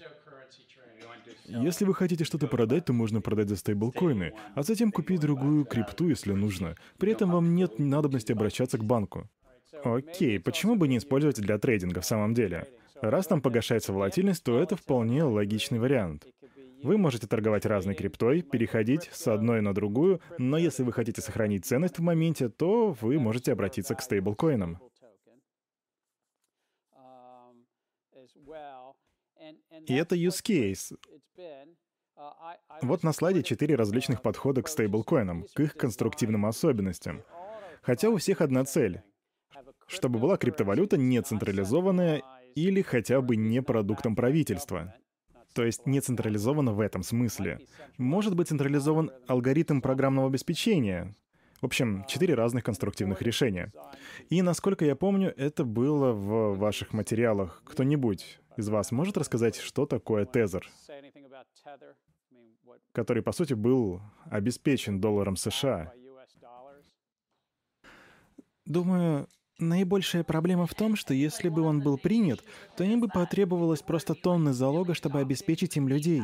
Если 1.47 1.85
вы 1.85 1.95
хотите 1.95 2.25
что-то 2.25 2.47
продать, 2.47 2.87
то 2.87 2.93
можно 2.93 3.21
продать 3.21 3.49
за 3.49 3.57
стейблкоины, 3.57 4.33
а 4.55 4.63
затем 4.63 4.91
купить 4.91 5.21
другую 5.21 5.67
крипту, 5.67 6.09
если 6.09 6.33
нужно. 6.33 6.75
При 6.99 7.13
этом 7.13 7.31
вам 7.31 7.55
нет 7.55 7.79
надобности 7.79 8.33
обращаться 8.33 8.79
к 8.79 8.85
банку. 8.85 9.29
Окей, 9.85 10.41
почему 10.41 10.77
бы 10.77 10.89
не 10.89 10.97
использовать 10.97 11.37
для 11.37 11.59
трейдинга 11.59 12.01
в 12.01 12.07
самом 12.07 12.33
деле? 12.33 12.67
Раз 13.03 13.27
там 13.27 13.43
погашается 13.43 13.93
волатильность, 13.93 14.43
то 14.43 14.59
это 14.59 14.77
вполне 14.77 15.25
логичный 15.25 15.79
вариант. 15.79 16.25
Вы 16.83 16.97
можете 16.97 17.27
торговать 17.27 17.67
разной 17.67 17.95
криптой, 17.95 18.43
переходить 18.43 19.11
с 19.13 19.27
одной 19.27 19.61
на 19.61 19.75
другую, 19.75 20.21
но 20.39 20.57
если 20.57 20.83
вы 20.83 20.93
хотите 20.93 21.21
сохранить 21.21 21.67
ценность 21.67 21.99
в 21.99 22.03
моменте, 22.03 22.49
то 22.49 22.97
вы 23.01 23.19
можете 23.19 23.53
обратиться 23.53 23.95
к 23.95 24.03
стейблкоинам. 24.03 24.79
И 29.87 29.95
это 29.95 30.17
use 30.17 30.43
case. 30.43 30.97
Вот 32.83 33.03
на 33.03 33.13
слайде 33.13 33.43
четыре 33.43 33.75
различных 33.75 34.23
подхода 34.23 34.63
к 34.63 34.69
стейблкоинам, 34.69 35.47
к 35.55 35.61
их 35.61 35.75
конструктивным 35.75 36.47
особенностям. 36.47 37.23
Хотя 37.83 38.09
у 38.09 38.17
всех 38.17 38.41
одна 38.41 38.65
цель— 38.65 39.03
чтобы 39.87 40.19
была 40.19 40.37
криптовалюта 40.37 40.97
не 40.97 41.21
централизованная 41.21 42.23
или 42.55 42.83
хотя 42.83 43.21
бы 43.21 43.37
не 43.37 43.63
продуктом 43.63 44.17
правительства. 44.17 44.95
То 45.53 45.65
есть 45.65 45.87
не 45.87 46.01
централизована 46.01 46.73
в 46.73 46.81
этом 46.81 47.03
смысле. 47.03 47.61
Может 47.97 48.35
быть 48.35 48.49
централизован 48.49 49.13
алгоритм 49.27 49.81
программного 49.81 50.29
обеспечения. 50.29 51.15
В 51.61 51.67
общем, 51.67 52.05
четыре 52.09 52.35
разных 52.35 52.65
конструктивных 52.65 53.23
решения. 53.23 53.73
И, 54.29 54.43
насколько 54.43 54.85
я 54.85 54.97
помню, 54.97 55.33
это 55.37 55.65
было 55.65 56.13
в 56.13 56.59
ваших 56.59 56.93
материалах. 56.93 57.63
Кто-нибудь 57.65 58.41
из 58.57 58.69
вас 58.69 58.93
может 58.93 59.17
рассказать, 59.17 59.57
что 59.57 59.87
такое 59.87 60.25
тезер? 60.27 60.69
Который, 62.93 63.23
по 63.23 63.33
сути, 63.33 63.55
был 63.55 64.01
обеспечен 64.31 65.01
долларом 65.01 65.37
США. 65.37 65.93
Думаю, 68.67 69.29
наибольшая 69.59 70.25
проблема 70.25 70.67
в 70.67 70.75
том, 70.75 70.97
что 70.97 71.15
если 71.15 71.49
бы 71.49 71.63
он 71.63 71.81
был 71.81 71.99
принят, 71.99 72.43
то 72.77 72.85
им 72.85 73.01
бы 73.01 73.09
потребовалось 73.09 73.83
просто 73.83 74.15
тонны 74.15 74.53
залога, 74.53 74.95
чтобы 74.95 75.21
обеспечить 75.21 75.77
им 75.77 75.89
людей. 75.89 76.23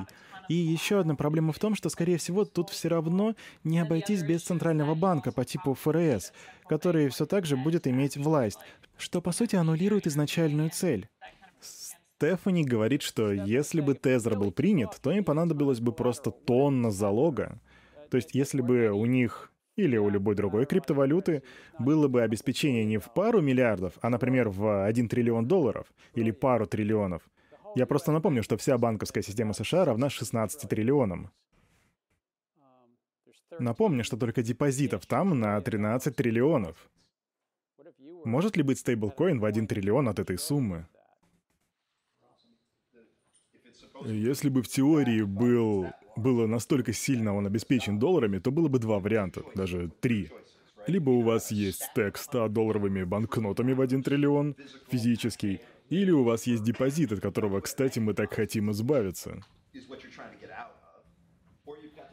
И 0.48 0.54
еще 0.54 0.98
одна 1.00 1.14
проблема 1.14 1.52
в 1.52 1.58
том, 1.58 1.74
что, 1.74 1.88
скорее 1.90 2.18
всего, 2.18 2.44
тут 2.44 2.70
все 2.70 2.88
равно 2.88 3.36
не 3.62 3.78
обойтись 3.78 4.22
без 4.22 4.42
центрального 4.42 4.94
банка 4.94 5.32
по 5.32 5.44
типу 5.44 5.74
ФРС, 5.74 6.32
который 6.66 7.08
все 7.08 7.26
так 7.26 7.46
же 7.46 7.56
будет 7.56 7.86
иметь 7.86 8.16
власть, 8.16 8.58
что, 8.96 9.20
по 9.20 9.32
сути, 9.32 9.56
аннулирует 9.56 10.06
изначальную 10.06 10.70
цель. 10.70 11.08
Стефани 12.20 12.64
говорит, 12.64 13.00
что 13.00 13.32
если 13.32 13.80
бы 13.80 13.94
Тезер 13.94 14.38
был 14.38 14.52
принят, 14.52 14.94
то 15.00 15.10
им 15.10 15.24
понадобилось 15.24 15.80
бы 15.80 15.90
просто 15.90 16.30
тонна 16.30 16.90
залога. 16.90 17.58
То 18.10 18.18
есть 18.18 18.34
если 18.34 18.60
бы 18.60 18.90
у 18.90 19.06
них 19.06 19.50
или 19.76 19.96
у 19.96 20.10
любой 20.10 20.34
другой 20.34 20.66
криптовалюты 20.66 21.42
было 21.78 22.08
бы 22.08 22.20
обеспечение 22.20 22.84
не 22.84 22.98
в 22.98 23.10
пару 23.14 23.40
миллиардов, 23.40 23.94
а, 24.02 24.10
например, 24.10 24.50
в 24.50 24.84
один 24.84 25.08
триллион 25.08 25.46
долларов 25.46 25.86
или 26.12 26.30
пару 26.30 26.66
триллионов, 26.66 27.22
Я 27.74 27.86
просто 27.86 28.12
напомню, 28.12 28.42
что 28.42 28.58
вся 28.58 28.76
банковская 28.76 29.22
система 29.22 29.54
США 29.54 29.86
равна 29.86 30.10
16 30.10 30.68
триллионам. 30.68 31.30
Напомню, 33.58 34.04
что 34.04 34.18
только 34.18 34.42
депозитов 34.42 35.06
там 35.06 35.40
на 35.40 35.58
13 35.58 36.14
триллионов. 36.14 36.76
Может 38.24 38.58
ли 38.58 38.62
быть 38.62 38.78
стейблкоин 38.78 39.40
в 39.40 39.44
1 39.46 39.66
триллион 39.66 40.08
от 40.08 40.18
этой 40.18 40.36
суммы? 40.36 40.86
Если 44.04 44.48
бы 44.48 44.62
в 44.62 44.68
теории 44.68 45.22
был, 45.22 45.86
было 46.16 46.46
настолько 46.46 46.92
сильно 46.92 47.34
он 47.34 47.46
обеспечен 47.46 47.98
долларами, 47.98 48.38
то 48.38 48.50
было 48.50 48.68
бы 48.68 48.78
два 48.78 48.98
варианта, 48.98 49.42
даже 49.54 49.90
три. 50.00 50.30
Либо 50.86 51.10
у 51.10 51.20
вас 51.20 51.50
есть 51.50 51.82
стек 51.82 52.16
100-долларовыми 52.16 53.04
банкнотами 53.04 53.72
в 53.72 53.80
1 53.80 54.02
триллион, 54.02 54.56
физический, 54.90 55.60
или 55.90 56.10
у 56.10 56.22
вас 56.24 56.46
есть 56.46 56.62
депозит, 56.62 57.12
от 57.12 57.20
которого, 57.20 57.60
кстати, 57.60 57.98
мы 57.98 58.14
так 58.14 58.32
хотим 58.32 58.70
избавиться. 58.70 59.44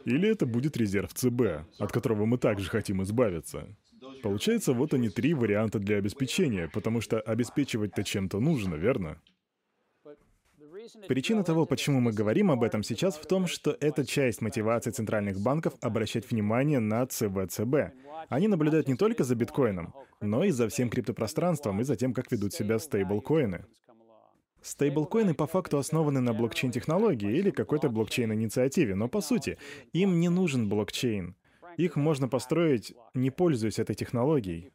Или 0.04 0.28
это 0.28 0.46
будет 0.46 0.76
резерв 0.76 1.12
ЦБ, 1.14 1.66
от 1.78 1.92
которого 1.92 2.26
мы 2.26 2.38
также 2.38 2.68
хотим 2.68 3.02
избавиться. 3.02 3.66
Получается, 4.22 4.72
вот 4.72 4.94
они 4.94 5.10
три 5.10 5.34
варианта 5.34 5.78
для 5.78 5.96
обеспечения, 5.96 6.68
потому 6.72 7.00
что 7.00 7.20
обеспечивать-то 7.20 8.04
чем-то 8.04 8.40
нужно, 8.40 8.74
верно? 8.74 9.20
Причина 11.08 11.44
того, 11.44 11.66
почему 11.66 12.00
мы 12.00 12.12
говорим 12.12 12.50
об 12.50 12.62
этом 12.62 12.82
сейчас, 12.82 13.16
в 13.16 13.26
том, 13.26 13.46
что 13.46 13.76
это 13.80 14.06
часть 14.06 14.40
мотивации 14.40 14.90
центральных 14.90 15.40
банков 15.40 15.74
обращать 15.80 16.30
внимание 16.30 16.78
на 16.80 17.06
ЦБЦБ. 17.06 17.92
Они 18.28 18.48
наблюдают 18.48 18.88
не 18.88 18.94
только 18.94 19.24
за 19.24 19.34
биткоином, 19.34 19.94
но 20.20 20.44
и 20.44 20.50
за 20.50 20.68
всем 20.68 20.90
криптопространством 20.90 21.80
и 21.80 21.84
за 21.84 21.96
тем, 21.96 22.14
как 22.14 22.30
ведут 22.32 22.52
себя 22.52 22.78
стейблкоины. 22.78 23.64
Стейблкоины 24.62 25.34
по 25.34 25.46
факту 25.46 25.78
основаны 25.78 26.20
на 26.20 26.34
блокчейн-технологии 26.34 27.36
или 27.36 27.50
какой-то 27.50 27.88
блокчейн-инициативе, 27.88 28.94
но 28.94 29.08
по 29.08 29.20
сути 29.20 29.56
им 29.92 30.20
не 30.20 30.28
нужен 30.28 30.68
блокчейн. 30.68 31.36
Их 31.76 31.94
можно 31.94 32.28
построить, 32.28 32.92
не 33.14 33.30
пользуясь 33.30 33.78
этой 33.78 33.94
технологией. 33.94 34.72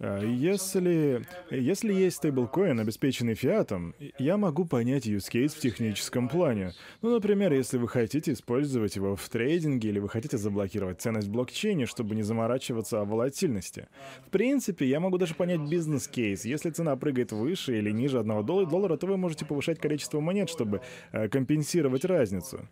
А 0.00 0.20
если, 0.22 1.24
если 1.50 1.92
есть 1.92 2.16
стейблкоин, 2.16 2.80
обеспеченный 2.80 3.34
фиатом, 3.34 3.94
я 4.18 4.36
могу 4.36 4.64
понять 4.64 5.06
use 5.06 5.30
case 5.32 5.48
в 5.48 5.60
техническом 5.60 6.28
плане. 6.28 6.72
Ну, 7.02 7.10
например, 7.10 7.52
если 7.52 7.78
вы 7.78 7.88
хотите 7.88 8.32
использовать 8.32 8.96
его 8.96 9.16
в 9.16 9.28
трейдинге 9.28 9.88
или 9.88 9.98
вы 9.98 10.08
хотите 10.08 10.36
заблокировать 10.36 11.00
ценность 11.00 11.28
в 11.28 11.30
блокчейне, 11.30 11.86
чтобы 11.86 12.14
не 12.14 12.22
заморачиваться 12.22 13.00
о 13.00 13.04
волатильности. 13.04 13.88
В 14.26 14.30
принципе, 14.30 14.86
я 14.86 15.00
могу 15.00 15.18
даже 15.18 15.34
понять 15.34 15.60
бизнес-кейс. 15.60 16.44
Если 16.44 16.70
цена 16.70 16.96
прыгает 16.96 17.32
выше 17.32 17.78
или 17.78 17.90
ниже 17.90 18.18
одного 18.18 18.42
доллара, 18.42 18.96
то 18.96 19.06
вы 19.06 19.16
можете 19.16 19.44
повышать 19.46 19.78
количество 19.78 20.20
монет, 20.20 20.48
чтобы 20.48 20.80
э, 21.12 21.28
компенсировать 21.28 22.04
разницу. 22.04 22.68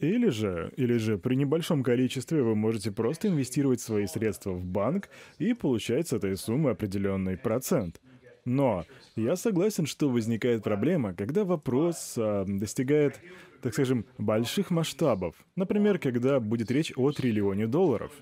Или 0.00 0.30
же, 0.30 0.72
или 0.76 0.96
же 0.96 1.18
при 1.18 1.34
небольшом 1.34 1.82
количестве 1.82 2.42
вы 2.42 2.56
можете 2.56 2.90
просто 2.90 3.28
инвестировать 3.28 3.80
свои 3.80 4.06
средства 4.06 4.52
в 4.52 4.64
банк 4.64 5.10
и 5.38 5.52
получать 5.52 6.08
с 6.08 6.12
этой 6.14 6.36
суммы 6.36 6.70
определенный 6.70 7.36
процент. 7.36 8.00
Но 8.46 8.86
я 9.16 9.36
согласен, 9.36 9.84
что 9.84 10.08
возникает 10.08 10.62
проблема, 10.62 11.12
когда 11.14 11.44
вопрос 11.44 12.14
а, 12.16 12.46
достигает, 12.46 13.20
так 13.60 13.74
скажем, 13.74 14.06
больших 14.16 14.70
масштабов. 14.70 15.34
Например, 15.56 15.98
когда 15.98 16.40
будет 16.40 16.70
речь 16.70 16.92
о 16.96 17.12
триллионе 17.12 17.66
долларов. 17.66 18.12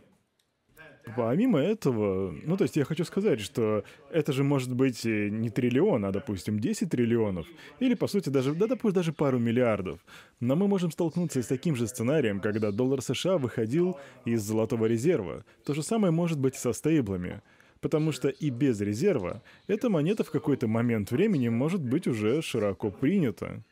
Помимо 1.16 1.58
этого, 1.58 2.34
ну 2.44 2.56
то 2.56 2.64
есть 2.64 2.76
я 2.76 2.84
хочу 2.84 3.04
сказать, 3.04 3.40
что 3.40 3.84
это 4.10 4.32
же 4.32 4.44
может 4.44 4.74
быть 4.74 5.04
не 5.04 5.50
триллион, 5.50 6.04
а, 6.04 6.12
допустим, 6.12 6.58
10 6.58 6.90
триллионов. 6.90 7.46
Или, 7.80 7.94
по 7.94 8.06
сути, 8.06 8.28
даже, 8.28 8.54
да, 8.54 8.66
допустим, 8.66 8.94
даже 8.94 9.12
пару 9.12 9.38
миллиардов. 9.38 10.00
Но 10.40 10.56
мы 10.56 10.68
можем 10.68 10.90
столкнуться 10.90 11.42
с 11.42 11.46
таким 11.46 11.76
же 11.76 11.86
сценарием, 11.86 12.40
когда 12.40 12.70
доллар 12.70 13.02
США 13.02 13.38
выходил 13.38 13.96
из 14.24 14.42
золотого 14.42 14.86
резерва. 14.86 15.44
То 15.64 15.74
же 15.74 15.82
самое 15.82 16.12
может 16.12 16.38
быть 16.38 16.54
и 16.54 16.58
со 16.58 16.72
стейблами. 16.72 17.42
Потому 17.80 18.10
что 18.12 18.28
и 18.28 18.50
без 18.50 18.80
резерва 18.80 19.42
эта 19.68 19.88
монета 19.88 20.24
в 20.24 20.30
какой-то 20.30 20.66
момент 20.66 21.10
времени 21.12 21.48
может 21.48 21.80
быть 21.80 22.08
уже 22.08 22.42
широко 22.42 22.90
принята. 22.90 23.62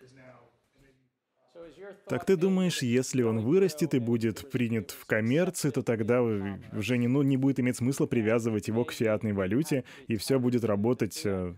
Так 2.08 2.24
ты 2.24 2.36
думаешь, 2.36 2.82
если 2.82 3.22
он 3.22 3.40
вырастет 3.40 3.94
и 3.94 3.98
будет 3.98 4.50
принят 4.50 4.90
в 4.90 5.06
коммерции, 5.06 5.70
то 5.70 5.82
тогда 5.82 6.22
уже 6.22 6.98
не, 6.98 7.08
ну, 7.08 7.22
не 7.22 7.36
будет 7.36 7.60
иметь 7.60 7.76
смысла 7.76 8.06
привязывать 8.06 8.68
его 8.68 8.84
к 8.84 8.92
фиатной 8.92 9.32
валюте, 9.32 9.84
и 10.06 10.16
все 10.16 10.38
будет 10.38 10.64
работать 10.64 11.22
э, 11.24 11.54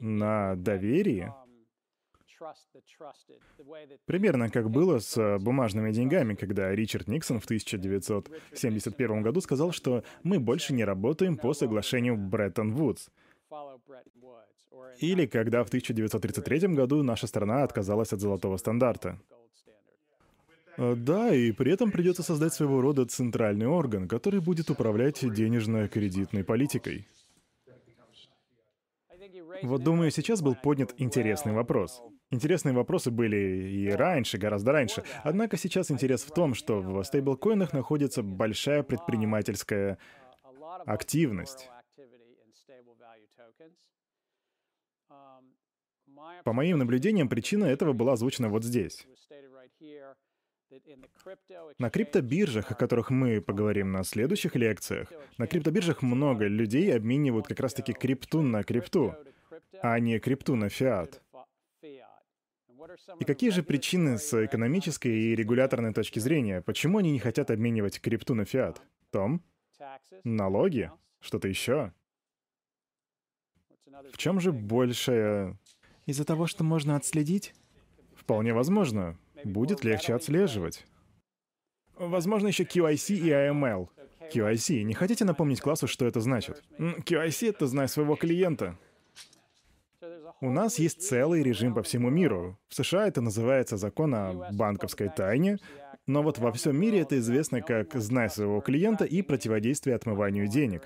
на 0.00 0.56
доверии? 0.56 1.32
Примерно 4.04 4.50
как 4.50 4.70
было 4.70 4.98
с 4.98 5.16
э, 5.16 5.38
бумажными 5.38 5.92
деньгами, 5.92 6.34
когда 6.34 6.74
Ричард 6.74 7.06
Никсон 7.06 7.40
в 7.40 7.44
1971 7.44 9.22
году 9.22 9.40
сказал, 9.40 9.72
что 9.72 10.02
мы 10.22 10.40
больше 10.40 10.74
не 10.74 10.84
работаем 10.84 11.36
по 11.36 11.54
соглашению 11.54 12.16
Бреттон-Вудс. 12.16 13.08
Или 14.98 15.26
когда 15.26 15.62
в 15.64 15.68
1933 15.68 16.68
году 16.74 17.02
наша 17.02 17.26
страна 17.26 17.62
отказалась 17.62 18.12
от 18.12 18.20
золотого 18.20 18.56
стандарта. 18.56 19.18
Э, 20.76 20.94
да, 20.96 21.34
и 21.34 21.52
при 21.52 21.72
этом 21.72 21.90
придется 21.90 22.22
создать 22.22 22.54
своего 22.54 22.80
рода 22.80 23.04
центральный 23.06 23.66
орган, 23.66 24.08
который 24.08 24.40
будет 24.40 24.70
управлять 24.70 25.20
денежно-кредитной 25.20 26.44
политикой. 26.44 27.06
Вот 29.62 29.82
думаю, 29.82 30.10
сейчас 30.10 30.42
был 30.42 30.56
поднят 30.56 30.94
интересный 30.98 31.52
вопрос. 31.52 32.02
Интересные 32.30 32.72
вопросы 32.72 33.10
были 33.10 33.36
и 33.36 33.90
раньше, 33.90 34.38
гораздо 34.38 34.72
раньше. 34.72 35.04
Однако 35.22 35.56
сейчас 35.56 35.90
интерес 35.90 36.22
в 36.22 36.32
том, 36.32 36.54
что 36.54 36.80
в 36.80 37.04
стейблкоинах 37.04 37.72
находится 37.72 38.22
большая 38.22 38.82
предпринимательская 38.82 39.98
активность. 40.86 41.68
По 46.44 46.52
моим 46.52 46.78
наблюдениям, 46.78 47.28
причина 47.28 47.64
этого 47.64 47.92
была 47.92 48.14
озвучена 48.14 48.48
вот 48.48 48.64
здесь. 48.64 49.06
На 51.78 51.90
криптобиржах, 51.90 52.70
о 52.70 52.74
которых 52.74 53.10
мы 53.10 53.40
поговорим 53.40 53.92
на 53.92 54.04
следующих 54.04 54.56
лекциях, 54.56 55.12
на 55.38 55.46
криптобиржах 55.46 56.02
много 56.02 56.46
людей 56.46 56.94
обменивают 56.94 57.46
как 57.46 57.60
раз-таки 57.60 57.92
крипту 57.92 58.42
на 58.42 58.62
крипту, 58.62 59.14
а 59.82 59.98
не 59.98 60.18
крипту 60.18 60.56
на 60.56 60.68
фиат. 60.68 61.22
И 63.20 63.24
какие 63.24 63.50
же 63.50 63.62
причины 63.62 64.18
с 64.18 64.44
экономической 64.44 65.12
и 65.12 65.34
регуляторной 65.36 65.92
точки 65.92 66.18
зрения, 66.18 66.62
почему 66.62 66.98
они 66.98 67.12
не 67.12 67.18
хотят 67.18 67.50
обменивать 67.50 68.00
крипту 68.00 68.34
на 68.34 68.44
фиат? 68.44 68.82
Том? 69.10 69.42
Налоги? 70.24 70.90
Что-то 71.20 71.48
еще? 71.48 71.92
В 74.12 74.16
чем 74.16 74.40
же 74.40 74.52
большая... 74.52 75.58
Из-за 76.06 76.24
того, 76.24 76.46
что 76.46 76.64
можно 76.64 76.96
отследить? 76.96 77.54
Вполне 78.16 78.52
возможно 78.52 79.16
будет 79.44 79.84
легче 79.84 80.14
отслеживать. 80.14 80.86
Возможно, 81.96 82.48
еще 82.48 82.64
QIC 82.64 83.16
и 83.16 83.30
AML. 83.30 83.88
QIC. 84.32 84.82
Не 84.82 84.94
хотите 84.94 85.24
напомнить 85.24 85.60
классу, 85.60 85.86
что 85.86 86.06
это 86.06 86.20
значит? 86.20 86.62
QIC— 86.78 87.48
это 87.50 87.66
знай 87.66 87.88
своего 87.88 88.16
клиента. 88.16 88.78
У 90.40 90.50
нас 90.50 90.78
есть 90.78 91.02
целый 91.02 91.42
режим 91.42 91.74
по 91.74 91.82
всему 91.82 92.10
миру. 92.10 92.58
В 92.68 92.74
США 92.74 93.06
это 93.06 93.20
называется 93.20 93.76
закон 93.76 94.14
о 94.14 94.48
банковской 94.52 95.08
тайне, 95.08 95.58
но 96.06 96.22
вот 96.22 96.38
во 96.38 96.50
всем 96.50 96.80
мире 96.80 97.00
это 97.00 97.18
известно 97.18 97.62
как 97.62 97.94
«знай 97.94 98.28
своего 98.28 98.60
клиента» 98.60 99.04
и 99.04 99.22
противодействие 99.22 99.94
отмыванию 99.94 100.48
денег. 100.48 100.82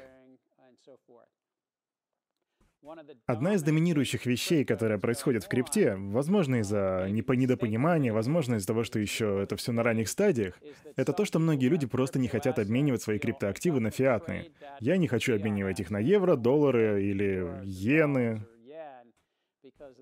Одна 3.27 3.55
из 3.55 3.63
доминирующих 3.63 4.27
вещей, 4.27 4.65
которая 4.65 4.99
происходит 4.99 5.45
в 5.45 5.49
крипте, 5.49 5.97
возможно 5.97 6.57
из-за 6.57 7.07
недопонимания, 7.11 8.13
возможно 8.13 8.57
из-за 8.57 8.67
того, 8.69 8.85
что 8.85 8.99
еще 8.99 9.41
это 9.43 9.57
все 9.57 9.73
на 9.73 9.83
ранних 9.83 10.09
стадиях, 10.09 10.59
это 10.95 11.13
то, 11.13 11.25
что 11.25 11.39
многие 11.39 11.69
люди 11.69 11.87
просто 11.87 12.19
не 12.19 12.29
хотят 12.29 12.59
обменивать 12.59 13.03
свои 13.03 13.19
криптоактивы 13.19 13.81
на 13.81 13.91
фиатные. 13.91 14.53
Я 14.81 14.97
не 14.97 15.09
хочу 15.09 15.35
обменивать 15.35 15.81
их 15.81 15.91
на 15.91 15.99
евро, 15.99 16.37
доллары 16.37 17.05
или 17.05 17.63
иены, 17.65 18.47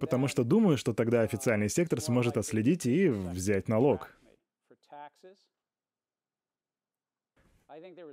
потому 0.01 0.29
что 0.29 0.45
думаю, 0.45 0.77
что 0.77 0.93
тогда 0.93 1.23
официальный 1.23 1.69
сектор 1.69 2.01
сможет 2.01 2.37
отследить 2.37 2.87
и 2.87 3.09
взять 3.09 3.69
налог. 3.69 4.11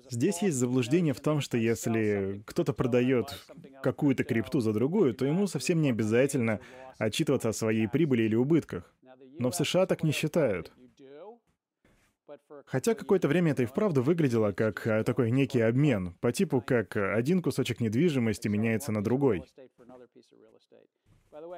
Здесь 0.09 0.41
есть 0.41 0.57
заблуждение 0.57 1.14
в 1.14 1.20
том, 1.20 1.41
что 1.41 1.57
если 1.57 2.41
кто-то 2.45 2.74
продает 2.74 3.45
какую-то 3.84 4.24
крипту 4.24 4.59
за 4.59 4.74
другую, 4.74 5.14
то 5.14 5.26
ему 5.26 5.47
совсем 5.47 5.82
не 5.82 5.89
обязательно 5.89 6.59
отчитываться 6.97 7.49
о 7.49 7.53
своей 7.53 7.88
прибыли 7.88 8.24
или 8.24 8.36
убытках. 8.36 8.93
Но 9.38 9.51
в 9.51 9.55
США 9.55 9.86
так 9.86 10.03
не 10.03 10.12
считают. 10.12 10.72
Хотя 12.66 12.95
какое-то 12.95 13.28
время 13.28 13.51
это 13.51 13.64
и 13.64 13.66
вправду 13.66 14.01
выглядело 14.01 14.51
как 14.51 14.88
э, 14.88 15.03
такой 15.03 15.32
некий 15.32 15.59
обмен, 15.59 16.14
по 16.22 16.32
типу 16.32 16.62
как 16.62 16.95
один 16.95 17.41
кусочек 17.41 17.82
недвижимости 17.82 18.47
меняется 18.47 18.91
на 18.91 19.03
другой. 19.03 19.43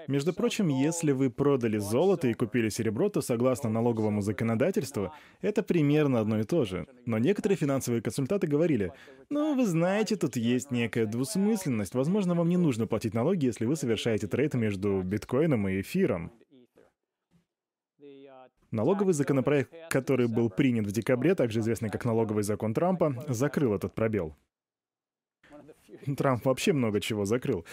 Между 0.07 0.33
прочим, 0.33 0.67
если 0.67 1.11
вы 1.11 1.29
продали 1.29 1.77
золото 1.77 2.27
и 2.27 2.33
купили 2.33 2.69
серебро, 2.69 3.09
то 3.09 3.21
согласно 3.21 3.69
налоговому 3.69 4.21
законодательству, 4.21 5.11
это 5.41 5.63
примерно 5.63 6.19
одно 6.19 6.39
и 6.39 6.43
то 6.43 6.63
же. 6.63 6.87
Но 7.05 7.17
некоторые 7.17 7.57
финансовые 7.57 8.01
консультанты 8.01 8.47
говорили, 8.47 8.93
ну, 9.29 9.55
вы 9.55 9.65
знаете, 9.65 10.15
тут 10.15 10.35
есть 10.35 10.71
некая 10.71 11.05
двусмысленность. 11.05 11.95
Возможно, 11.95 12.35
вам 12.35 12.49
не 12.49 12.57
нужно 12.57 12.85
платить 12.85 13.13
налоги, 13.13 13.45
если 13.45 13.65
вы 13.65 13.75
совершаете 13.75 14.27
трейд 14.27 14.53
между 14.53 15.01
биткоином 15.01 15.67
и 15.67 15.81
эфиром. 15.81 16.31
Налоговый 18.69 19.13
законопроект, 19.13 19.71
который 19.89 20.27
был 20.27 20.49
принят 20.49 20.87
в 20.87 20.91
декабре, 20.91 21.35
также 21.35 21.59
известный 21.59 21.89
как 21.89 22.05
налоговый 22.05 22.43
закон 22.43 22.73
Трампа, 22.73 23.23
закрыл 23.27 23.75
этот 23.75 23.93
пробел. 23.93 24.35
Трамп 26.17 26.45
вообще 26.45 26.73
много 26.73 26.99
чего 26.99 27.25
закрыл. 27.25 27.65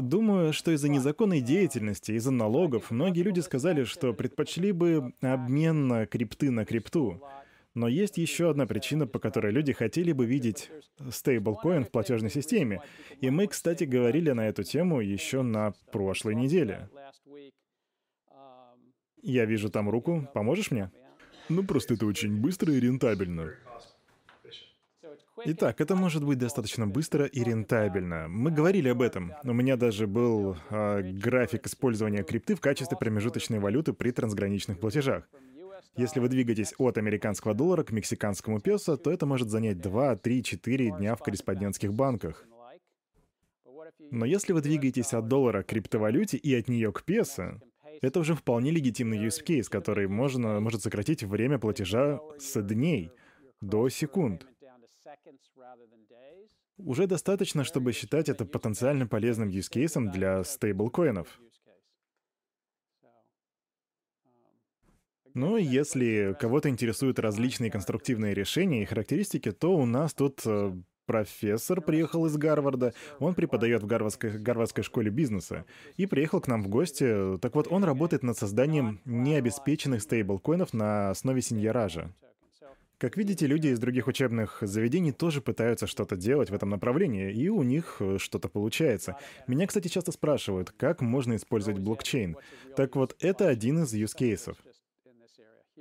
Думаю, 0.00 0.52
что 0.52 0.70
из-за 0.72 0.88
незаконной 0.88 1.40
деятельности, 1.40 2.12
из-за 2.12 2.30
налогов, 2.30 2.90
многие 2.90 3.22
люди 3.22 3.40
сказали, 3.40 3.84
что 3.84 4.12
предпочли 4.12 4.72
бы 4.72 5.12
обмен 5.20 5.88
на 5.88 6.06
крипты 6.06 6.50
на 6.50 6.64
крипту. 6.64 7.22
Но 7.74 7.86
есть 7.86 8.18
еще 8.18 8.50
одна 8.50 8.66
причина, 8.66 9.06
по 9.06 9.18
которой 9.18 9.52
люди 9.52 9.72
хотели 9.72 10.12
бы 10.12 10.26
видеть 10.26 10.70
стейблкоин 11.10 11.84
в 11.84 11.90
платежной 11.90 12.30
системе. 12.30 12.82
И 13.20 13.30
мы, 13.30 13.46
кстати, 13.46 13.84
говорили 13.84 14.30
на 14.32 14.48
эту 14.48 14.64
тему 14.64 15.00
еще 15.00 15.42
на 15.42 15.72
прошлой 15.92 16.34
неделе. 16.34 16.88
Я 19.22 19.44
вижу 19.44 19.70
там 19.70 19.88
руку. 19.88 20.28
Поможешь 20.34 20.70
мне? 20.70 20.90
Ну, 21.48 21.62
просто 21.62 21.94
это 21.94 22.06
очень 22.06 22.40
быстро 22.40 22.72
и 22.72 22.80
рентабельно. 22.80 23.54
Итак, 25.44 25.80
это 25.80 25.94
может 25.94 26.24
быть 26.24 26.38
достаточно 26.38 26.86
быстро 26.86 27.26
и 27.26 27.42
рентабельно. 27.42 28.28
Мы 28.28 28.50
говорили 28.50 28.88
об 28.88 29.02
этом. 29.02 29.32
У 29.44 29.52
меня 29.52 29.76
даже 29.76 30.06
был 30.06 30.56
э, 30.70 31.02
график 31.02 31.66
использования 31.66 32.22
крипты 32.22 32.54
в 32.54 32.60
качестве 32.60 32.96
промежуточной 32.96 33.58
валюты 33.58 33.92
при 33.92 34.10
трансграничных 34.10 34.78
платежах. 34.78 35.28
Если 35.96 36.20
вы 36.20 36.28
двигаетесь 36.28 36.74
от 36.78 36.98
американского 36.98 37.54
доллара 37.54 37.82
к 37.82 37.92
мексиканскому 37.92 38.60
песо, 38.60 38.96
то 38.96 39.10
это 39.10 39.26
может 39.26 39.50
занять 39.50 39.80
2, 39.80 40.16
3, 40.16 40.42
4 40.42 40.90
дня 40.98 41.16
в 41.16 41.20
корреспондентских 41.20 41.92
банках. 41.92 42.46
Но 44.10 44.24
если 44.24 44.52
вы 44.52 44.60
двигаетесь 44.60 45.12
от 45.14 45.28
доллара 45.28 45.62
к 45.62 45.66
криптовалюте 45.66 46.36
и 46.36 46.54
от 46.54 46.68
нее 46.68 46.92
к 46.92 47.02
песо, 47.02 47.60
это 48.02 48.20
уже 48.20 48.34
вполне 48.34 48.70
легитимный 48.70 49.18
use 49.18 49.44
case, 49.44 49.68
который 49.68 50.08
можно, 50.08 50.60
может 50.60 50.82
сократить 50.82 51.22
время 51.22 51.58
платежа 51.58 52.20
с 52.38 52.60
дней 52.62 53.10
до 53.60 53.88
секунд. 53.88 54.46
Уже 56.78 57.06
достаточно, 57.06 57.64
чтобы 57.64 57.92
считать 57.92 58.28
это 58.28 58.44
потенциально 58.44 59.06
полезным 59.06 59.50
case 59.50 60.10
для 60.10 60.44
стейблкоинов. 60.44 61.40
Ну, 65.34 65.56
если 65.56 66.36
кого-то 66.40 66.68
интересуют 66.68 67.18
различные 67.18 67.70
конструктивные 67.70 68.34
решения 68.34 68.82
и 68.82 68.86
характеристики, 68.86 69.52
то 69.52 69.76
у 69.76 69.86
нас 69.86 70.12
тут 70.12 70.40
э, 70.44 70.72
профессор 71.06 71.80
приехал 71.80 72.26
из 72.26 72.36
Гарварда, 72.36 72.94
он 73.18 73.34
преподает 73.34 73.82
в 73.82 73.86
Гарвардской, 73.86 74.38
Гарвардской 74.38 74.82
школе 74.82 75.10
бизнеса, 75.10 75.66
и 75.96 76.06
приехал 76.06 76.40
к 76.40 76.48
нам 76.48 76.62
в 76.62 76.68
гости. 76.68 77.38
Так 77.38 77.54
вот, 77.54 77.68
он 77.70 77.84
работает 77.84 78.22
над 78.22 78.38
созданием 78.38 79.00
необеспеченных 79.04 80.02
стейблкоинов 80.02 80.72
на 80.72 81.10
основе 81.10 81.42
синьоража. 81.42 82.12
Как 83.00 83.16
видите, 83.16 83.46
люди 83.46 83.68
из 83.68 83.78
других 83.78 84.08
учебных 84.08 84.58
заведений 84.60 85.10
тоже 85.10 85.40
пытаются 85.40 85.86
что-то 85.86 86.16
делать 86.16 86.50
в 86.50 86.54
этом 86.54 86.68
направлении, 86.68 87.32
и 87.32 87.48
у 87.48 87.62
них 87.62 87.96
э, 88.00 88.18
что-то 88.18 88.50
получается. 88.50 89.16
Меня, 89.46 89.66
кстати, 89.66 89.88
часто 89.88 90.12
спрашивают, 90.12 90.70
как 90.72 91.00
можно 91.00 91.36
использовать 91.36 91.80
блокчейн. 91.80 92.36
Так 92.76 92.96
вот, 92.96 93.16
это 93.20 93.48
один 93.48 93.84
из 93.84 93.94
use 93.94 94.14
cases. 94.14 94.54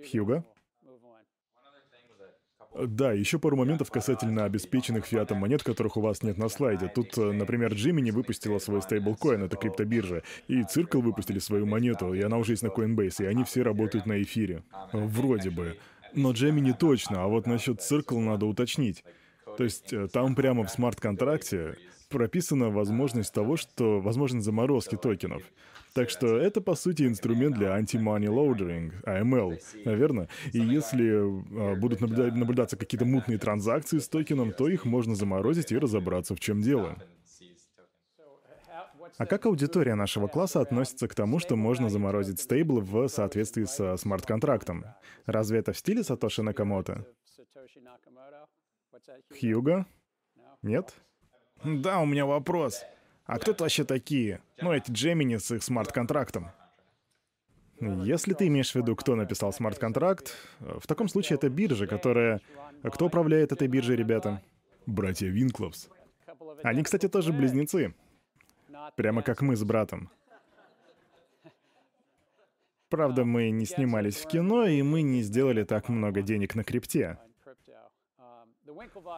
Хьюго? 0.10 0.46
Да, 2.74 3.12
еще 3.12 3.38
пару 3.38 3.58
моментов 3.58 3.92
касательно 3.92 4.46
обеспеченных 4.46 5.06
фиатом 5.06 5.40
монет, 5.40 5.62
которых 5.62 5.98
у 5.98 6.02
вас 6.02 6.24
нет 6.24 6.38
на 6.38 6.48
слайде. 6.48 6.88
Тут, 6.88 7.18
э, 7.18 7.34
например, 7.34 7.74
Jiminy 7.74 8.14
выпустила 8.14 8.60
свой 8.60 8.82
стейблкоин, 8.82 9.44
это 9.44 9.58
криптобиржа, 9.58 10.24
и 10.48 10.62
Circle 10.62 11.02
выпустили 11.02 11.40
свою 11.40 11.66
монету, 11.66 12.14
и 12.14 12.22
она 12.22 12.38
уже 12.38 12.54
есть 12.54 12.64
на 12.64 12.68
Coinbase, 12.68 13.24
и 13.24 13.26
они 13.26 13.44
все 13.44 13.64
работают 13.64 14.06
на 14.06 14.22
эфире. 14.22 14.64
Вроде 14.94 15.50
бы. 15.50 15.78
Но 16.14 16.32
Джемми 16.32 16.60
не 16.60 16.74
точно, 16.74 17.24
а 17.24 17.28
вот 17.28 17.48
насчет 17.48 17.80
Circle 17.80 18.20
надо 18.20 18.46
уточнить. 18.46 19.04
То 19.58 19.64
есть 19.64 19.94
э, 19.94 20.08
там 20.08 20.36
прямо 20.36 20.64
в 20.64 20.70
смарт-контракте 20.70 21.76
прописана 22.10 22.70
возможность 22.70 23.34
того, 23.34 23.58
что 23.58 24.00
возможен 24.00 24.42
заморозки 24.42 24.96
токенов. 24.96 25.44
Так 25.94 26.10
что 26.10 26.38
это, 26.38 26.62
по 26.62 26.76
сути, 26.76 27.04
инструмент 27.04 27.56
для 27.56 27.78
anti-money 27.80 28.28
laundering, 28.28 28.92
AML, 29.06 29.60
наверное. 29.86 30.30
И 30.54 30.60
если 30.60 31.74
э, 31.74 31.76
будут 31.76 32.02
наблюдать, 32.02 32.36
наблюдаться 32.36 32.78
какие-то 32.78 33.06
мутные 33.06 33.38
транзакции 33.38 33.98
с 33.98 34.08
токеном, 34.08 34.54
то 34.54 34.68
их 34.68 34.86
можно 34.86 35.16
заморозить 35.16 35.72
и 35.72 35.78
разобраться, 35.78 36.36
в 36.36 36.40
чем 36.40 36.62
дело. 36.62 36.98
А 39.18 39.26
как 39.26 39.46
аудитория 39.46 39.96
нашего 39.96 40.28
класса 40.28 40.62
относится 40.62 41.08
к 41.08 41.16
тому, 41.16 41.40
что 41.40 41.56
можно 41.56 41.90
заморозить 41.90 42.40
стейбл 42.40 42.80
в 42.80 43.08
соответствии 43.08 43.66
со 43.66 43.98
смарт-контрактом? 43.98 44.86
Разве 45.26 45.60
это 45.60 45.74
в 45.74 45.78
стиле 45.78 46.04
Сатоши 46.04 46.42
Накамото? 46.42 47.06
Хьюго? 49.40 49.86
Нет? 50.62 50.94
Да, 51.64 52.00
у 52.00 52.06
меня 52.06 52.26
вопрос. 52.26 52.84
А 53.26 53.38
кто 53.38 53.52
это 53.52 53.64
вообще 53.64 53.84
такие? 53.84 54.42
Ну, 54.62 54.72
эти 54.72 54.92
Джемини 54.92 55.38
с 55.38 55.52
их 55.52 55.64
смарт-контрактом. 55.64 56.52
Если 57.80 58.34
ты 58.34 58.48
имеешь 58.48 58.72
в 58.72 58.76
виду, 58.76 58.96
кто 58.96 59.16
написал 59.16 59.54
смарт-контракт, 59.54 60.36
в 60.60 60.86
таком 60.88 61.08
случае 61.08 61.38
это 61.38 61.50
биржа, 61.50 61.88
которая... 61.88 62.42
Кто 62.84 63.06
управляет 63.06 63.52
этой 63.52 63.68
биржей, 63.68 63.96
ребята? 63.96 64.42
Братья 64.86 65.28
Винкловс. 65.28 65.90
Они, 66.64 66.84
кстати, 66.84 67.08
тоже 67.08 67.34
близнецы. 67.34 67.94
Прямо 68.96 69.22
как 69.22 69.42
мы 69.42 69.56
с 69.56 69.64
братом. 69.64 70.10
Правда, 72.90 73.24
мы 73.24 73.52
не 73.52 73.66
снимались 73.66 74.18
в 74.18 74.28
кино, 74.28 74.66
и 74.66 74.82
мы 74.82 75.04
не 75.04 75.22
сделали 75.22 75.64
так 75.64 75.90
много 75.90 76.22
денег 76.22 76.56
на 76.56 76.64
крипте. 76.64 77.20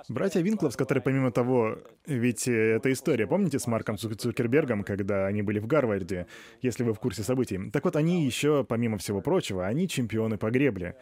Братья 0.09 0.41
Винкловс, 0.41 0.75
которые 0.75 1.01
помимо 1.01 1.31
того, 1.31 1.77
ведь 2.05 2.47
это 2.47 2.91
история, 2.91 3.27
помните, 3.27 3.59
с 3.59 3.67
Марком 3.67 3.97
Цукербергом, 3.97 4.83
когда 4.83 5.27
они 5.27 5.41
были 5.41 5.59
в 5.59 5.67
Гарварде, 5.67 6.27
если 6.61 6.83
вы 6.83 6.93
в 6.93 6.99
курсе 6.99 7.23
событий. 7.23 7.69
Так 7.71 7.85
вот, 7.85 7.95
они 7.95 8.25
еще, 8.25 8.63
помимо 8.63 8.97
всего 8.97 9.21
прочего, 9.21 9.67
они 9.67 9.87
чемпионы 9.87 10.37
по 10.37 10.49
гребле. 10.51 10.97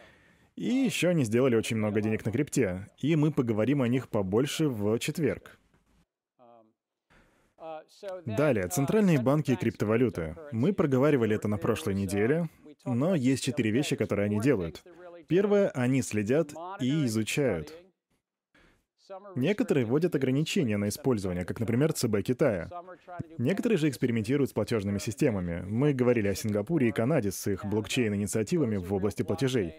И 0.56 0.66
еще 0.66 1.08
они 1.08 1.24
сделали 1.24 1.56
очень 1.56 1.76
много 1.76 2.00
денег 2.00 2.24
на 2.24 2.32
крипте. 2.32 2.88
И 2.98 3.16
мы 3.16 3.32
поговорим 3.32 3.82
о 3.82 3.88
них 3.88 4.08
побольше 4.08 4.68
в 4.68 4.98
четверг. 4.98 5.58
Далее, 8.26 8.68
центральные 8.68 9.20
банки 9.20 9.52
и 9.52 9.56
криптовалюты. 9.56 10.36
Мы 10.52 10.72
проговаривали 10.72 11.36
это 11.36 11.48
на 11.48 11.58
прошлой 11.58 11.94
неделе, 11.94 12.48
но 12.84 13.14
есть 13.14 13.44
четыре 13.44 13.70
вещи, 13.70 13.96
которые 13.96 14.26
они 14.26 14.40
делают. 14.40 14.82
Первое, 15.28 15.68
они 15.70 16.02
следят 16.02 16.52
и 16.80 17.04
изучают. 17.06 17.72
Некоторые 19.34 19.86
вводят 19.86 20.14
ограничения 20.14 20.76
на 20.76 20.88
использование, 20.88 21.44
как, 21.44 21.60
например, 21.60 21.92
ЦБ 21.92 22.22
Китая. 22.22 22.70
Некоторые 23.38 23.78
же 23.78 23.88
экспериментируют 23.88 24.50
с 24.50 24.52
платежными 24.52 24.98
системами. 24.98 25.62
Мы 25.66 25.92
говорили 25.92 26.28
о 26.28 26.34
Сингапуре 26.34 26.88
и 26.88 26.92
Канаде 26.92 27.32
с 27.32 27.46
их 27.46 27.64
блокчейн-инициативами 27.64 28.76
в 28.76 28.92
области 28.92 29.22
платежей. 29.22 29.74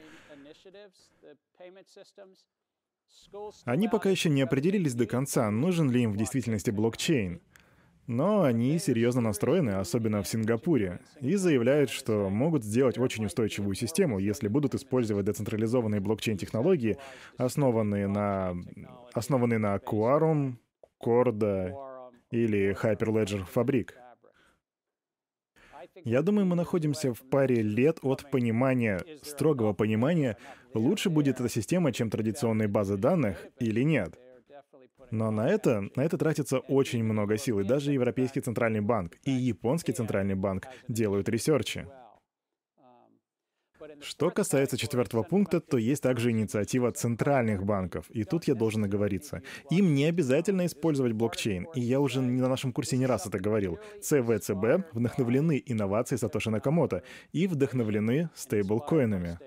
Они 3.63 3.87
пока 3.87 4.09
еще 4.09 4.29
не 4.29 4.41
определились 4.41 4.93
до 4.93 5.05
конца, 5.05 5.49
нужен 5.49 5.89
ли 5.89 6.03
им 6.03 6.11
в 6.11 6.17
действительности 6.17 6.71
блокчейн. 6.71 7.41
Но 8.11 8.41
они 8.41 8.77
серьезно 8.77 9.21
настроены, 9.21 9.69
особенно 9.69 10.21
в 10.21 10.27
Сингапуре, 10.27 10.99
и 11.21 11.35
заявляют, 11.35 11.89
что 11.89 12.29
могут 12.29 12.61
сделать 12.61 12.97
очень 12.97 13.25
устойчивую 13.25 13.73
систему, 13.73 14.19
если 14.19 14.49
будут 14.49 14.75
использовать 14.75 15.25
децентрализованные 15.25 16.01
блокчейн-технологии, 16.01 16.97
основанные 17.37 18.07
на, 18.07 18.53
основанные 19.13 19.59
на 19.59 19.77
Quorum, 19.77 20.55
Corda 21.01 21.71
или 22.31 22.75
Hyperledger 22.83 23.45
Fabric. 23.55 23.91
Я 26.03 26.21
думаю, 26.21 26.45
мы 26.45 26.57
находимся 26.57 27.13
в 27.13 27.21
паре 27.29 27.61
лет 27.61 27.99
от 28.01 28.29
понимания, 28.29 29.05
строгого 29.21 29.71
понимания, 29.71 30.35
лучше 30.73 31.09
будет 31.09 31.39
эта 31.39 31.47
система, 31.47 31.93
чем 31.93 32.09
традиционные 32.09 32.67
базы 32.67 32.97
данных 32.97 33.47
или 33.61 33.83
нет. 33.83 34.19
Но 35.11 35.29
на 35.29 35.47
это, 35.49 35.89
на 35.95 36.01
это 36.01 36.17
тратится 36.17 36.59
очень 36.59 37.03
много 37.03 37.37
сил, 37.37 37.59
и 37.59 37.63
даже 37.63 37.91
Европейский 37.91 38.39
Центральный 38.41 38.81
банк 38.81 39.17
и 39.23 39.31
Японский 39.31 39.91
Центральный 39.91 40.35
банк 40.35 40.67
делают 40.87 41.27
ресерчи. 41.29 41.85
Что 43.99 44.29
касается 44.29 44.77
четвертого 44.77 45.23
пункта, 45.23 45.59
то 45.59 45.77
есть 45.77 46.03
также 46.03 46.31
инициатива 46.31 46.91
центральных 46.91 47.63
банков. 47.63 48.09
И 48.11 48.23
тут 48.23 48.45
я 48.45 48.55
должен 48.55 48.83
оговориться. 48.83 49.41
Им 49.69 49.95
не 49.95 50.05
обязательно 50.05 50.65
использовать 50.65 51.13
блокчейн. 51.13 51.67
И 51.75 51.81
я 51.81 51.99
уже 51.99 52.21
на 52.21 52.47
нашем 52.47 52.73
курсе 52.73 52.97
не 52.97 53.05
раз 53.05 53.25
это 53.25 53.39
говорил. 53.39 53.79
ЦВЦБ 54.01 54.93
вдохновлены 54.93 55.61
инновацией 55.65 56.19
Сатоши 56.19 56.51
Накамото 56.51 57.03
и 57.31 57.47
вдохновлены 57.47 58.29
стейблкоинами. 58.35 59.39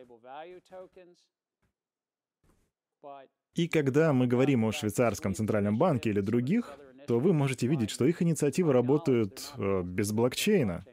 И 3.55 3.69
когда 3.69 4.13
мы 4.13 4.27
говорим 4.27 4.65
о 4.65 4.73
швейцарском 4.73 5.35
центральном 5.35 5.79
банке 5.79 6.11
или 6.11 6.21
других, 6.21 6.77
то 7.07 7.21
вы 7.21 7.33
можете 7.33 7.67
видеть, 7.67 7.91
что 7.91 8.05
их 8.05 8.21
инициативы 8.23 8.73
работают 8.73 9.53
э, 9.57 9.83
без 9.85 10.11
блокчейна. 10.13 10.85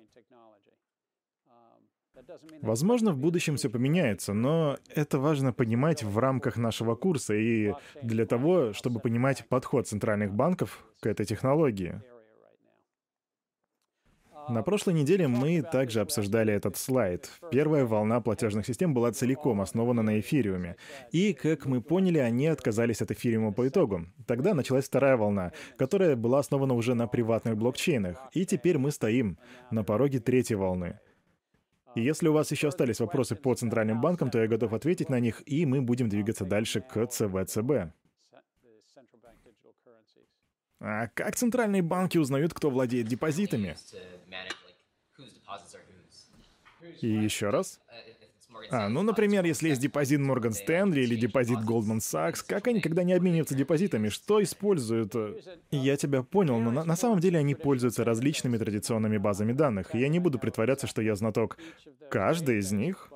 Возможно, 2.61 3.11
в 3.11 3.17
будущем 3.17 3.55
все 3.57 3.69
поменяется, 3.69 4.33
но 4.33 4.77
это 4.93 5.19
важно 5.19 5.51
понимать 5.53 6.03
в 6.03 6.17
рамках 6.17 6.57
нашего 6.57 6.95
курса 6.95 7.33
и 7.33 7.73
для 8.01 8.25
того, 8.25 8.73
чтобы 8.73 8.99
понимать 8.99 9.47
подход 9.49 9.87
центральных 9.87 10.33
банков 10.33 10.85
к 10.99 11.07
этой 11.07 11.25
технологии. 11.25 12.01
На 14.49 14.63
прошлой 14.63 14.93
неделе 14.93 15.27
мы 15.27 15.61
также 15.61 16.01
обсуждали 16.01 16.53
этот 16.53 16.75
слайд. 16.75 17.29
Первая 17.51 17.85
волна 17.85 18.21
платежных 18.21 18.65
систем 18.65 18.93
была 18.93 19.11
целиком 19.11 19.61
основана 19.61 20.01
на 20.01 20.19
эфириуме. 20.19 20.75
И, 21.11 21.33
как 21.33 21.65
мы 21.65 21.81
поняли, 21.81 22.17
они 22.17 22.47
отказались 22.47 23.01
от 23.01 23.11
эфириума 23.11 23.53
по 23.53 23.67
итогу. 23.67 24.07
Тогда 24.27 24.53
началась 24.53 24.85
вторая 24.85 25.15
волна, 25.15 25.51
которая 25.77 26.15
была 26.15 26.39
основана 26.39 26.73
уже 26.73 26.95
на 26.95 27.07
приватных 27.07 27.55
блокчейнах. 27.55 28.17
И 28.33 28.45
теперь 28.45 28.77
мы 28.77 28.91
стоим 28.91 29.37
на 29.69 29.83
пороге 29.83 30.19
третьей 30.19 30.57
волны. 30.57 30.99
И 31.95 32.01
если 32.01 32.27
у 32.29 32.33
вас 32.33 32.51
еще 32.51 32.69
остались 32.69 32.99
вопросы 32.99 33.35
по 33.35 33.53
центральным 33.53 33.99
банкам, 33.99 34.29
то 34.29 34.39
я 34.39 34.47
готов 34.47 34.73
ответить 34.73 35.09
на 35.09 35.19
них, 35.19 35.43
и 35.45 35.65
мы 35.65 35.81
будем 35.81 36.07
двигаться 36.07 36.45
дальше 36.45 36.81
к 36.81 37.05
ЦВЦБ. 37.05 37.93
А 40.81 41.07
как 41.13 41.35
центральные 41.35 41.83
банки 41.83 42.17
узнают, 42.17 42.53
кто 42.55 42.71
владеет 42.71 43.07
депозитами? 43.07 43.77
И 47.01 47.07
еще 47.07 47.51
раз? 47.51 47.79
А, 48.71 48.89
ну, 48.89 49.03
например, 49.03 49.45
если 49.45 49.69
есть 49.69 49.81
депозит 49.81 50.19
Морган 50.19 50.53
Стэнли 50.53 51.01
или 51.01 51.15
депозит 51.15 51.59
Goldman 51.59 51.99
Sachs, 51.99 52.43
как 52.45 52.67
они, 52.67 52.81
когда 52.81 53.03
не 53.03 53.13
обмениваются 53.13 53.53
депозитами, 53.53 54.09
что 54.09 54.41
используют? 54.41 55.13
Я 55.69 55.97
тебя 55.97 56.23
понял, 56.23 56.59
но 56.59 56.71
на, 56.71 56.83
на 56.83 56.95
самом 56.95 57.19
деле 57.19 57.39
они 57.39 57.53
пользуются 57.53 58.03
различными 58.03 58.57
традиционными 58.57 59.17
базами 59.17 59.53
данных. 59.53 59.93
Я 59.93 60.07
не 60.07 60.19
буду 60.19 60.39
притворяться, 60.39 60.87
что 60.87 61.01
я 61.01 61.15
знаток. 61.15 61.57
Каждый 62.09 62.59
из 62.59 62.71
них 62.71 63.11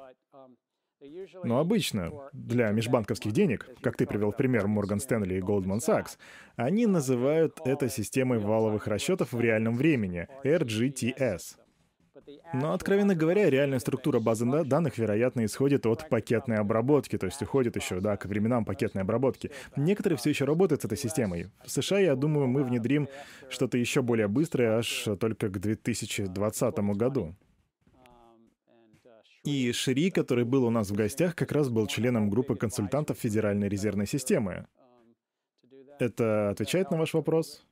но 1.43 1.60
обычно 1.60 2.12
для 2.34 2.72
межбанковских 2.72 3.32
денег, 3.32 3.68
как 3.82 3.97
ты 3.97 4.06
привел 4.06 4.32
пример 4.32 4.68
Морган 4.68 4.99
Стэнли 4.99 5.36
и 5.36 5.41
Goldman 5.41 5.80
Sachs, 5.80 6.18
они 6.56 6.86
называют 6.86 7.60
это 7.66 7.89
системой 7.89 8.39
валовых 8.39 8.88
расчетов 8.88 9.34
в 9.34 9.39
реальном 9.39 9.76
времени, 9.76 10.28
RGTS. 10.43 11.58
Но, 12.53 12.74
откровенно 12.74 13.16
говоря, 13.16 13.49
реальная 13.49 13.80
структура 13.80 14.20
базы 14.20 14.45
данных, 14.45 14.97
вероятно, 14.97 15.45
исходит 15.45 15.86
от 15.86 16.10
пакетной 16.10 16.58
обработки, 16.58 17.18
то 17.18 17.26
есть 17.26 17.41
уходит 17.41 17.76
еще, 17.76 17.99
да, 17.99 18.18
к 18.18 18.26
временам 18.26 18.66
пакетной 18.66 19.03
обработки. 19.03 19.51
Некоторые 19.76 20.18
все 20.18 20.30
еще 20.30 20.45
работают 20.45 20.82
с 20.82 20.86
этой 20.86 20.97
системой. 20.97 21.51
В 21.66 21.72
США, 21.72 21.99
я 21.99 22.16
думаю, 22.16 22.47
мы 22.47 22.64
внедрим 22.64 23.10
что-то 23.49 23.78
еще 23.78 24.01
более 24.01 24.28
быстрое 24.28 24.78
аж 24.78 25.08
только 25.20 25.49
к 25.49 25.60
2020 25.60 26.78
году. 26.95 27.36
И 29.46 29.72
Шри, 29.74 30.10
который 30.10 30.43
был 30.43 30.66
у 30.66 30.72
нас 30.72 30.89
в 30.89 30.96
гостях, 30.96 31.36
как 31.36 31.52
раз 31.52 31.70
был 31.70 31.86
членом 31.86 32.32
группы 32.32 32.56
консультантов 32.56 33.20
Федеральной 33.20 33.70
резервной 33.70 34.08
системы. 34.08 34.66
Это 36.00 36.50
отвечает 36.50 36.89
на 36.89 36.98
ваш 36.98 37.14
вопрос? 37.14 37.64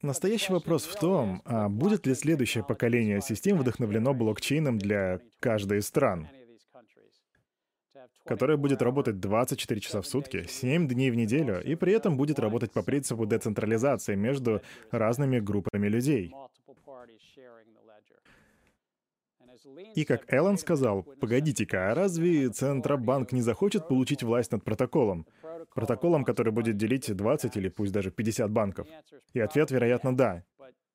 Настоящий 0.00 0.52
вопрос 0.54 0.84
в 0.84 0.98
том, 0.98 1.42
а 1.44 1.68
будет 1.68 2.06
ли 2.06 2.14
следующее 2.14 2.64
поколение 2.64 3.20
систем 3.20 3.58
вдохновлено 3.58 4.14
блокчейном 4.14 4.78
для 4.78 5.20
каждой 5.38 5.78
из 5.78 5.86
стран, 5.86 6.28
которое 8.24 8.56
будет 8.56 8.80
работать 8.80 9.20
24 9.20 9.80
часа 9.80 10.00
в 10.00 10.06
сутки, 10.06 10.46
7 10.48 10.88
дней 10.88 11.10
в 11.10 11.14
неделю, 11.14 11.62
и 11.62 11.74
при 11.74 11.92
этом 11.92 12.16
будет 12.16 12.38
работать 12.38 12.72
по 12.72 12.82
принципу 12.82 13.26
децентрализации 13.26 14.14
между 14.14 14.62
разными 14.90 15.40
группами 15.40 15.88
людей. 15.88 16.32
И 19.94 20.04
как 20.04 20.32
Эллен 20.32 20.58
сказал, 20.58 21.02
погодите-ка, 21.20 21.90
а 21.90 21.94
разве 21.94 22.50
Центробанк 22.50 23.32
не 23.32 23.42
захочет 23.42 23.88
получить 23.88 24.22
власть 24.22 24.52
над 24.52 24.64
протоколом? 24.64 25.26
Протоколом, 25.74 26.24
который 26.24 26.52
будет 26.52 26.76
делить 26.76 27.14
20 27.14 27.56
или 27.56 27.68
пусть 27.68 27.92
даже 27.92 28.10
50 28.10 28.50
банков? 28.50 28.86
И 29.32 29.40
ответ, 29.40 29.70
вероятно, 29.70 30.16
да. 30.16 30.44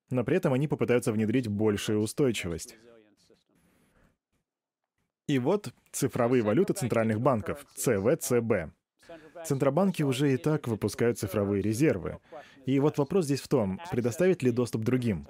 Но 0.09 0.23
при 0.23 0.37
этом 0.37 0.53
они 0.53 0.67
попытаются 0.67 1.11
внедрить 1.11 1.47
большую 1.47 1.99
устойчивость. 1.99 2.77
И 5.27 5.39
вот 5.39 5.73
цифровые 5.91 6.43
валюты 6.43 6.73
центральных 6.73 7.21
банков, 7.21 7.65
ЦВЦБ. 7.75 8.73
Центробанки 9.45 10.03
уже 10.03 10.33
и 10.33 10.37
так 10.37 10.67
выпускают 10.67 11.19
цифровые 11.19 11.61
резервы. 11.61 12.19
И 12.65 12.79
вот 12.79 12.97
вопрос 12.97 13.25
здесь 13.25 13.41
в 13.41 13.47
том, 13.47 13.79
предоставить 13.89 14.43
ли 14.43 14.51
доступ 14.51 14.83
другим. 14.83 15.27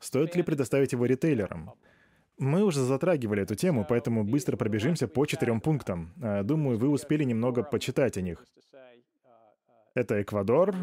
Стоит 0.00 0.34
ли 0.34 0.42
предоставить 0.42 0.92
его 0.92 1.06
ритейлерам? 1.06 1.72
Мы 2.38 2.64
уже 2.64 2.80
затрагивали 2.82 3.42
эту 3.42 3.54
тему, 3.54 3.84
поэтому 3.86 4.24
быстро 4.24 4.56
пробежимся 4.56 5.06
по 5.06 5.26
четырем 5.26 5.60
пунктам. 5.60 6.14
А, 6.22 6.42
думаю, 6.42 6.78
вы 6.78 6.88
успели 6.88 7.22
немного 7.22 7.62
почитать 7.62 8.16
о 8.16 8.22
них. 8.22 8.44
Это 9.94 10.22
Эквадор, 10.22 10.74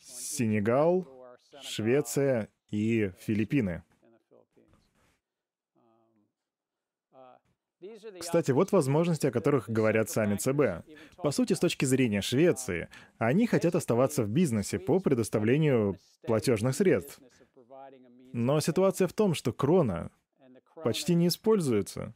Сенегал, 0.00 1.06
Швеция 1.60 2.48
и 2.70 3.12
Филиппины. 3.18 3.82
Кстати, 8.18 8.50
вот 8.52 8.72
возможности, 8.72 9.26
о 9.26 9.30
которых 9.30 9.68
говорят 9.68 10.08
сами 10.08 10.36
ЦБ. 10.36 10.86
По 11.16 11.30
сути, 11.30 11.52
с 11.52 11.60
точки 11.60 11.84
зрения 11.84 12.22
Швеции, 12.22 12.88
они 13.18 13.46
хотят 13.46 13.74
оставаться 13.74 14.22
в 14.22 14.28
бизнесе 14.28 14.78
по 14.78 15.00
предоставлению 15.00 15.96
платежных 16.22 16.74
средств. 16.74 17.20
Но 18.32 18.60
ситуация 18.60 19.08
в 19.08 19.12
том, 19.12 19.34
что 19.34 19.52
крона 19.52 20.10
почти 20.82 21.14
не 21.14 21.28
используется. 21.28 22.14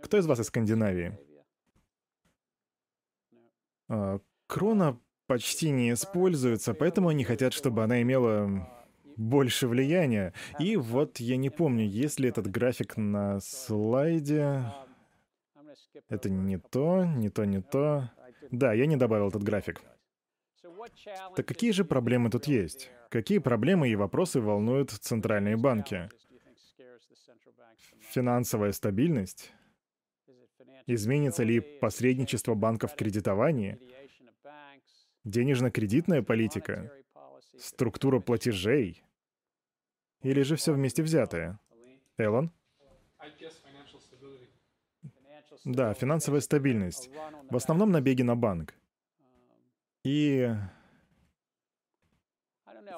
Кто 0.00 0.18
из 0.18 0.26
вас 0.26 0.40
из 0.40 0.46
Скандинавии? 0.46 1.18
А, 3.88 4.20
крона 4.46 4.98
почти 5.26 5.70
не 5.70 5.92
используется, 5.92 6.74
поэтому 6.74 7.08
они 7.08 7.24
хотят, 7.24 7.52
чтобы 7.52 7.82
она 7.84 8.02
имела 8.02 8.68
больше 9.16 9.68
влияния. 9.68 10.32
И 10.58 10.76
вот 10.76 11.20
я 11.20 11.36
не 11.36 11.50
помню, 11.50 11.86
есть 11.86 12.20
ли 12.20 12.28
этот 12.28 12.46
график 12.48 12.96
на 12.96 13.40
слайде. 13.40 14.64
Это 16.08 16.30
не 16.30 16.58
то, 16.58 17.04
не 17.04 17.28
то, 17.30 17.44
не 17.44 17.60
то. 17.60 18.10
Да, 18.50 18.72
я 18.72 18.86
не 18.86 18.96
добавил 18.96 19.28
этот 19.28 19.42
график. 19.42 19.82
Так 21.36 21.46
какие 21.46 21.72
же 21.72 21.84
проблемы 21.84 22.30
тут 22.30 22.46
есть? 22.46 22.90
Какие 23.10 23.38
проблемы 23.38 23.88
и 23.88 23.96
вопросы 23.96 24.40
волнуют 24.40 24.90
центральные 24.90 25.56
банки? 25.56 26.08
Финансовая 28.00 28.72
стабильность? 28.72 29.52
Изменится 30.86 31.44
ли 31.44 31.60
посредничество 31.60 32.54
банков 32.54 32.92
в 32.92 32.96
кредитовании? 32.96 33.78
Денежно-кредитная 35.24 36.22
политика? 36.22 36.90
Структура 37.58 38.18
платежей? 38.18 39.04
Или 40.22 40.42
же 40.42 40.56
все 40.56 40.72
вместе 40.72 41.02
взятое? 41.02 41.60
Эллен? 42.16 42.50
Да, 45.64 45.94
финансовая 45.94 46.40
стабильность. 46.40 47.10
В 47.50 47.56
основном 47.56 47.90
набеги 47.90 48.22
на 48.22 48.34
банк. 48.34 48.74
И 50.04 50.52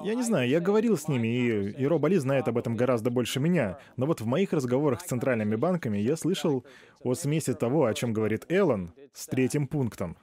я 0.03 0.15
не 0.15 0.23
знаю, 0.23 0.49
я 0.49 0.59
говорил 0.59 0.97
с 0.97 1.07
ними, 1.07 1.27
и, 1.27 1.69
и 1.71 1.85
Роб 1.85 2.03
Али 2.05 2.17
знает 2.17 2.47
об 2.47 2.57
этом 2.57 2.75
гораздо 2.75 3.11
больше 3.11 3.39
меня, 3.39 3.77
но 3.95 4.05
вот 4.05 4.21
в 4.21 4.25
моих 4.25 4.53
разговорах 4.53 5.01
с 5.01 5.05
центральными 5.05 5.55
банками 5.55 5.97
я 5.97 6.15
слышал 6.15 6.65
о 7.01 7.13
смеси 7.13 7.53
того, 7.53 7.85
о 7.85 7.93
чем 7.93 8.11
говорит 8.11 8.45
Эллен, 8.49 8.91
с 9.13 9.27
третьим 9.27 9.67
пунктом, 9.67 10.17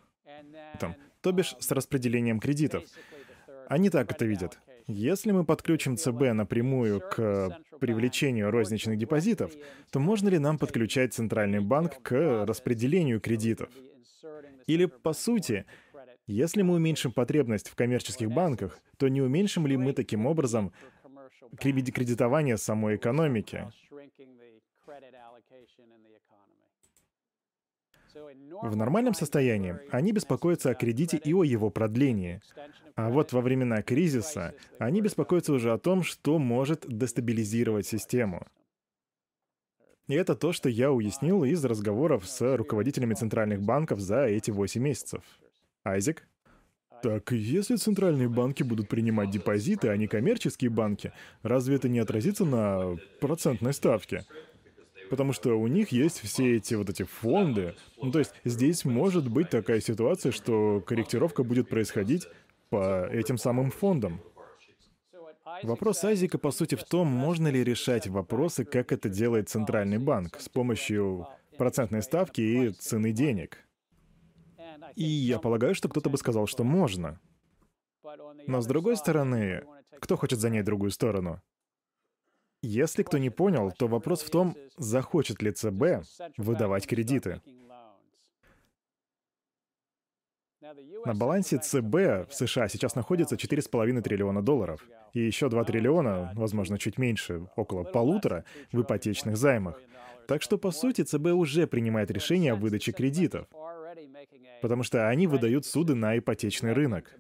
там, 0.80 0.96
то 1.20 1.32
бишь 1.32 1.54
с 1.58 1.70
распределением 1.70 2.40
кредитов. 2.40 2.84
Они 3.68 3.88
так 3.88 4.10
это 4.10 4.24
видят. 4.24 4.58
Если 4.88 5.30
мы 5.30 5.44
подключим 5.44 5.96
ЦБ 5.96 6.32
напрямую 6.34 7.00
к 7.00 7.56
привлечению 7.80 8.50
розничных 8.50 8.98
депозитов, 8.98 9.52
то 9.90 10.00
можно 10.00 10.28
ли 10.28 10.38
нам 10.38 10.58
подключать 10.58 11.14
Центральный 11.14 11.60
банк 11.60 12.02
к 12.02 12.44
распределению 12.44 13.20
кредитов? 13.20 13.70
Или, 14.66 14.86
по 14.86 15.12
сути, 15.12 15.64
если 16.26 16.62
мы 16.62 16.74
уменьшим 16.74 17.12
потребность 17.12 17.68
в 17.68 17.74
коммерческих 17.74 18.30
банках, 18.30 18.80
то 18.96 19.08
не 19.08 19.20
уменьшим 19.20 19.66
ли 19.66 19.76
мы 19.76 19.92
таким 19.92 20.26
образом 20.26 20.72
кредитование 21.58 22.56
самой 22.56 22.96
экономики? 22.96 23.70
В 28.62 28.76
нормальном 28.76 29.14
состоянии 29.14 29.78
они 29.90 30.12
беспокоятся 30.12 30.70
о 30.70 30.74
кредите 30.74 31.16
и 31.16 31.32
о 31.32 31.44
его 31.44 31.70
продлении. 31.70 32.40
А 32.94 33.10
вот 33.10 33.32
во 33.32 33.40
времена 33.40 33.82
кризиса 33.82 34.54
они 34.78 35.00
беспокоятся 35.00 35.52
уже 35.52 35.72
о 35.72 35.78
том, 35.78 36.02
что 36.02 36.38
может 36.38 36.84
дестабилизировать 36.86 37.86
систему. 37.86 38.46
И 40.08 40.14
это 40.14 40.34
то, 40.34 40.52
что 40.52 40.68
я 40.68 40.92
уяснил 40.92 41.44
из 41.44 41.64
разговоров 41.64 42.26
с 42.26 42.56
руководителями 42.56 43.14
центральных 43.14 43.62
банков 43.62 43.98
за 43.98 44.26
эти 44.26 44.50
8 44.50 44.80
месяцев. 44.82 45.22
Айзек? 45.84 46.26
Так, 47.02 47.32
если 47.32 47.74
центральные 47.74 48.28
банки 48.28 48.62
будут 48.62 48.88
принимать 48.88 49.30
депозиты, 49.30 49.88
а 49.88 49.96
не 49.96 50.06
коммерческие 50.06 50.70
банки, 50.70 51.12
разве 51.42 51.74
это 51.74 51.88
не 51.88 51.98
отразится 51.98 52.44
на 52.44 52.96
процентной 53.20 53.72
ставке? 53.72 54.24
Потому 55.10 55.32
что 55.32 55.58
у 55.58 55.66
них 55.66 55.88
есть 55.90 56.20
все 56.20 56.56
эти 56.56 56.74
вот 56.74 56.88
эти 56.88 57.02
фонды. 57.02 57.74
Ну, 58.00 58.12
то 58.12 58.20
есть 58.20 58.32
здесь 58.44 58.84
может 58.84 59.28
быть 59.28 59.50
такая 59.50 59.80
ситуация, 59.80 60.30
что 60.30 60.80
корректировка 60.80 61.42
будет 61.42 61.68
происходить 61.68 62.28
по 62.70 63.06
этим 63.08 63.36
самым 63.36 63.72
фондам. 63.72 64.20
Вопрос 65.64 66.02
Айзека, 66.04 66.38
по 66.38 66.50
сути, 66.50 66.76
в 66.76 66.84
том, 66.84 67.08
можно 67.08 67.48
ли 67.48 67.62
решать 67.62 68.06
вопросы, 68.06 68.64
как 68.64 68.92
это 68.92 69.08
делает 69.08 69.48
Центральный 69.48 69.98
банк, 69.98 70.40
с 70.40 70.48
помощью 70.48 71.26
процентной 71.58 72.02
ставки 72.02 72.40
и 72.40 72.70
цены 72.70 73.12
денег. 73.12 73.58
И 74.94 75.04
я 75.04 75.38
полагаю, 75.38 75.74
что 75.74 75.88
кто-то 75.88 76.10
бы 76.10 76.18
сказал, 76.18 76.46
что 76.46 76.64
можно. 76.64 77.20
Но 78.46 78.60
с 78.60 78.66
другой 78.66 78.96
стороны, 78.96 79.64
кто 80.00 80.16
хочет 80.16 80.40
занять 80.40 80.64
другую 80.64 80.90
сторону? 80.90 81.40
Если 82.62 83.02
кто 83.02 83.18
не 83.18 83.30
понял, 83.30 83.72
то 83.72 83.88
вопрос 83.88 84.22
в 84.22 84.30
том, 84.30 84.56
захочет 84.76 85.42
ли 85.42 85.50
ЦБ 85.50 86.06
выдавать 86.36 86.86
кредиты. 86.86 87.40
На 91.04 91.14
балансе 91.14 91.58
ЦБ 91.58 92.28
в 92.28 92.28
США 92.30 92.68
сейчас 92.68 92.94
находится 92.94 93.34
4,5 93.34 94.00
триллиона 94.00 94.42
долларов. 94.42 94.86
И 95.12 95.20
еще 95.20 95.48
2 95.48 95.64
триллиона, 95.64 96.32
возможно, 96.34 96.78
чуть 96.78 96.98
меньше, 96.98 97.48
около 97.56 97.82
полутора, 97.82 98.44
в 98.70 98.80
ипотечных 98.80 99.36
займах. 99.36 99.80
Так 100.28 100.40
что, 100.40 100.56
по 100.56 100.70
сути, 100.70 101.02
ЦБ 101.02 101.26
уже 101.34 101.66
принимает 101.66 102.12
решение 102.12 102.52
о 102.52 102.56
выдаче 102.56 102.92
кредитов 102.92 103.48
потому 104.62 104.84
что 104.84 105.08
они 105.08 105.26
выдают 105.26 105.66
суды 105.66 105.94
на 105.94 106.16
ипотечный 106.16 106.72
рынок. 106.72 107.18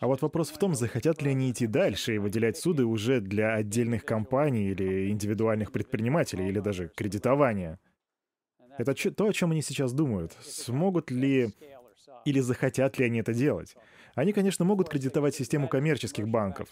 А 0.00 0.06
вот 0.06 0.20
вопрос 0.20 0.50
в 0.50 0.58
том, 0.58 0.74
захотят 0.74 1.22
ли 1.22 1.30
они 1.30 1.50
идти 1.50 1.66
дальше 1.66 2.14
и 2.14 2.18
выделять 2.18 2.58
суды 2.58 2.84
уже 2.84 3.20
для 3.20 3.54
отдельных 3.54 4.04
компаний 4.04 4.68
или 4.70 5.10
индивидуальных 5.10 5.72
предпринимателей, 5.72 6.48
или 6.48 6.60
даже 6.60 6.90
кредитования. 6.94 7.80
Это 8.78 8.94
то, 8.94 9.26
о 9.26 9.32
чем 9.32 9.52
они 9.52 9.62
сейчас 9.62 9.92
думают. 9.92 10.36
Смогут 10.42 11.10
ли 11.10 11.54
или 12.24 12.40
захотят 12.40 12.98
ли 12.98 13.06
они 13.06 13.20
это 13.20 13.32
делать? 13.32 13.74
Они, 14.14 14.32
конечно, 14.32 14.64
могут 14.64 14.88
кредитовать 14.88 15.34
систему 15.34 15.68
коммерческих 15.68 16.28
банков, 16.28 16.68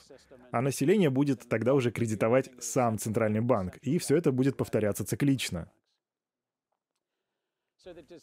а 0.50 0.60
население 0.60 1.10
будет 1.10 1.48
тогда 1.48 1.74
уже 1.74 1.90
кредитовать 1.90 2.50
сам 2.58 2.98
Центральный 2.98 3.40
банк, 3.40 3.76
и 3.78 3.98
все 3.98 4.16
это 4.16 4.32
будет 4.32 4.56
повторяться 4.56 5.04
циклично. 5.04 5.70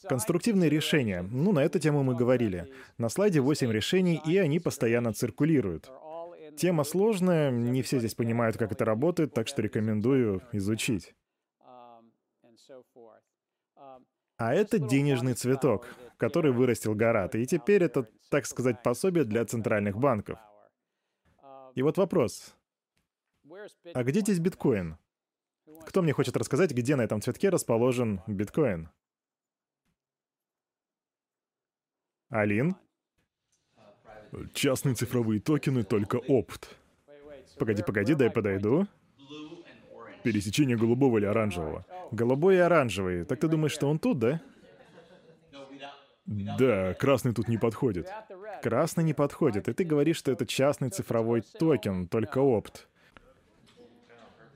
Конструктивные 0.07 0.70
решения. 0.70 1.22
Ну, 1.22 1.51
на 1.51 1.59
эту 1.59 1.80
тему 1.80 2.03
мы 2.03 2.16
говорили. 2.16 2.72
На 2.97 3.09
слайде 3.09 3.41
8 3.41 3.72
решений, 3.72 4.22
и 4.26 4.38
они 4.38 4.59
постоянно 4.59 5.14
циркулируют. 5.14 5.91
Тема 6.57 6.84
сложная, 6.84 7.51
не 7.51 7.82
все 7.82 7.99
здесь 7.99 8.16
понимают, 8.16 8.57
как 8.57 8.72
это 8.72 8.86
работает, 8.86 9.34
так 9.34 9.47
что 9.47 9.62
рекомендую 9.62 10.41
изучить. 10.51 11.16
А 14.38 14.53
это 14.55 14.80
денежный 14.80 15.34
цветок, 15.34 15.88
который 16.18 16.51
вырастил 16.51 16.95
Гарат, 16.95 17.36
и 17.36 17.45
теперь 17.45 17.84
это, 17.84 18.07
так 18.30 18.45
сказать, 18.47 18.82
пособие 18.82 19.24
для 19.24 19.45
центральных 19.45 19.97
банков. 19.97 20.39
И 21.76 21.82
вот 21.84 21.97
вопрос. 21.97 22.55
А 23.93 24.03
где 24.03 24.22
здесь 24.22 24.39
биткоин? 24.39 24.97
Кто 25.86 26.01
мне 26.01 26.14
хочет 26.14 26.36
рассказать, 26.36 26.72
где 26.72 26.95
на 26.95 27.01
этом 27.01 27.22
цветке 27.22 27.49
расположен 27.49 28.22
биткоин? 28.28 28.89
Алин? 32.32 32.75
Частные 34.53 34.95
цифровые 34.95 35.41
токены, 35.41 35.84
только 35.84 36.15
опт. 36.15 36.77
Погоди, 37.59 37.84
погоди, 37.84 38.15
дай 38.15 38.32
подойду. 38.32 38.88
Пересечение 40.23 40.77
голубого 40.77 41.17
или 41.17 41.25
оранжевого. 41.25 41.86
Голубой 42.11 42.55
и 42.55 42.59
оранжевый. 42.59 43.25
Так 43.25 43.39
ты 43.39 43.47
думаешь, 43.47 43.73
что 43.73 43.88
он 43.89 43.99
тут, 43.99 44.19
да? 44.19 44.41
Да, 46.25 46.93
красный 46.93 47.34
тут 47.34 47.49
не 47.49 47.57
подходит. 47.57 48.09
Красный 48.63 49.03
не 49.03 49.13
подходит, 49.13 49.67
и 49.67 49.73
ты 49.73 49.84
говоришь, 49.84 50.17
что 50.17 50.32
это 50.32 50.45
частный 50.45 50.89
цифровой 50.89 51.41
токен, 51.41 52.07
только 52.07 52.38
опт. 52.38 52.88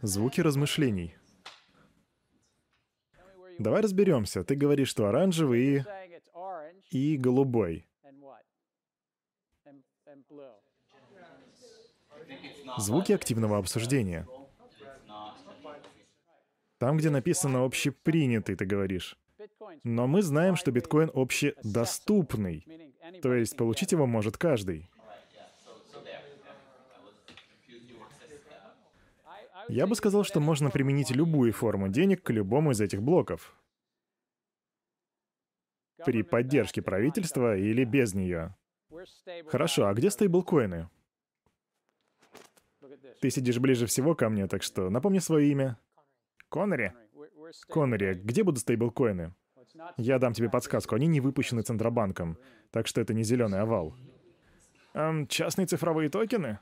Звуки 0.01 0.39
размышлений. 0.39 1.15
Давай 3.57 3.81
разберемся. 3.81 4.43
Ты 4.43 4.55
говоришь, 4.55 4.89
что 4.89 5.07
оранжевый 5.07 5.61
и 5.61 5.83
и 6.91 7.17
голубой. 7.17 7.87
Звуки 12.77 13.11
активного 13.11 13.57
обсуждения. 13.57 14.27
Там, 16.77 16.97
где 16.97 17.09
написано 17.09 17.63
«общепринятый», 17.63 18.55
ты 18.55 18.65
говоришь. 18.65 19.17
Но 19.83 20.07
мы 20.07 20.21
знаем, 20.21 20.55
что 20.55 20.71
биткоин 20.71 21.11
общедоступный. 21.13 22.65
То 23.21 23.33
есть 23.33 23.55
получить 23.55 23.91
его 23.91 24.05
может 24.05 24.37
каждый. 24.37 24.89
Я 29.67 29.87
бы 29.87 29.95
сказал, 29.95 30.23
что 30.23 30.39
можно 30.39 30.69
применить 30.69 31.09
любую 31.11 31.51
форму 31.51 31.87
денег 31.87 32.21
к 32.21 32.29
любому 32.29 32.71
из 32.71 32.81
этих 32.81 33.01
блоков 33.01 33.55
при 36.05 36.21
поддержке 36.21 36.81
правительства 36.81 37.57
или 37.57 37.83
без 37.83 38.13
нее. 38.13 38.55
Хорошо, 39.47 39.87
а 39.87 39.93
где 39.93 40.09
стейблкоины? 40.09 40.89
Ты 43.21 43.29
сидишь 43.29 43.59
ближе 43.59 43.85
всего 43.87 44.15
ко 44.15 44.29
мне, 44.29 44.47
так 44.47 44.63
что 44.63 44.89
напомни 44.89 45.19
свое 45.19 45.49
имя. 45.51 45.77
Коннери? 46.49 46.93
Коннери, 47.67 48.13
где 48.13 48.43
будут 48.43 48.61
стейблкоины? 48.61 49.33
Я 49.97 50.19
дам 50.19 50.33
тебе 50.33 50.49
подсказку, 50.49 50.95
они 50.95 51.07
не 51.07 51.19
выпущены 51.19 51.61
Центробанком, 51.61 52.37
так 52.71 52.87
что 52.87 53.01
это 53.01 53.13
не 53.13 53.23
зеленый 53.23 53.59
овал. 53.59 53.95
Эм, 54.93 55.27
частные 55.27 55.67
цифровые 55.67 56.09
токены? 56.09 56.59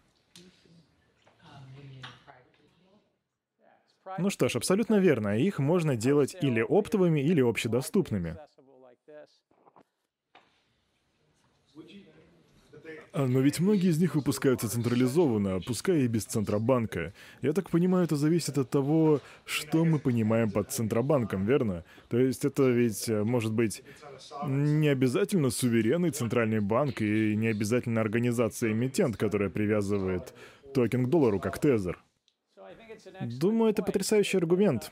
Ну 4.19 4.29
что 4.29 4.47
ж, 4.49 4.55
абсолютно 4.55 4.99
верно. 4.99 5.37
Их 5.37 5.59
можно 5.59 5.95
делать 5.95 6.35
или 6.41 6.61
оптовыми, 6.61 7.19
или 7.19 7.41
общедоступными. 7.41 8.37
А, 8.37 8.47
но 13.13 13.39
ведь 13.41 13.59
многие 13.59 13.89
из 13.89 13.99
них 13.99 14.15
выпускаются 14.15 14.67
централизованно, 14.67 15.59
пускай 15.61 16.01
и 16.01 16.07
без 16.07 16.25
Центробанка. 16.25 17.13
Я 17.41 17.53
так 17.53 17.69
понимаю, 17.69 18.05
это 18.05 18.15
зависит 18.15 18.57
от 18.57 18.71
того, 18.71 19.21
что 19.45 19.85
мы 19.85 19.99
понимаем 19.99 20.49
под 20.49 20.71
Центробанком, 20.71 21.45
верно? 21.45 21.85
То 22.09 22.17
есть 22.17 22.43
это 22.43 22.63
ведь 22.69 23.07
э, 23.07 23.23
может 23.23 23.53
быть 23.53 23.83
не 24.47 24.87
обязательно 24.87 25.51
суверенный 25.51 26.09
центральный 26.09 26.59
банк 26.59 27.01
и 27.01 27.35
не 27.35 27.47
обязательно 27.47 28.01
организация-эмитент, 28.01 29.15
которая 29.17 29.49
привязывает 29.49 30.33
токен 30.73 31.05
к 31.05 31.09
доллару, 31.09 31.39
как 31.39 31.59
Тезер. 31.59 32.03
Думаю, 33.21 33.71
это 33.71 33.83
потрясающий 33.83 34.37
аргумент. 34.37 34.91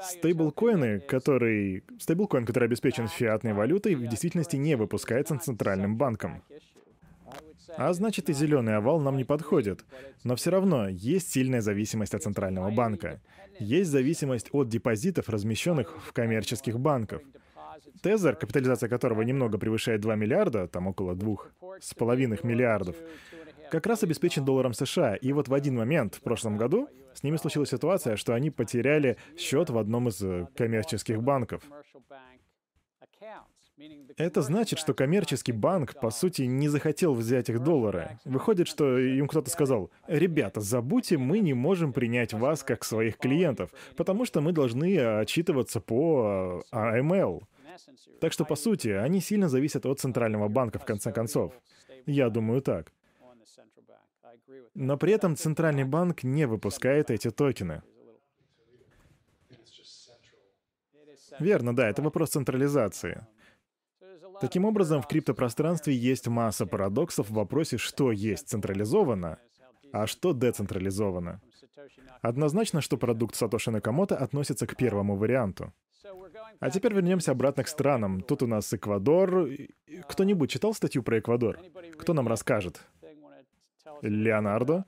Стейблкоины, 0.00 1.00
который... 1.00 1.84
Стейблкоин, 1.98 2.44
который 2.46 2.64
обеспечен 2.64 3.08
фиатной 3.08 3.52
валютой, 3.52 3.94
в 3.94 4.06
действительности 4.06 4.56
не 4.56 4.76
выпускается 4.76 5.38
центральным 5.38 5.96
банком. 5.96 6.42
А 7.76 7.92
значит, 7.92 8.30
и 8.30 8.32
зеленый 8.32 8.76
овал 8.76 9.00
нам 9.00 9.16
не 9.16 9.24
подходит. 9.24 9.84
Но 10.22 10.36
все 10.36 10.50
равно 10.50 10.88
есть 10.88 11.32
сильная 11.32 11.60
зависимость 11.60 12.14
от 12.14 12.22
центрального 12.22 12.70
банка. 12.70 13.20
Есть 13.58 13.90
зависимость 13.90 14.48
от 14.52 14.68
депозитов, 14.68 15.28
размещенных 15.28 15.96
в 16.06 16.12
коммерческих 16.12 16.78
банках. 16.78 17.22
Тезер, 18.02 18.36
капитализация 18.36 18.88
которого 18.88 19.22
немного 19.22 19.58
превышает 19.58 20.00
2 20.00 20.14
миллиарда, 20.14 20.68
там 20.68 20.86
около 20.86 21.14
двух 21.14 21.50
с 21.80 21.94
половиной 21.94 22.38
миллиардов, 22.42 22.96
как 23.70 23.86
раз 23.86 24.02
обеспечен 24.02 24.44
долларом 24.44 24.74
США. 24.74 25.16
И 25.16 25.32
вот 25.32 25.48
в 25.48 25.54
один 25.54 25.76
момент 25.76 26.14
в 26.14 26.20
прошлом 26.20 26.56
году 26.56 26.88
ними 27.24 27.36
случилась 27.36 27.70
ситуация, 27.70 28.16
что 28.16 28.34
они 28.34 28.50
потеряли 28.50 29.16
счет 29.36 29.70
в 29.70 29.78
одном 29.78 30.08
из 30.08 30.22
э, 30.22 30.46
коммерческих 30.56 31.22
банков. 31.22 31.62
Это 34.16 34.42
значит, 34.42 34.78
что 34.78 34.94
коммерческий 34.94 35.52
банк, 35.52 35.98
по 36.00 36.10
сути, 36.10 36.42
не 36.42 36.68
захотел 36.68 37.14
взять 37.14 37.48
их 37.48 37.60
доллары. 37.60 38.20
Выходит, 38.24 38.68
что 38.68 38.98
им 38.98 39.26
кто-то 39.26 39.50
сказал, 39.50 39.90
«Ребята, 40.06 40.60
забудьте, 40.60 41.18
мы 41.18 41.40
не 41.40 41.54
можем 41.54 41.92
принять 41.92 42.32
вас 42.32 42.62
как 42.62 42.84
своих 42.84 43.18
клиентов, 43.18 43.70
потому 43.96 44.24
что 44.24 44.40
мы 44.40 44.52
должны 44.52 44.98
отчитываться 44.98 45.80
по 45.80 46.62
AML». 46.72 47.42
Так 48.20 48.32
что, 48.32 48.44
по 48.44 48.54
сути, 48.54 48.88
они 48.88 49.20
сильно 49.20 49.48
зависят 49.48 49.86
от 49.86 49.98
Центрального 49.98 50.48
банка, 50.48 50.78
в 50.78 50.84
конце 50.84 51.12
концов. 51.12 51.52
Я 52.06 52.30
думаю 52.30 52.62
так. 52.62 52.92
Но 54.74 54.96
при 54.96 55.12
этом 55.12 55.36
Центральный 55.36 55.84
банк 55.84 56.24
не 56.24 56.46
выпускает 56.46 57.10
эти 57.10 57.30
токены. 57.30 57.82
Верно, 61.40 61.74
да, 61.74 61.88
это 61.88 62.02
вопрос 62.02 62.30
централизации. 62.30 63.26
Таким 64.40 64.64
образом, 64.64 65.00
в 65.00 65.06
криптопространстве 65.06 65.94
есть 65.94 66.28
масса 66.28 66.66
парадоксов 66.66 67.30
в 67.30 67.34
вопросе, 67.34 67.78
что 67.78 68.12
есть 68.12 68.48
централизовано, 68.48 69.38
а 69.92 70.06
что 70.06 70.32
децентрализовано. 70.32 71.40
Однозначно, 72.20 72.80
что 72.80 72.96
продукт 72.96 73.34
Сатоши 73.34 73.70
Накамото 73.70 74.16
относится 74.16 74.66
к 74.66 74.76
первому 74.76 75.16
варианту. 75.16 75.72
А 76.60 76.70
теперь 76.70 76.94
вернемся 76.94 77.32
обратно 77.32 77.64
к 77.64 77.68
странам. 77.68 78.20
Тут 78.22 78.42
у 78.42 78.46
нас 78.46 78.72
Эквадор. 78.72 79.48
Кто-нибудь 80.08 80.50
читал 80.50 80.74
статью 80.74 81.02
про 81.02 81.18
Эквадор? 81.18 81.58
Кто 81.98 82.14
нам 82.14 82.28
расскажет? 82.28 82.80
Леонардо? 84.02 84.84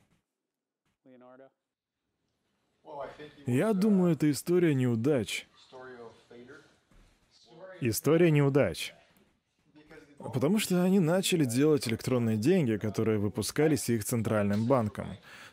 Я 3.46 3.72
думаю, 3.72 4.12
это 4.12 4.30
история 4.30 4.74
неудач. 4.74 5.46
История 7.80 8.30
неудач. 8.30 8.94
Потому 10.18 10.58
что 10.58 10.82
они 10.82 10.98
начали 10.98 11.44
делать 11.44 11.86
электронные 11.86 12.36
деньги, 12.36 12.76
которые 12.76 13.18
выпускались 13.18 13.88
их 13.88 14.04
центральным 14.04 14.66
банком. 14.66 15.06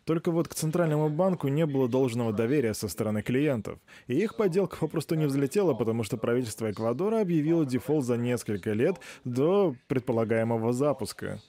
Только 0.06 0.32
вот 0.32 0.47
к 0.47 0.54
центральному 0.54 1.10
банку 1.10 1.47
не 1.47 1.66
было 1.66 1.88
должного 1.88 2.34
доверия 2.34 2.74
со 2.74 2.88
стороны 2.88 3.22
клиентов. 3.22 3.80
И 4.08 4.16
их 4.16 4.36
подделка 4.36 4.78
попросту 4.78 5.16
не 5.16 5.26
взлетела, 5.26 5.74
потому 5.74 6.04
что 6.04 6.18
правительство 6.18 6.72
Эквадора 6.72 7.22
объявило 7.22 7.66
дефолт 7.66 8.06
за 8.06 8.18
несколько 8.18 8.74
лет 8.74 8.97
до 9.24 9.76
предполагаемого 9.88 10.74
запуска. 10.74 11.39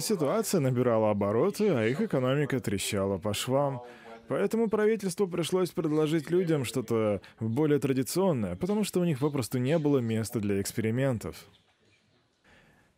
Ситуация 0.00 0.60
набирала 0.60 1.10
обороты, 1.10 1.68
а 1.70 1.86
их 1.86 2.00
экономика 2.00 2.60
трещала 2.60 3.18
по 3.18 3.32
швам. 3.32 3.82
Поэтому 4.28 4.68
правительству 4.68 5.26
пришлось 5.26 5.70
предложить 5.70 6.30
людям 6.30 6.66
что-то 6.66 7.22
более 7.40 7.78
традиционное, 7.78 8.56
потому 8.56 8.84
что 8.84 9.00
у 9.00 9.04
них 9.04 9.18
попросту 9.18 9.58
не 9.58 9.78
было 9.78 9.98
места 9.98 10.40
для 10.40 10.60
экспериментов. 10.60 11.36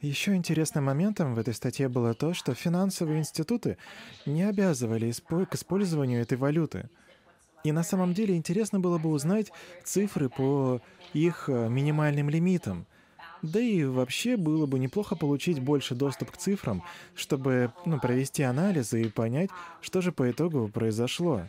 Еще 0.00 0.34
интересным 0.34 0.84
моментом 0.84 1.34
в 1.34 1.38
этой 1.38 1.54
статье 1.54 1.88
было 1.88 2.14
то, 2.14 2.34
что 2.34 2.54
финансовые 2.54 3.20
институты 3.20 3.76
не 4.26 4.42
обязывали 4.42 5.12
к 5.12 5.54
использованию 5.54 6.22
этой 6.22 6.38
валюты. 6.38 6.88
И 7.62 7.70
на 7.70 7.84
самом 7.84 8.14
деле 8.14 8.34
интересно 8.34 8.80
было 8.80 8.98
бы 8.98 9.10
узнать 9.10 9.52
цифры 9.84 10.30
по 10.30 10.80
их 11.12 11.48
э, 11.48 11.68
минимальным 11.68 12.30
лимитам. 12.30 12.86
Да 13.42 13.60
и 13.60 13.84
вообще 13.84 14.36
было 14.36 14.66
бы 14.66 14.78
неплохо 14.78 15.16
получить 15.16 15.60
больше 15.60 15.94
доступ 15.94 16.32
к 16.32 16.36
цифрам, 16.36 16.82
чтобы 17.14 17.72
ну, 17.86 17.98
провести 17.98 18.42
анализы 18.42 19.02
и 19.02 19.08
понять, 19.08 19.50
что 19.80 20.00
же 20.00 20.12
по 20.12 20.30
итогу 20.30 20.68
произошло. 20.68 21.42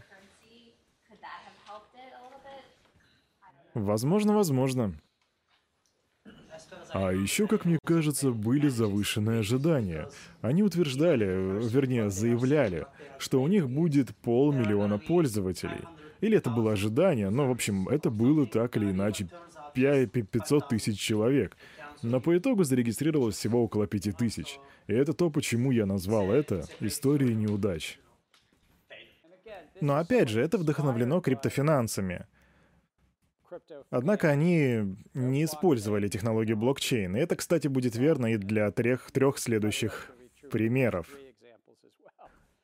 Возможно, 3.73 4.33
возможно. 4.33 4.93
А 6.93 7.11
еще, 7.11 7.47
как 7.47 7.63
мне 7.63 7.79
кажется, 7.85 8.31
были 8.31 8.67
завышенные 8.67 9.39
ожидания. 9.39 10.09
Они 10.41 10.61
утверждали, 10.61 11.25
вернее, 11.69 12.09
заявляли, 12.09 12.85
что 13.17 13.41
у 13.41 13.47
них 13.47 13.69
будет 13.69 14.15
полмиллиона 14.17 14.97
пользователей. 14.97 15.87
Или 16.19 16.37
это 16.37 16.49
было 16.49 16.73
ожидание, 16.73 17.29
но, 17.29 17.47
в 17.47 17.51
общем, 17.51 17.87
это 17.87 18.09
было 18.09 18.45
так 18.45 18.75
или 18.75 18.91
иначе 18.91 19.27
500 19.73 20.67
тысяч 20.67 20.99
человек. 20.99 21.55
Но 22.01 22.19
по 22.19 22.37
итогу 22.37 22.63
зарегистрировалось 22.63 23.35
всего 23.35 23.63
около 23.63 23.87
5 23.87 24.17
тысяч. 24.17 24.59
И 24.87 24.93
это 24.93 25.13
то, 25.13 25.29
почему 25.29 25.71
я 25.71 25.85
назвал 25.85 26.31
это 26.31 26.65
историей 26.79 27.35
неудач. 27.35 27.99
Но 29.79 29.97
опять 29.97 30.29
же, 30.29 30.41
это 30.41 30.57
вдохновлено 30.57 31.21
криптофинансами. 31.21 32.25
Однако 33.89 34.29
они 34.29 34.95
не 35.13 35.43
использовали 35.43 36.07
технологию 36.07 36.55
блокчейн. 36.55 37.15
И 37.15 37.19
это, 37.19 37.35
кстати, 37.35 37.67
будет 37.67 37.95
верно 37.95 38.33
и 38.33 38.37
для 38.37 38.71
трех, 38.71 39.11
трех 39.11 39.37
следующих 39.37 40.11
примеров. 40.51 41.07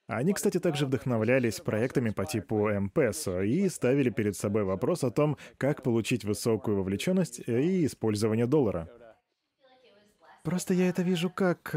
Они, 0.08 0.32
кстати, 0.32 0.58
также 0.60 0.86
вдохновлялись 0.86 1.60
проектами 1.60 2.12
по 2.12 2.26
типу 2.26 2.70
M-Peso 2.70 3.46
и 3.46 3.68
ставили 3.68 4.10
перед 4.10 4.38
собой 4.38 4.64
вопрос 4.64 5.04
о 5.04 5.12
том, 5.12 5.38
как 5.58 5.84
получить 5.84 6.24
высокую 6.24 6.78
вовлеченность 6.78 7.42
и 7.46 7.86
использование 7.86 8.48
доллара. 8.48 8.90
Просто 10.48 10.74
я 10.74 10.88
это 10.88 11.02
вижу 11.02 11.30
как... 11.30 11.76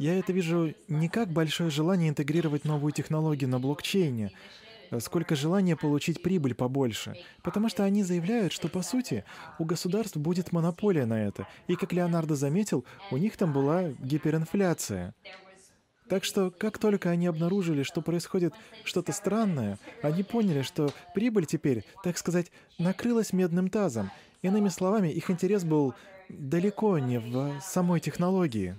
Я 0.00 0.18
это 0.18 0.32
вижу 0.32 0.74
не 0.88 1.08
как 1.08 1.28
большое 1.28 1.70
желание 1.70 2.08
интегрировать 2.08 2.64
новую 2.64 2.90
технологию 2.90 3.48
на 3.48 3.60
блокчейне, 3.60 4.32
сколько 4.98 5.36
желания 5.36 5.76
получить 5.76 6.20
прибыль 6.20 6.56
побольше. 6.56 7.14
Потому 7.44 7.68
что 7.68 7.84
они 7.84 8.02
заявляют, 8.02 8.52
что, 8.52 8.66
по 8.66 8.82
сути, 8.82 9.24
у 9.60 9.64
государств 9.64 10.16
будет 10.16 10.50
монополия 10.50 11.06
на 11.06 11.24
это. 11.24 11.46
И, 11.68 11.76
как 11.76 11.92
Леонардо 11.92 12.34
заметил, 12.34 12.84
у 13.12 13.16
них 13.16 13.36
там 13.36 13.52
была 13.52 13.90
гиперинфляция. 14.00 15.14
Так 16.08 16.24
что, 16.24 16.50
как 16.50 16.78
только 16.78 17.10
они 17.10 17.28
обнаружили, 17.28 17.84
что 17.84 18.02
происходит 18.02 18.54
что-то 18.82 19.12
странное, 19.12 19.78
они 20.02 20.24
поняли, 20.24 20.62
что 20.62 20.92
прибыль 21.14 21.46
теперь, 21.46 21.84
так 22.02 22.18
сказать, 22.18 22.50
накрылась 22.76 23.32
медным 23.32 23.70
тазом. 23.70 24.10
Иными 24.42 24.68
словами, 24.68 25.10
их 25.10 25.30
интерес 25.30 25.62
был 25.62 25.94
далеко 26.38 26.98
не 26.98 27.18
в 27.18 27.60
самой 27.60 28.00
технологии. 28.00 28.76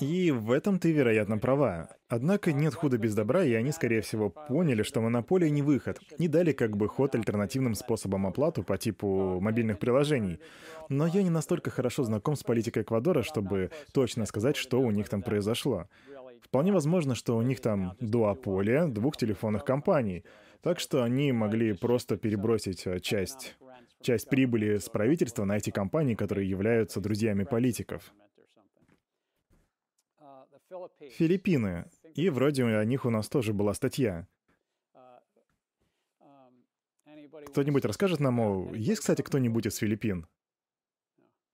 И 0.00 0.30
в 0.30 0.50
этом 0.50 0.78
ты, 0.78 0.92
вероятно, 0.92 1.36
права. 1.36 1.90
Однако 2.08 2.52
нет 2.52 2.74
худа 2.74 2.96
без 2.96 3.14
добра, 3.14 3.44
и 3.44 3.52
они, 3.52 3.70
скорее 3.70 4.00
всего, 4.00 4.30
поняли, 4.30 4.82
что 4.82 5.02
монополия 5.02 5.50
не 5.50 5.60
выход, 5.60 6.00
и 6.16 6.26
дали 6.26 6.52
как 6.52 6.74
бы 6.76 6.88
ход 6.88 7.14
альтернативным 7.14 7.74
способам 7.74 8.26
оплату 8.26 8.62
по 8.62 8.78
типу 8.78 9.38
мобильных 9.40 9.78
приложений. 9.78 10.40
Но 10.88 11.06
я 11.06 11.22
не 11.22 11.28
настолько 11.28 11.70
хорошо 11.70 12.04
знаком 12.04 12.34
с 12.34 12.42
политикой 12.42 12.82
Эквадора, 12.82 13.22
чтобы 13.22 13.70
точно 13.92 14.24
сказать, 14.24 14.56
что 14.56 14.80
у 14.80 14.90
них 14.90 15.10
там 15.10 15.22
произошло. 15.22 15.86
Вполне 16.42 16.72
возможно, 16.72 17.14
что 17.14 17.36
у 17.36 17.42
них 17.42 17.60
там 17.60 17.94
дуополия 18.00 18.86
двух 18.86 19.18
телефонных 19.18 19.64
компаний, 19.64 20.24
так 20.62 20.80
что 20.80 21.02
они 21.02 21.30
могли 21.32 21.74
просто 21.74 22.16
перебросить 22.16 22.86
э, 22.86 23.00
часть, 23.00 23.56
часть 24.00 24.28
прибыли 24.28 24.78
с 24.78 24.88
правительства 24.88 25.44
на 25.44 25.56
эти 25.56 25.70
компании, 25.70 26.14
которые 26.14 26.48
являются 26.48 27.00
друзьями 27.00 27.44
политиков. 27.44 28.12
Филиппины. 31.10 31.90
И 32.14 32.28
вроде 32.30 32.64
о 32.64 32.84
них 32.84 33.04
у 33.04 33.10
нас 33.10 33.28
тоже 33.28 33.52
была 33.52 33.74
статья. 33.74 34.26
Кто-нибудь 37.48 37.84
расскажет 37.84 38.20
нам, 38.20 38.40
о... 38.40 38.70
есть, 38.74 39.00
кстати, 39.00 39.22
кто-нибудь 39.22 39.66
из 39.66 39.76
Филиппин? 39.76 40.26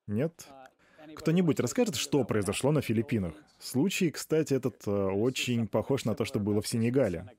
Нет? 0.06 0.48
Кто-нибудь 1.14 1.60
расскажет, 1.60 1.96
что 1.96 2.24
произошло 2.24 2.72
на 2.72 2.82
Филиппинах? 2.82 3.34
Случай, 3.58 4.10
кстати, 4.10 4.52
этот 4.54 4.86
э, 4.86 4.90
очень 4.90 5.66
похож 5.66 6.04
на 6.04 6.14
то, 6.14 6.24
что 6.24 6.38
было 6.38 6.60
в 6.60 6.66
Сенегале. 6.66 7.30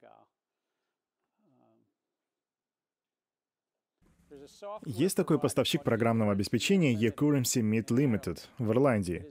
Есть 4.86 5.16
такой 5.16 5.40
поставщик 5.40 5.84
программного 5.84 6.32
обеспечения 6.32 6.94
eCurrency 6.94 7.62
Meet 7.62 7.88
Limited 7.88 8.40
в 8.58 8.72
Ирландии. 8.72 9.26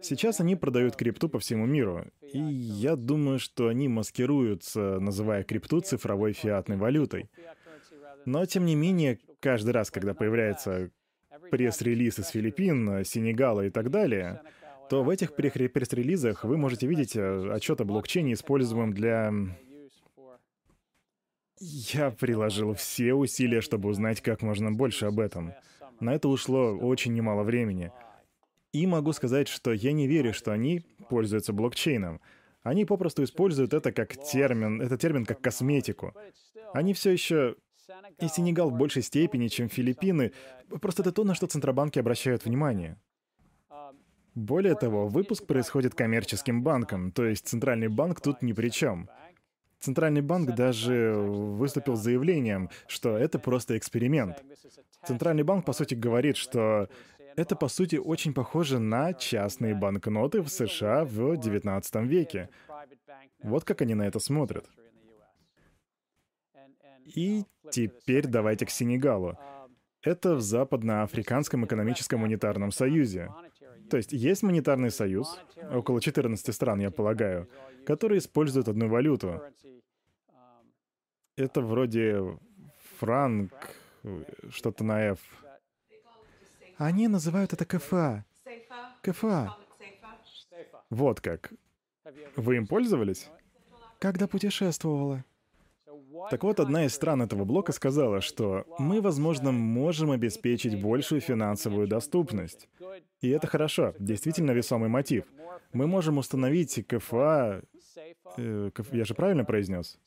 Сейчас 0.00 0.40
они 0.40 0.56
продают 0.56 0.96
крипту 0.96 1.28
по 1.28 1.38
всему 1.38 1.66
миру, 1.66 2.06
и 2.32 2.38
я 2.38 2.96
думаю, 2.96 3.38
что 3.38 3.68
они 3.68 3.88
маскируются, 3.88 4.98
называя 5.00 5.42
крипту 5.44 5.80
цифровой 5.80 6.32
фиатной 6.32 6.76
валютой. 6.76 7.30
Но, 8.24 8.44
тем 8.46 8.64
не 8.64 8.74
менее, 8.74 9.18
каждый 9.40 9.70
раз, 9.70 9.90
когда 9.90 10.14
появляется 10.14 10.90
пресс-релиз 11.50 12.20
из 12.20 12.28
Филиппин, 12.28 13.04
Сенегала 13.04 13.66
и 13.66 13.70
так 13.70 13.90
далее, 13.90 14.42
то 14.88 15.02
в 15.02 15.08
этих 15.08 15.34
пресс-релизах 15.34 16.44
вы 16.44 16.56
можете 16.56 16.86
видеть 16.86 17.16
э, 17.16 17.50
отчет 17.52 17.80
о 17.80 17.84
блокчейне, 17.84 18.34
используемом 18.34 18.92
для... 18.92 19.32
Я 21.64 22.10
приложил 22.10 22.74
все 22.74 23.14
усилия, 23.14 23.60
чтобы 23.60 23.88
узнать 23.88 24.20
как 24.20 24.42
можно 24.42 24.72
больше 24.72 25.06
об 25.06 25.20
этом. 25.20 25.54
На 26.00 26.12
это 26.12 26.26
ушло 26.26 26.76
очень 26.76 27.14
немало 27.14 27.44
времени. 27.44 27.92
И 28.72 28.84
могу 28.84 29.12
сказать, 29.12 29.46
что 29.46 29.72
я 29.72 29.92
не 29.92 30.08
верю, 30.08 30.34
что 30.34 30.50
они 30.50 30.84
пользуются 31.08 31.52
блокчейном. 31.52 32.20
Они 32.64 32.84
попросту 32.84 33.22
используют 33.22 33.74
это 33.74 33.92
как 33.92 34.16
термин, 34.16 34.82
это 34.82 34.98
термин 34.98 35.24
как 35.24 35.40
косметику. 35.40 36.12
Они 36.74 36.94
все 36.94 37.12
еще 37.12 37.54
И 38.18 38.26
Сенегал 38.26 38.70
в 38.70 38.76
большей 38.76 39.02
степени, 39.02 39.46
чем 39.46 39.68
Филиппины. 39.68 40.32
Просто 40.80 41.02
это 41.02 41.12
то, 41.12 41.22
на 41.22 41.36
что 41.36 41.46
центробанки 41.46 42.00
обращают 42.00 42.44
внимание. 42.44 42.96
Более 44.34 44.74
того, 44.74 45.06
выпуск 45.06 45.46
происходит 45.46 45.94
коммерческим 45.94 46.64
банком, 46.64 47.12
то 47.12 47.24
есть 47.24 47.46
центральный 47.46 47.88
банк 47.88 48.20
тут 48.20 48.42
ни 48.42 48.52
при 48.52 48.70
чем. 48.70 49.08
Центральный 49.82 50.22
банк 50.22 50.54
даже 50.54 51.12
выступил 51.12 51.96
с 51.96 52.02
заявлением, 52.02 52.70
что 52.86 53.16
это 53.18 53.40
просто 53.40 53.76
эксперимент. 53.76 54.42
Центральный 55.04 55.42
банк, 55.42 55.64
по 55.64 55.72
сути, 55.72 55.94
говорит, 55.94 56.36
что 56.36 56.88
это, 57.34 57.56
по 57.56 57.66
сути, 57.66 57.96
очень 57.96 58.32
похоже 58.32 58.78
на 58.78 59.12
частные 59.12 59.74
банкноты 59.74 60.40
в 60.40 60.48
США 60.48 61.04
в 61.04 61.32
XIX 61.32 62.06
веке. 62.06 62.48
Вот 63.42 63.64
как 63.64 63.82
они 63.82 63.94
на 63.94 64.06
это 64.06 64.20
смотрят. 64.20 64.70
И 67.04 67.44
теперь 67.72 68.28
давайте 68.28 68.66
к 68.66 68.70
Сенегалу. 68.70 69.36
Это 70.02 70.36
в 70.36 70.40
Западноафриканском 70.40 71.64
экономическом 71.64 72.20
монетарном 72.20 72.70
союзе. 72.70 73.30
То 73.90 73.96
есть 73.96 74.12
есть 74.12 74.42
монетарный 74.44 74.90
союз, 74.90 75.38
около 75.72 76.00
14 76.00 76.54
стран, 76.54 76.80
я 76.80 76.90
полагаю, 76.90 77.48
которые 77.86 78.18
используют 78.18 78.68
одну 78.68 78.88
валюту. 78.88 79.40
Это 81.36 81.60
вроде 81.60 82.38
франк, 82.98 83.52
что-то 84.50 84.84
на 84.84 85.00
F. 85.12 85.20
Они 86.76 87.08
называют 87.08 87.52
это 87.52 87.64
КФА. 87.64 88.24
КФА. 89.02 89.56
Вот 90.90 91.20
как. 91.20 91.52
Вы 92.36 92.56
им 92.56 92.66
пользовались? 92.66 93.30
Когда 93.98 94.26
путешествовала. 94.26 95.24
Так 96.30 96.44
вот, 96.44 96.60
одна 96.60 96.84
из 96.84 96.94
стран 96.94 97.22
этого 97.22 97.44
блока 97.44 97.72
сказала, 97.72 98.20
что 98.20 98.64
мы, 98.78 99.00
возможно, 99.00 99.52
можем 99.52 100.10
обеспечить 100.10 100.80
большую 100.80 101.20
финансовую 101.20 101.86
доступность. 101.86 102.68
И 103.20 103.28
это 103.30 103.46
хорошо, 103.46 103.94
действительно 103.98 104.52
весомый 104.52 104.88
мотив. 104.88 105.24
Мы 105.72 105.86
можем 105.86 106.18
установить 106.18 106.84
КФА... 106.86 107.62
Э, 108.36 108.70
я 108.92 109.04
же 109.04 109.14
правильно 109.14 109.44
произнес? 109.44 109.98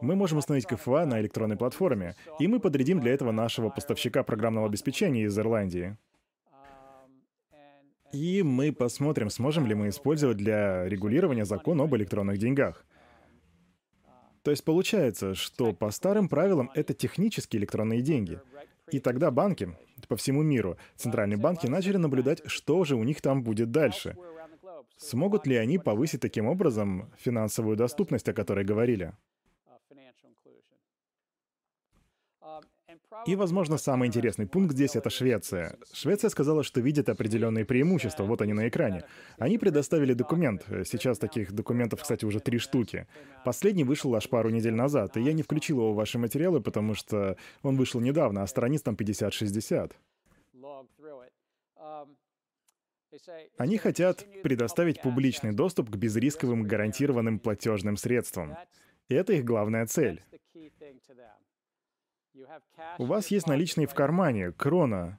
Мы 0.00 0.16
можем 0.16 0.38
установить 0.38 0.66
КФА 0.66 1.06
на 1.06 1.20
электронной 1.20 1.56
платформе, 1.56 2.14
и 2.38 2.46
мы 2.46 2.60
подрядим 2.60 3.00
для 3.00 3.12
этого 3.12 3.32
нашего 3.32 3.68
поставщика 3.68 4.22
программного 4.22 4.66
обеспечения 4.66 5.24
из 5.24 5.38
Ирландии. 5.38 5.96
И 8.12 8.42
мы 8.42 8.72
посмотрим, 8.72 9.28
сможем 9.28 9.66
ли 9.66 9.74
мы 9.74 9.88
использовать 9.88 10.38
для 10.38 10.88
регулирования 10.88 11.44
закон 11.44 11.80
об 11.80 11.94
электронных 11.94 12.38
деньгах. 12.38 12.86
То 14.42 14.50
есть 14.50 14.64
получается, 14.64 15.34
что 15.34 15.72
по 15.72 15.90
старым 15.90 16.28
правилам 16.28 16.70
это 16.74 16.94
технически 16.94 17.56
электронные 17.56 18.02
деньги. 18.02 18.40
И 18.90 19.00
тогда 19.00 19.30
банки 19.30 19.76
по 20.06 20.16
всему 20.16 20.42
миру, 20.42 20.76
центральные 20.96 21.36
банки 21.36 21.66
начали 21.66 21.96
наблюдать, 21.96 22.42
что 22.46 22.84
же 22.84 22.96
у 22.96 23.04
них 23.04 23.20
там 23.20 23.42
будет 23.42 23.70
дальше. 23.70 24.16
Смогут 24.96 25.46
ли 25.46 25.56
они 25.56 25.78
повысить 25.78 26.20
таким 26.20 26.46
образом 26.46 27.12
финансовую 27.18 27.76
доступность, 27.76 28.28
о 28.28 28.32
которой 28.32 28.64
говорили? 28.64 29.12
И, 33.26 33.36
возможно, 33.36 33.78
самый 33.78 34.08
интересный 34.08 34.46
пункт 34.46 34.74
здесь— 34.74 34.96
это 34.96 35.10
Швеция. 35.10 35.76
Швеция 35.92 36.30
сказала, 36.30 36.62
что 36.62 36.80
видит 36.80 37.08
определенные 37.08 37.64
преимущества. 37.64 38.24
Вот 38.24 38.40
они 38.42 38.52
на 38.52 38.68
экране. 38.68 39.04
Они 39.38 39.58
предоставили 39.58 40.14
документ. 40.14 40.64
Сейчас 40.84 41.18
таких 41.18 41.52
документов, 41.52 42.02
кстати, 42.02 42.24
уже 42.24 42.40
три 42.40 42.58
штуки. 42.58 43.06
Последний 43.44 43.84
вышел 43.84 44.14
аж 44.14 44.28
пару 44.28 44.50
недель 44.50 44.74
назад, 44.74 45.16
и 45.16 45.22
я 45.22 45.32
не 45.32 45.42
включил 45.42 45.78
его 45.78 45.92
в 45.92 45.96
ваши 45.96 46.18
материалы, 46.18 46.60
потому 46.60 46.94
что 46.94 47.36
он 47.62 47.76
вышел 47.76 48.00
недавно, 48.00 48.42
а 48.42 48.46
страниц 48.46 48.82
там 48.82 48.94
50-60. 48.94 49.92
Они 53.56 53.78
хотят 53.78 54.26
предоставить 54.42 55.02
публичный 55.02 55.52
доступ 55.52 55.90
к 55.90 55.96
безрисковым 55.96 56.62
гарантированным 56.62 57.38
платежным 57.38 57.96
средствам. 57.96 58.56
И 59.08 59.14
это 59.14 59.32
их 59.32 59.44
главная 59.44 59.86
цель. 59.86 60.22
У 62.98 63.04
вас 63.04 63.28
есть 63.28 63.46
наличные 63.46 63.86
в 63.86 63.94
кармане, 63.94 64.52
крона, 64.52 65.18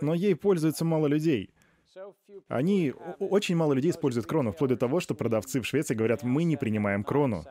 но 0.00 0.14
ей 0.14 0.34
пользуется 0.34 0.84
мало 0.84 1.06
людей. 1.06 1.54
Они, 2.48 2.92
очень 3.18 3.56
мало 3.56 3.72
людей 3.72 3.90
используют 3.90 4.26
крону, 4.26 4.52
вплоть 4.52 4.70
до 4.70 4.76
того, 4.76 5.00
что 5.00 5.14
продавцы 5.14 5.60
в 5.60 5.66
Швеции 5.66 5.94
говорят, 5.94 6.22
мы 6.22 6.44
не 6.44 6.56
принимаем 6.56 7.04
крону. 7.04 7.44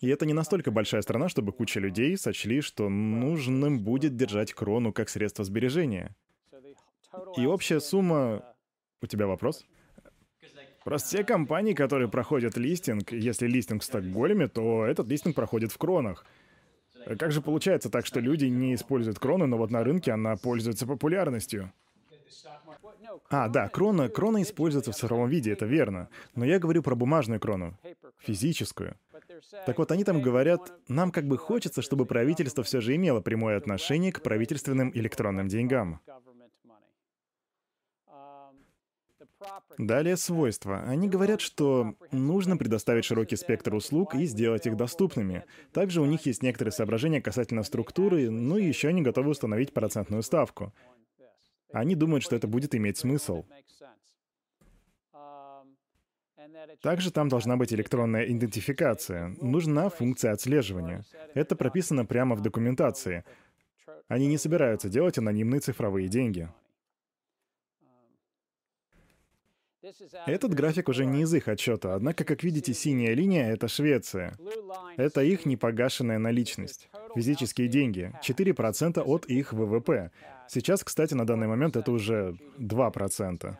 И 0.00 0.08
это 0.08 0.26
не 0.26 0.32
настолько 0.32 0.70
большая 0.70 1.02
страна, 1.02 1.28
чтобы 1.28 1.52
куча 1.52 1.80
людей 1.80 2.16
сочли, 2.16 2.60
что 2.60 2.88
нужным 2.88 3.82
будет 3.82 4.16
держать 4.16 4.52
крону 4.52 4.92
как 4.92 5.08
средство 5.08 5.44
сбережения. 5.44 6.14
И 7.36 7.46
общая 7.46 7.80
сумма... 7.80 8.44
У 9.00 9.06
тебя 9.06 9.26
вопрос? 9.26 9.66
Просто 10.84 11.08
все 11.08 11.24
компании, 11.24 11.74
которые 11.74 12.08
проходят 12.08 12.56
листинг, 12.56 13.12
если 13.12 13.46
листинг 13.46 13.82
в 13.82 13.84
Стокгольме, 13.84 14.48
то 14.48 14.84
этот 14.84 15.08
листинг 15.08 15.36
проходит 15.36 15.72
в 15.72 15.78
кронах. 15.78 16.24
Как 17.18 17.32
же 17.32 17.40
получается 17.40 17.90
так, 17.90 18.06
что 18.06 18.20
люди 18.20 18.46
не 18.46 18.74
используют 18.74 19.18
кроны, 19.18 19.46
но 19.46 19.58
вот 19.58 19.70
на 19.70 19.82
рынке 19.82 20.12
она 20.12 20.36
пользуется 20.36 20.86
популярностью? 20.86 21.72
А, 23.28 23.48
да, 23.48 23.68
крона, 23.68 24.08
крона 24.08 24.42
используется 24.42 24.92
в 24.92 24.96
цифровом 24.96 25.28
виде, 25.28 25.52
это 25.52 25.66
верно. 25.66 26.08
Но 26.34 26.44
я 26.44 26.58
говорю 26.58 26.82
про 26.82 26.94
бумажную 26.94 27.40
крону, 27.40 27.78
физическую. 28.18 28.96
Так 29.66 29.78
вот, 29.78 29.90
они 29.90 30.04
там 30.04 30.22
говорят, 30.22 30.72
нам 30.88 31.10
как 31.10 31.26
бы 31.26 31.38
хочется, 31.38 31.82
чтобы 31.82 32.06
правительство 32.06 32.62
все 32.62 32.80
же 32.80 32.94
имело 32.94 33.20
прямое 33.20 33.56
отношение 33.56 34.12
к 34.12 34.22
правительственным 34.22 34.90
электронным 34.94 35.48
деньгам. 35.48 36.00
Далее 39.78 40.16
свойства. 40.16 40.82
Они 40.86 41.08
говорят, 41.08 41.40
что 41.40 41.94
нужно 42.10 42.56
предоставить 42.56 43.04
широкий 43.04 43.36
спектр 43.36 43.74
услуг 43.74 44.14
и 44.14 44.24
сделать 44.26 44.66
их 44.66 44.76
доступными. 44.76 45.44
Также 45.72 46.00
у 46.00 46.06
них 46.06 46.26
есть 46.26 46.42
некоторые 46.42 46.72
соображения 46.72 47.20
касательно 47.20 47.62
структуры, 47.62 48.22
и 48.22 48.26
еще 48.26 48.88
они 48.88 49.02
готовы 49.02 49.30
установить 49.30 49.72
процентную 49.72 50.22
ставку. 50.22 50.72
Они 51.72 51.94
думают, 51.94 52.22
что 52.22 52.36
это 52.36 52.46
будет 52.46 52.74
иметь 52.74 52.98
смысл. 52.98 53.44
Также 56.80 57.10
там 57.10 57.28
должна 57.28 57.56
быть 57.56 57.72
электронная 57.72 58.24
идентификация. 58.24 59.34
Нужна 59.40 59.88
функция 59.88 60.32
отслеживания. 60.32 61.04
Это 61.34 61.56
прописано 61.56 62.04
прямо 62.04 62.36
в 62.36 62.40
документации. 62.40 63.24
Они 64.08 64.26
не 64.26 64.38
собираются 64.38 64.88
делать 64.88 65.18
анонимные 65.18 65.60
цифровые 65.60 66.08
деньги. 66.08 66.48
Этот 70.26 70.54
график 70.54 70.88
уже 70.88 71.04
не 71.04 71.22
из 71.22 71.34
их 71.34 71.48
отчета, 71.48 71.94
однако, 71.94 72.24
как 72.24 72.44
видите, 72.44 72.72
синяя 72.72 73.14
линия— 73.14 73.52
это 73.52 73.68
Швеция. 73.68 74.36
Это 74.96 75.22
их 75.22 75.44
непогашенная 75.44 76.18
наличность. 76.18 76.88
Физические 77.14 77.68
деньги. 77.68 78.12
4% 78.22 79.02
от 79.02 79.26
их 79.26 79.52
ВВП. 79.52 80.10
Сейчас, 80.48 80.84
кстати, 80.84 81.14
на 81.14 81.26
данный 81.26 81.48
момент 81.48 81.76
это 81.76 81.90
уже 81.90 82.36
2%. 82.58 83.56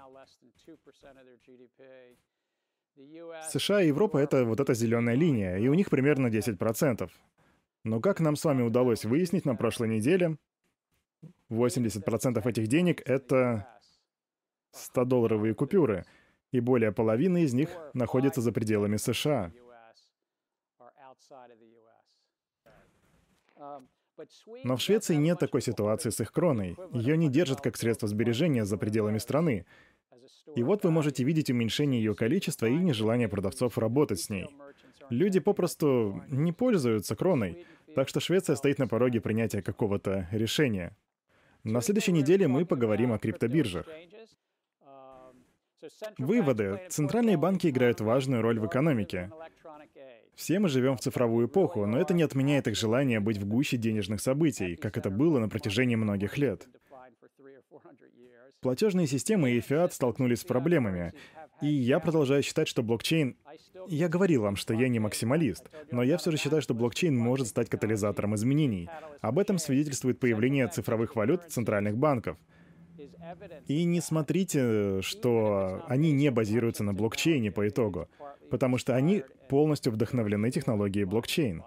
США 3.51 3.83
и 3.83 3.89
Европа— 3.89 4.19
это 4.19 4.45
вот 4.45 4.61
эта 4.61 4.75
зеленая 4.75 5.17
линия, 5.17 5.57
и 5.57 5.69
у 5.69 5.75
них 5.75 5.91
примерно 5.91 6.29
10%. 6.29 7.11
Но 7.85 8.01
как 8.01 8.21
нам 8.21 8.37
с 8.37 8.45
вами 8.45 8.63
удалось 8.63 9.05
выяснить 9.05 9.45
на 9.45 9.57
прошлой 9.57 9.89
неделе, 9.89 10.37
80% 11.51 12.47
этих 12.47 12.69
денег— 12.69 13.03
это 13.05 13.67
100-долларовые 14.75 15.55
купюры, 15.55 16.05
и 16.51 16.61
более 16.61 16.93
половины 16.93 17.43
из 17.43 17.55
них 17.55 17.71
находятся 17.95 18.41
за 18.41 18.53
пределами 18.53 18.97
США. 18.97 19.53
Но 24.65 24.77
в 24.77 24.81
Швеции 24.81 25.15
нет 25.15 25.39
такой 25.39 25.63
ситуации 25.63 26.11
с 26.11 26.21
их 26.21 26.33
кроной. 26.33 26.77
Ее 26.93 27.17
не 27.17 27.29
держат 27.29 27.61
как 27.61 27.77
средство 27.77 28.07
сбережения 28.09 28.65
за 28.65 28.77
пределами 28.77 29.19
страны. 29.19 29.65
И 30.55 30.63
вот 30.63 30.85
вы 30.85 30.91
можете 30.91 31.25
видеть 31.25 31.51
уменьшение 31.51 32.03
ее 32.03 32.15
количества 32.15 32.67
и 32.67 32.75
нежелание 32.75 33.29
продавцов 33.29 33.79
работать 33.79 34.21
с 34.21 34.29
ней. 34.29 34.49
Люди 35.09 35.41
попросту 35.41 36.23
не 36.29 36.53
пользуются 36.53 37.17
кроной, 37.17 37.67
так 37.95 38.09
что 38.09 38.21
Швеция 38.21 38.57
стоит 38.57 38.79
на 38.79 38.89
пороге 38.89 39.21
принятия 39.21 39.63
какого-то 39.63 40.29
решения. 40.31 40.97
На 41.65 41.81
следующей 41.81 42.13
неделе 42.13 42.49
мы 42.49 42.67
поговорим 42.67 43.13
о 43.13 43.19
криптобиржах. 43.19 43.87
Выводы. 46.19 46.81
Центральные 46.89 47.37
банки 47.37 47.69
играют 47.69 48.01
важную 48.01 48.43
роль 48.43 48.59
в 48.61 48.67
экономике. 48.67 49.31
Все 50.35 50.59
мы 50.59 50.69
живем 50.69 50.97
в 50.97 51.01
цифровую 51.01 51.47
эпоху, 51.47 51.87
но 51.87 52.01
это 52.01 52.15
не 52.15 52.23
отменяет 52.23 52.67
их 52.67 52.77
желание 52.77 53.21
быть 53.21 53.37
в 53.37 53.47
гуще 53.47 53.77
денежных 53.77 54.21
событий, 54.21 54.77
как 54.77 54.97
это 54.97 55.11
было 55.11 55.39
на 55.39 55.49
протяжении 55.49 55.97
многих 55.97 56.39
лет. 56.39 56.67
Платежные 58.61 59.07
системы 59.07 59.51
и 59.51 59.61
фиат 59.61 59.93
столкнулись 59.93 60.41
с 60.41 60.45
проблемами, 60.45 61.15
и 61.61 61.67
я 61.67 62.01
продолжаю 62.01 62.43
считать, 62.43 62.69
что 62.69 62.83
блокчейн... 62.83 63.37
Я 63.89 64.09
говорил 64.09 64.43
вам, 64.43 64.57
что 64.57 64.73
я 64.75 64.89
не 64.89 65.01
максималист, 65.01 65.69
но 65.91 66.03
я 66.03 66.17
все 66.17 66.31
же 66.31 66.37
считаю, 66.37 66.63
что 66.63 66.75
блокчейн 66.75 67.17
может 67.17 67.49
стать 67.49 67.69
катализатором 67.69 68.35
изменений. 68.37 68.89
Об 69.21 69.39
этом 69.39 69.59
свидетельствует 69.59 70.21
появление 70.21 70.69
цифровых 70.69 71.17
валют 71.17 71.43
центральных 71.49 71.97
банков. 71.97 72.37
И 73.67 73.85
не 73.85 74.01
смотрите, 74.01 75.01
что 75.03 75.85
они 75.89 76.13
не 76.13 76.31
базируются 76.31 76.85
на 76.85 76.95
блокчейне 76.95 77.51
по 77.51 77.69
итогу, 77.69 78.09
потому 78.51 78.79
что 78.79 78.95
они 78.95 79.25
полностью 79.49 79.93
вдохновлены 79.93 80.51
технологией 80.51 81.05
блокчейн. 81.05 81.63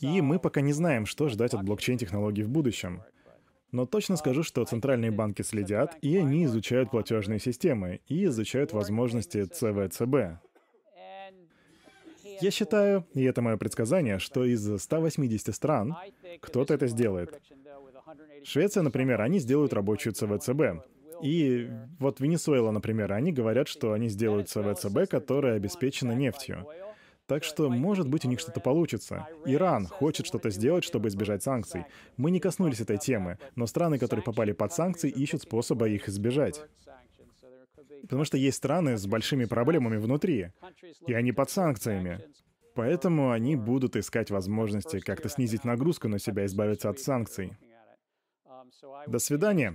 И 0.00 0.20
мы 0.20 0.38
пока 0.38 0.60
не 0.60 0.72
знаем, 0.72 1.06
что 1.06 1.28
ждать 1.28 1.54
от 1.54 1.64
блокчейн-технологий 1.64 2.42
в 2.42 2.48
будущем. 2.48 3.02
Но 3.72 3.86
точно 3.86 4.16
скажу, 4.16 4.42
что 4.42 4.64
центральные 4.64 5.12
банки 5.12 5.42
следят, 5.42 5.96
и 6.02 6.16
они 6.16 6.44
изучают 6.44 6.90
платежные 6.90 7.38
системы, 7.38 8.00
и 8.08 8.24
изучают 8.24 8.72
возможности 8.72 9.44
ЦВЦБ. 9.44 10.40
Я 12.40 12.50
считаю, 12.50 13.04
и 13.12 13.22
это 13.22 13.42
мое 13.42 13.58
предсказание, 13.58 14.18
что 14.18 14.44
из 14.44 14.82
180 14.82 15.54
стран 15.54 15.94
кто-то 16.40 16.74
это 16.74 16.86
сделает. 16.86 17.40
Швеция, 18.44 18.82
например, 18.82 19.20
они 19.20 19.38
сделают 19.38 19.72
рабочую 19.72 20.12
ЦВЦБ. 20.14 20.84
И 21.22 21.70
вот 21.98 22.20
Венесуэла, 22.20 22.70
например, 22.70 23.12
они 23.12 23.32
говорят, 23.32 23.68
что 23.68 23.92
они 23.92 24.08
сделают 24.08 24.48
ЦВЦБ, 24.48 25.08
которая 25.08 25.56
обеспечена 25.56 26.12
нефтью. 26.12 26.66
Так 27.26 27.44
что, 27.44 27.70
может 27.70 28.08
быть, 28.08 28.24
у 28.24 28.28
них 28.28 28.40
что-то 28.40 28.58
получится. 28.58 29.28
Иран 29.44 29.86
хочет 29.86 30.26
что-то 30.26 30.50
сделать, 30.50 30.82
чтобы 30.82 31.08
избежать 31.08 31.44
санкций. 31.44 31.84
Мы 32.16 32.32
не 32.32 32.40
коснулись 32.40 32.80
этой 32.80 32.98
темы, 32.98 33.38
но 33.54 33.66
страны, 33.66 33.98
которые 33.98 34.24
попали 34.24 34.50
под 34.50 34.72
санкции, 34.72 35.10
ищут 35.10 35.42
способа 35.42 35.88
их 35.88 36.08
избежать. 36.08 36.60
Потому 38.02 38.24
что 38.24 38.36
есть 38.36 38.56
страны 38.56 38.96
с 38.96 39.06
большими 39.06 39.44
проблемами 39.44 39.98
внутри, 39.98 40.48
и 41.06 41.12
они 41.12 41.30
под 41.30 41.50
санкциями. 41.50 42.20
Поэтому 42.74 43.30
они 43.30 43.54
будут 43.54 43.94
искать 43.94 44.30
возможности 44.30 44.98
как-то 44.98 45.28
снизить 45.28 45.64
нагрузку 45.64 46.08
на 46.08 46.18
себя, 46.18 46.46
избавиться 46.46 46.88
от 46.88 46.98
санкций. 46.98 47.56
До 49.06 49.18
свидания. 49.18 49.74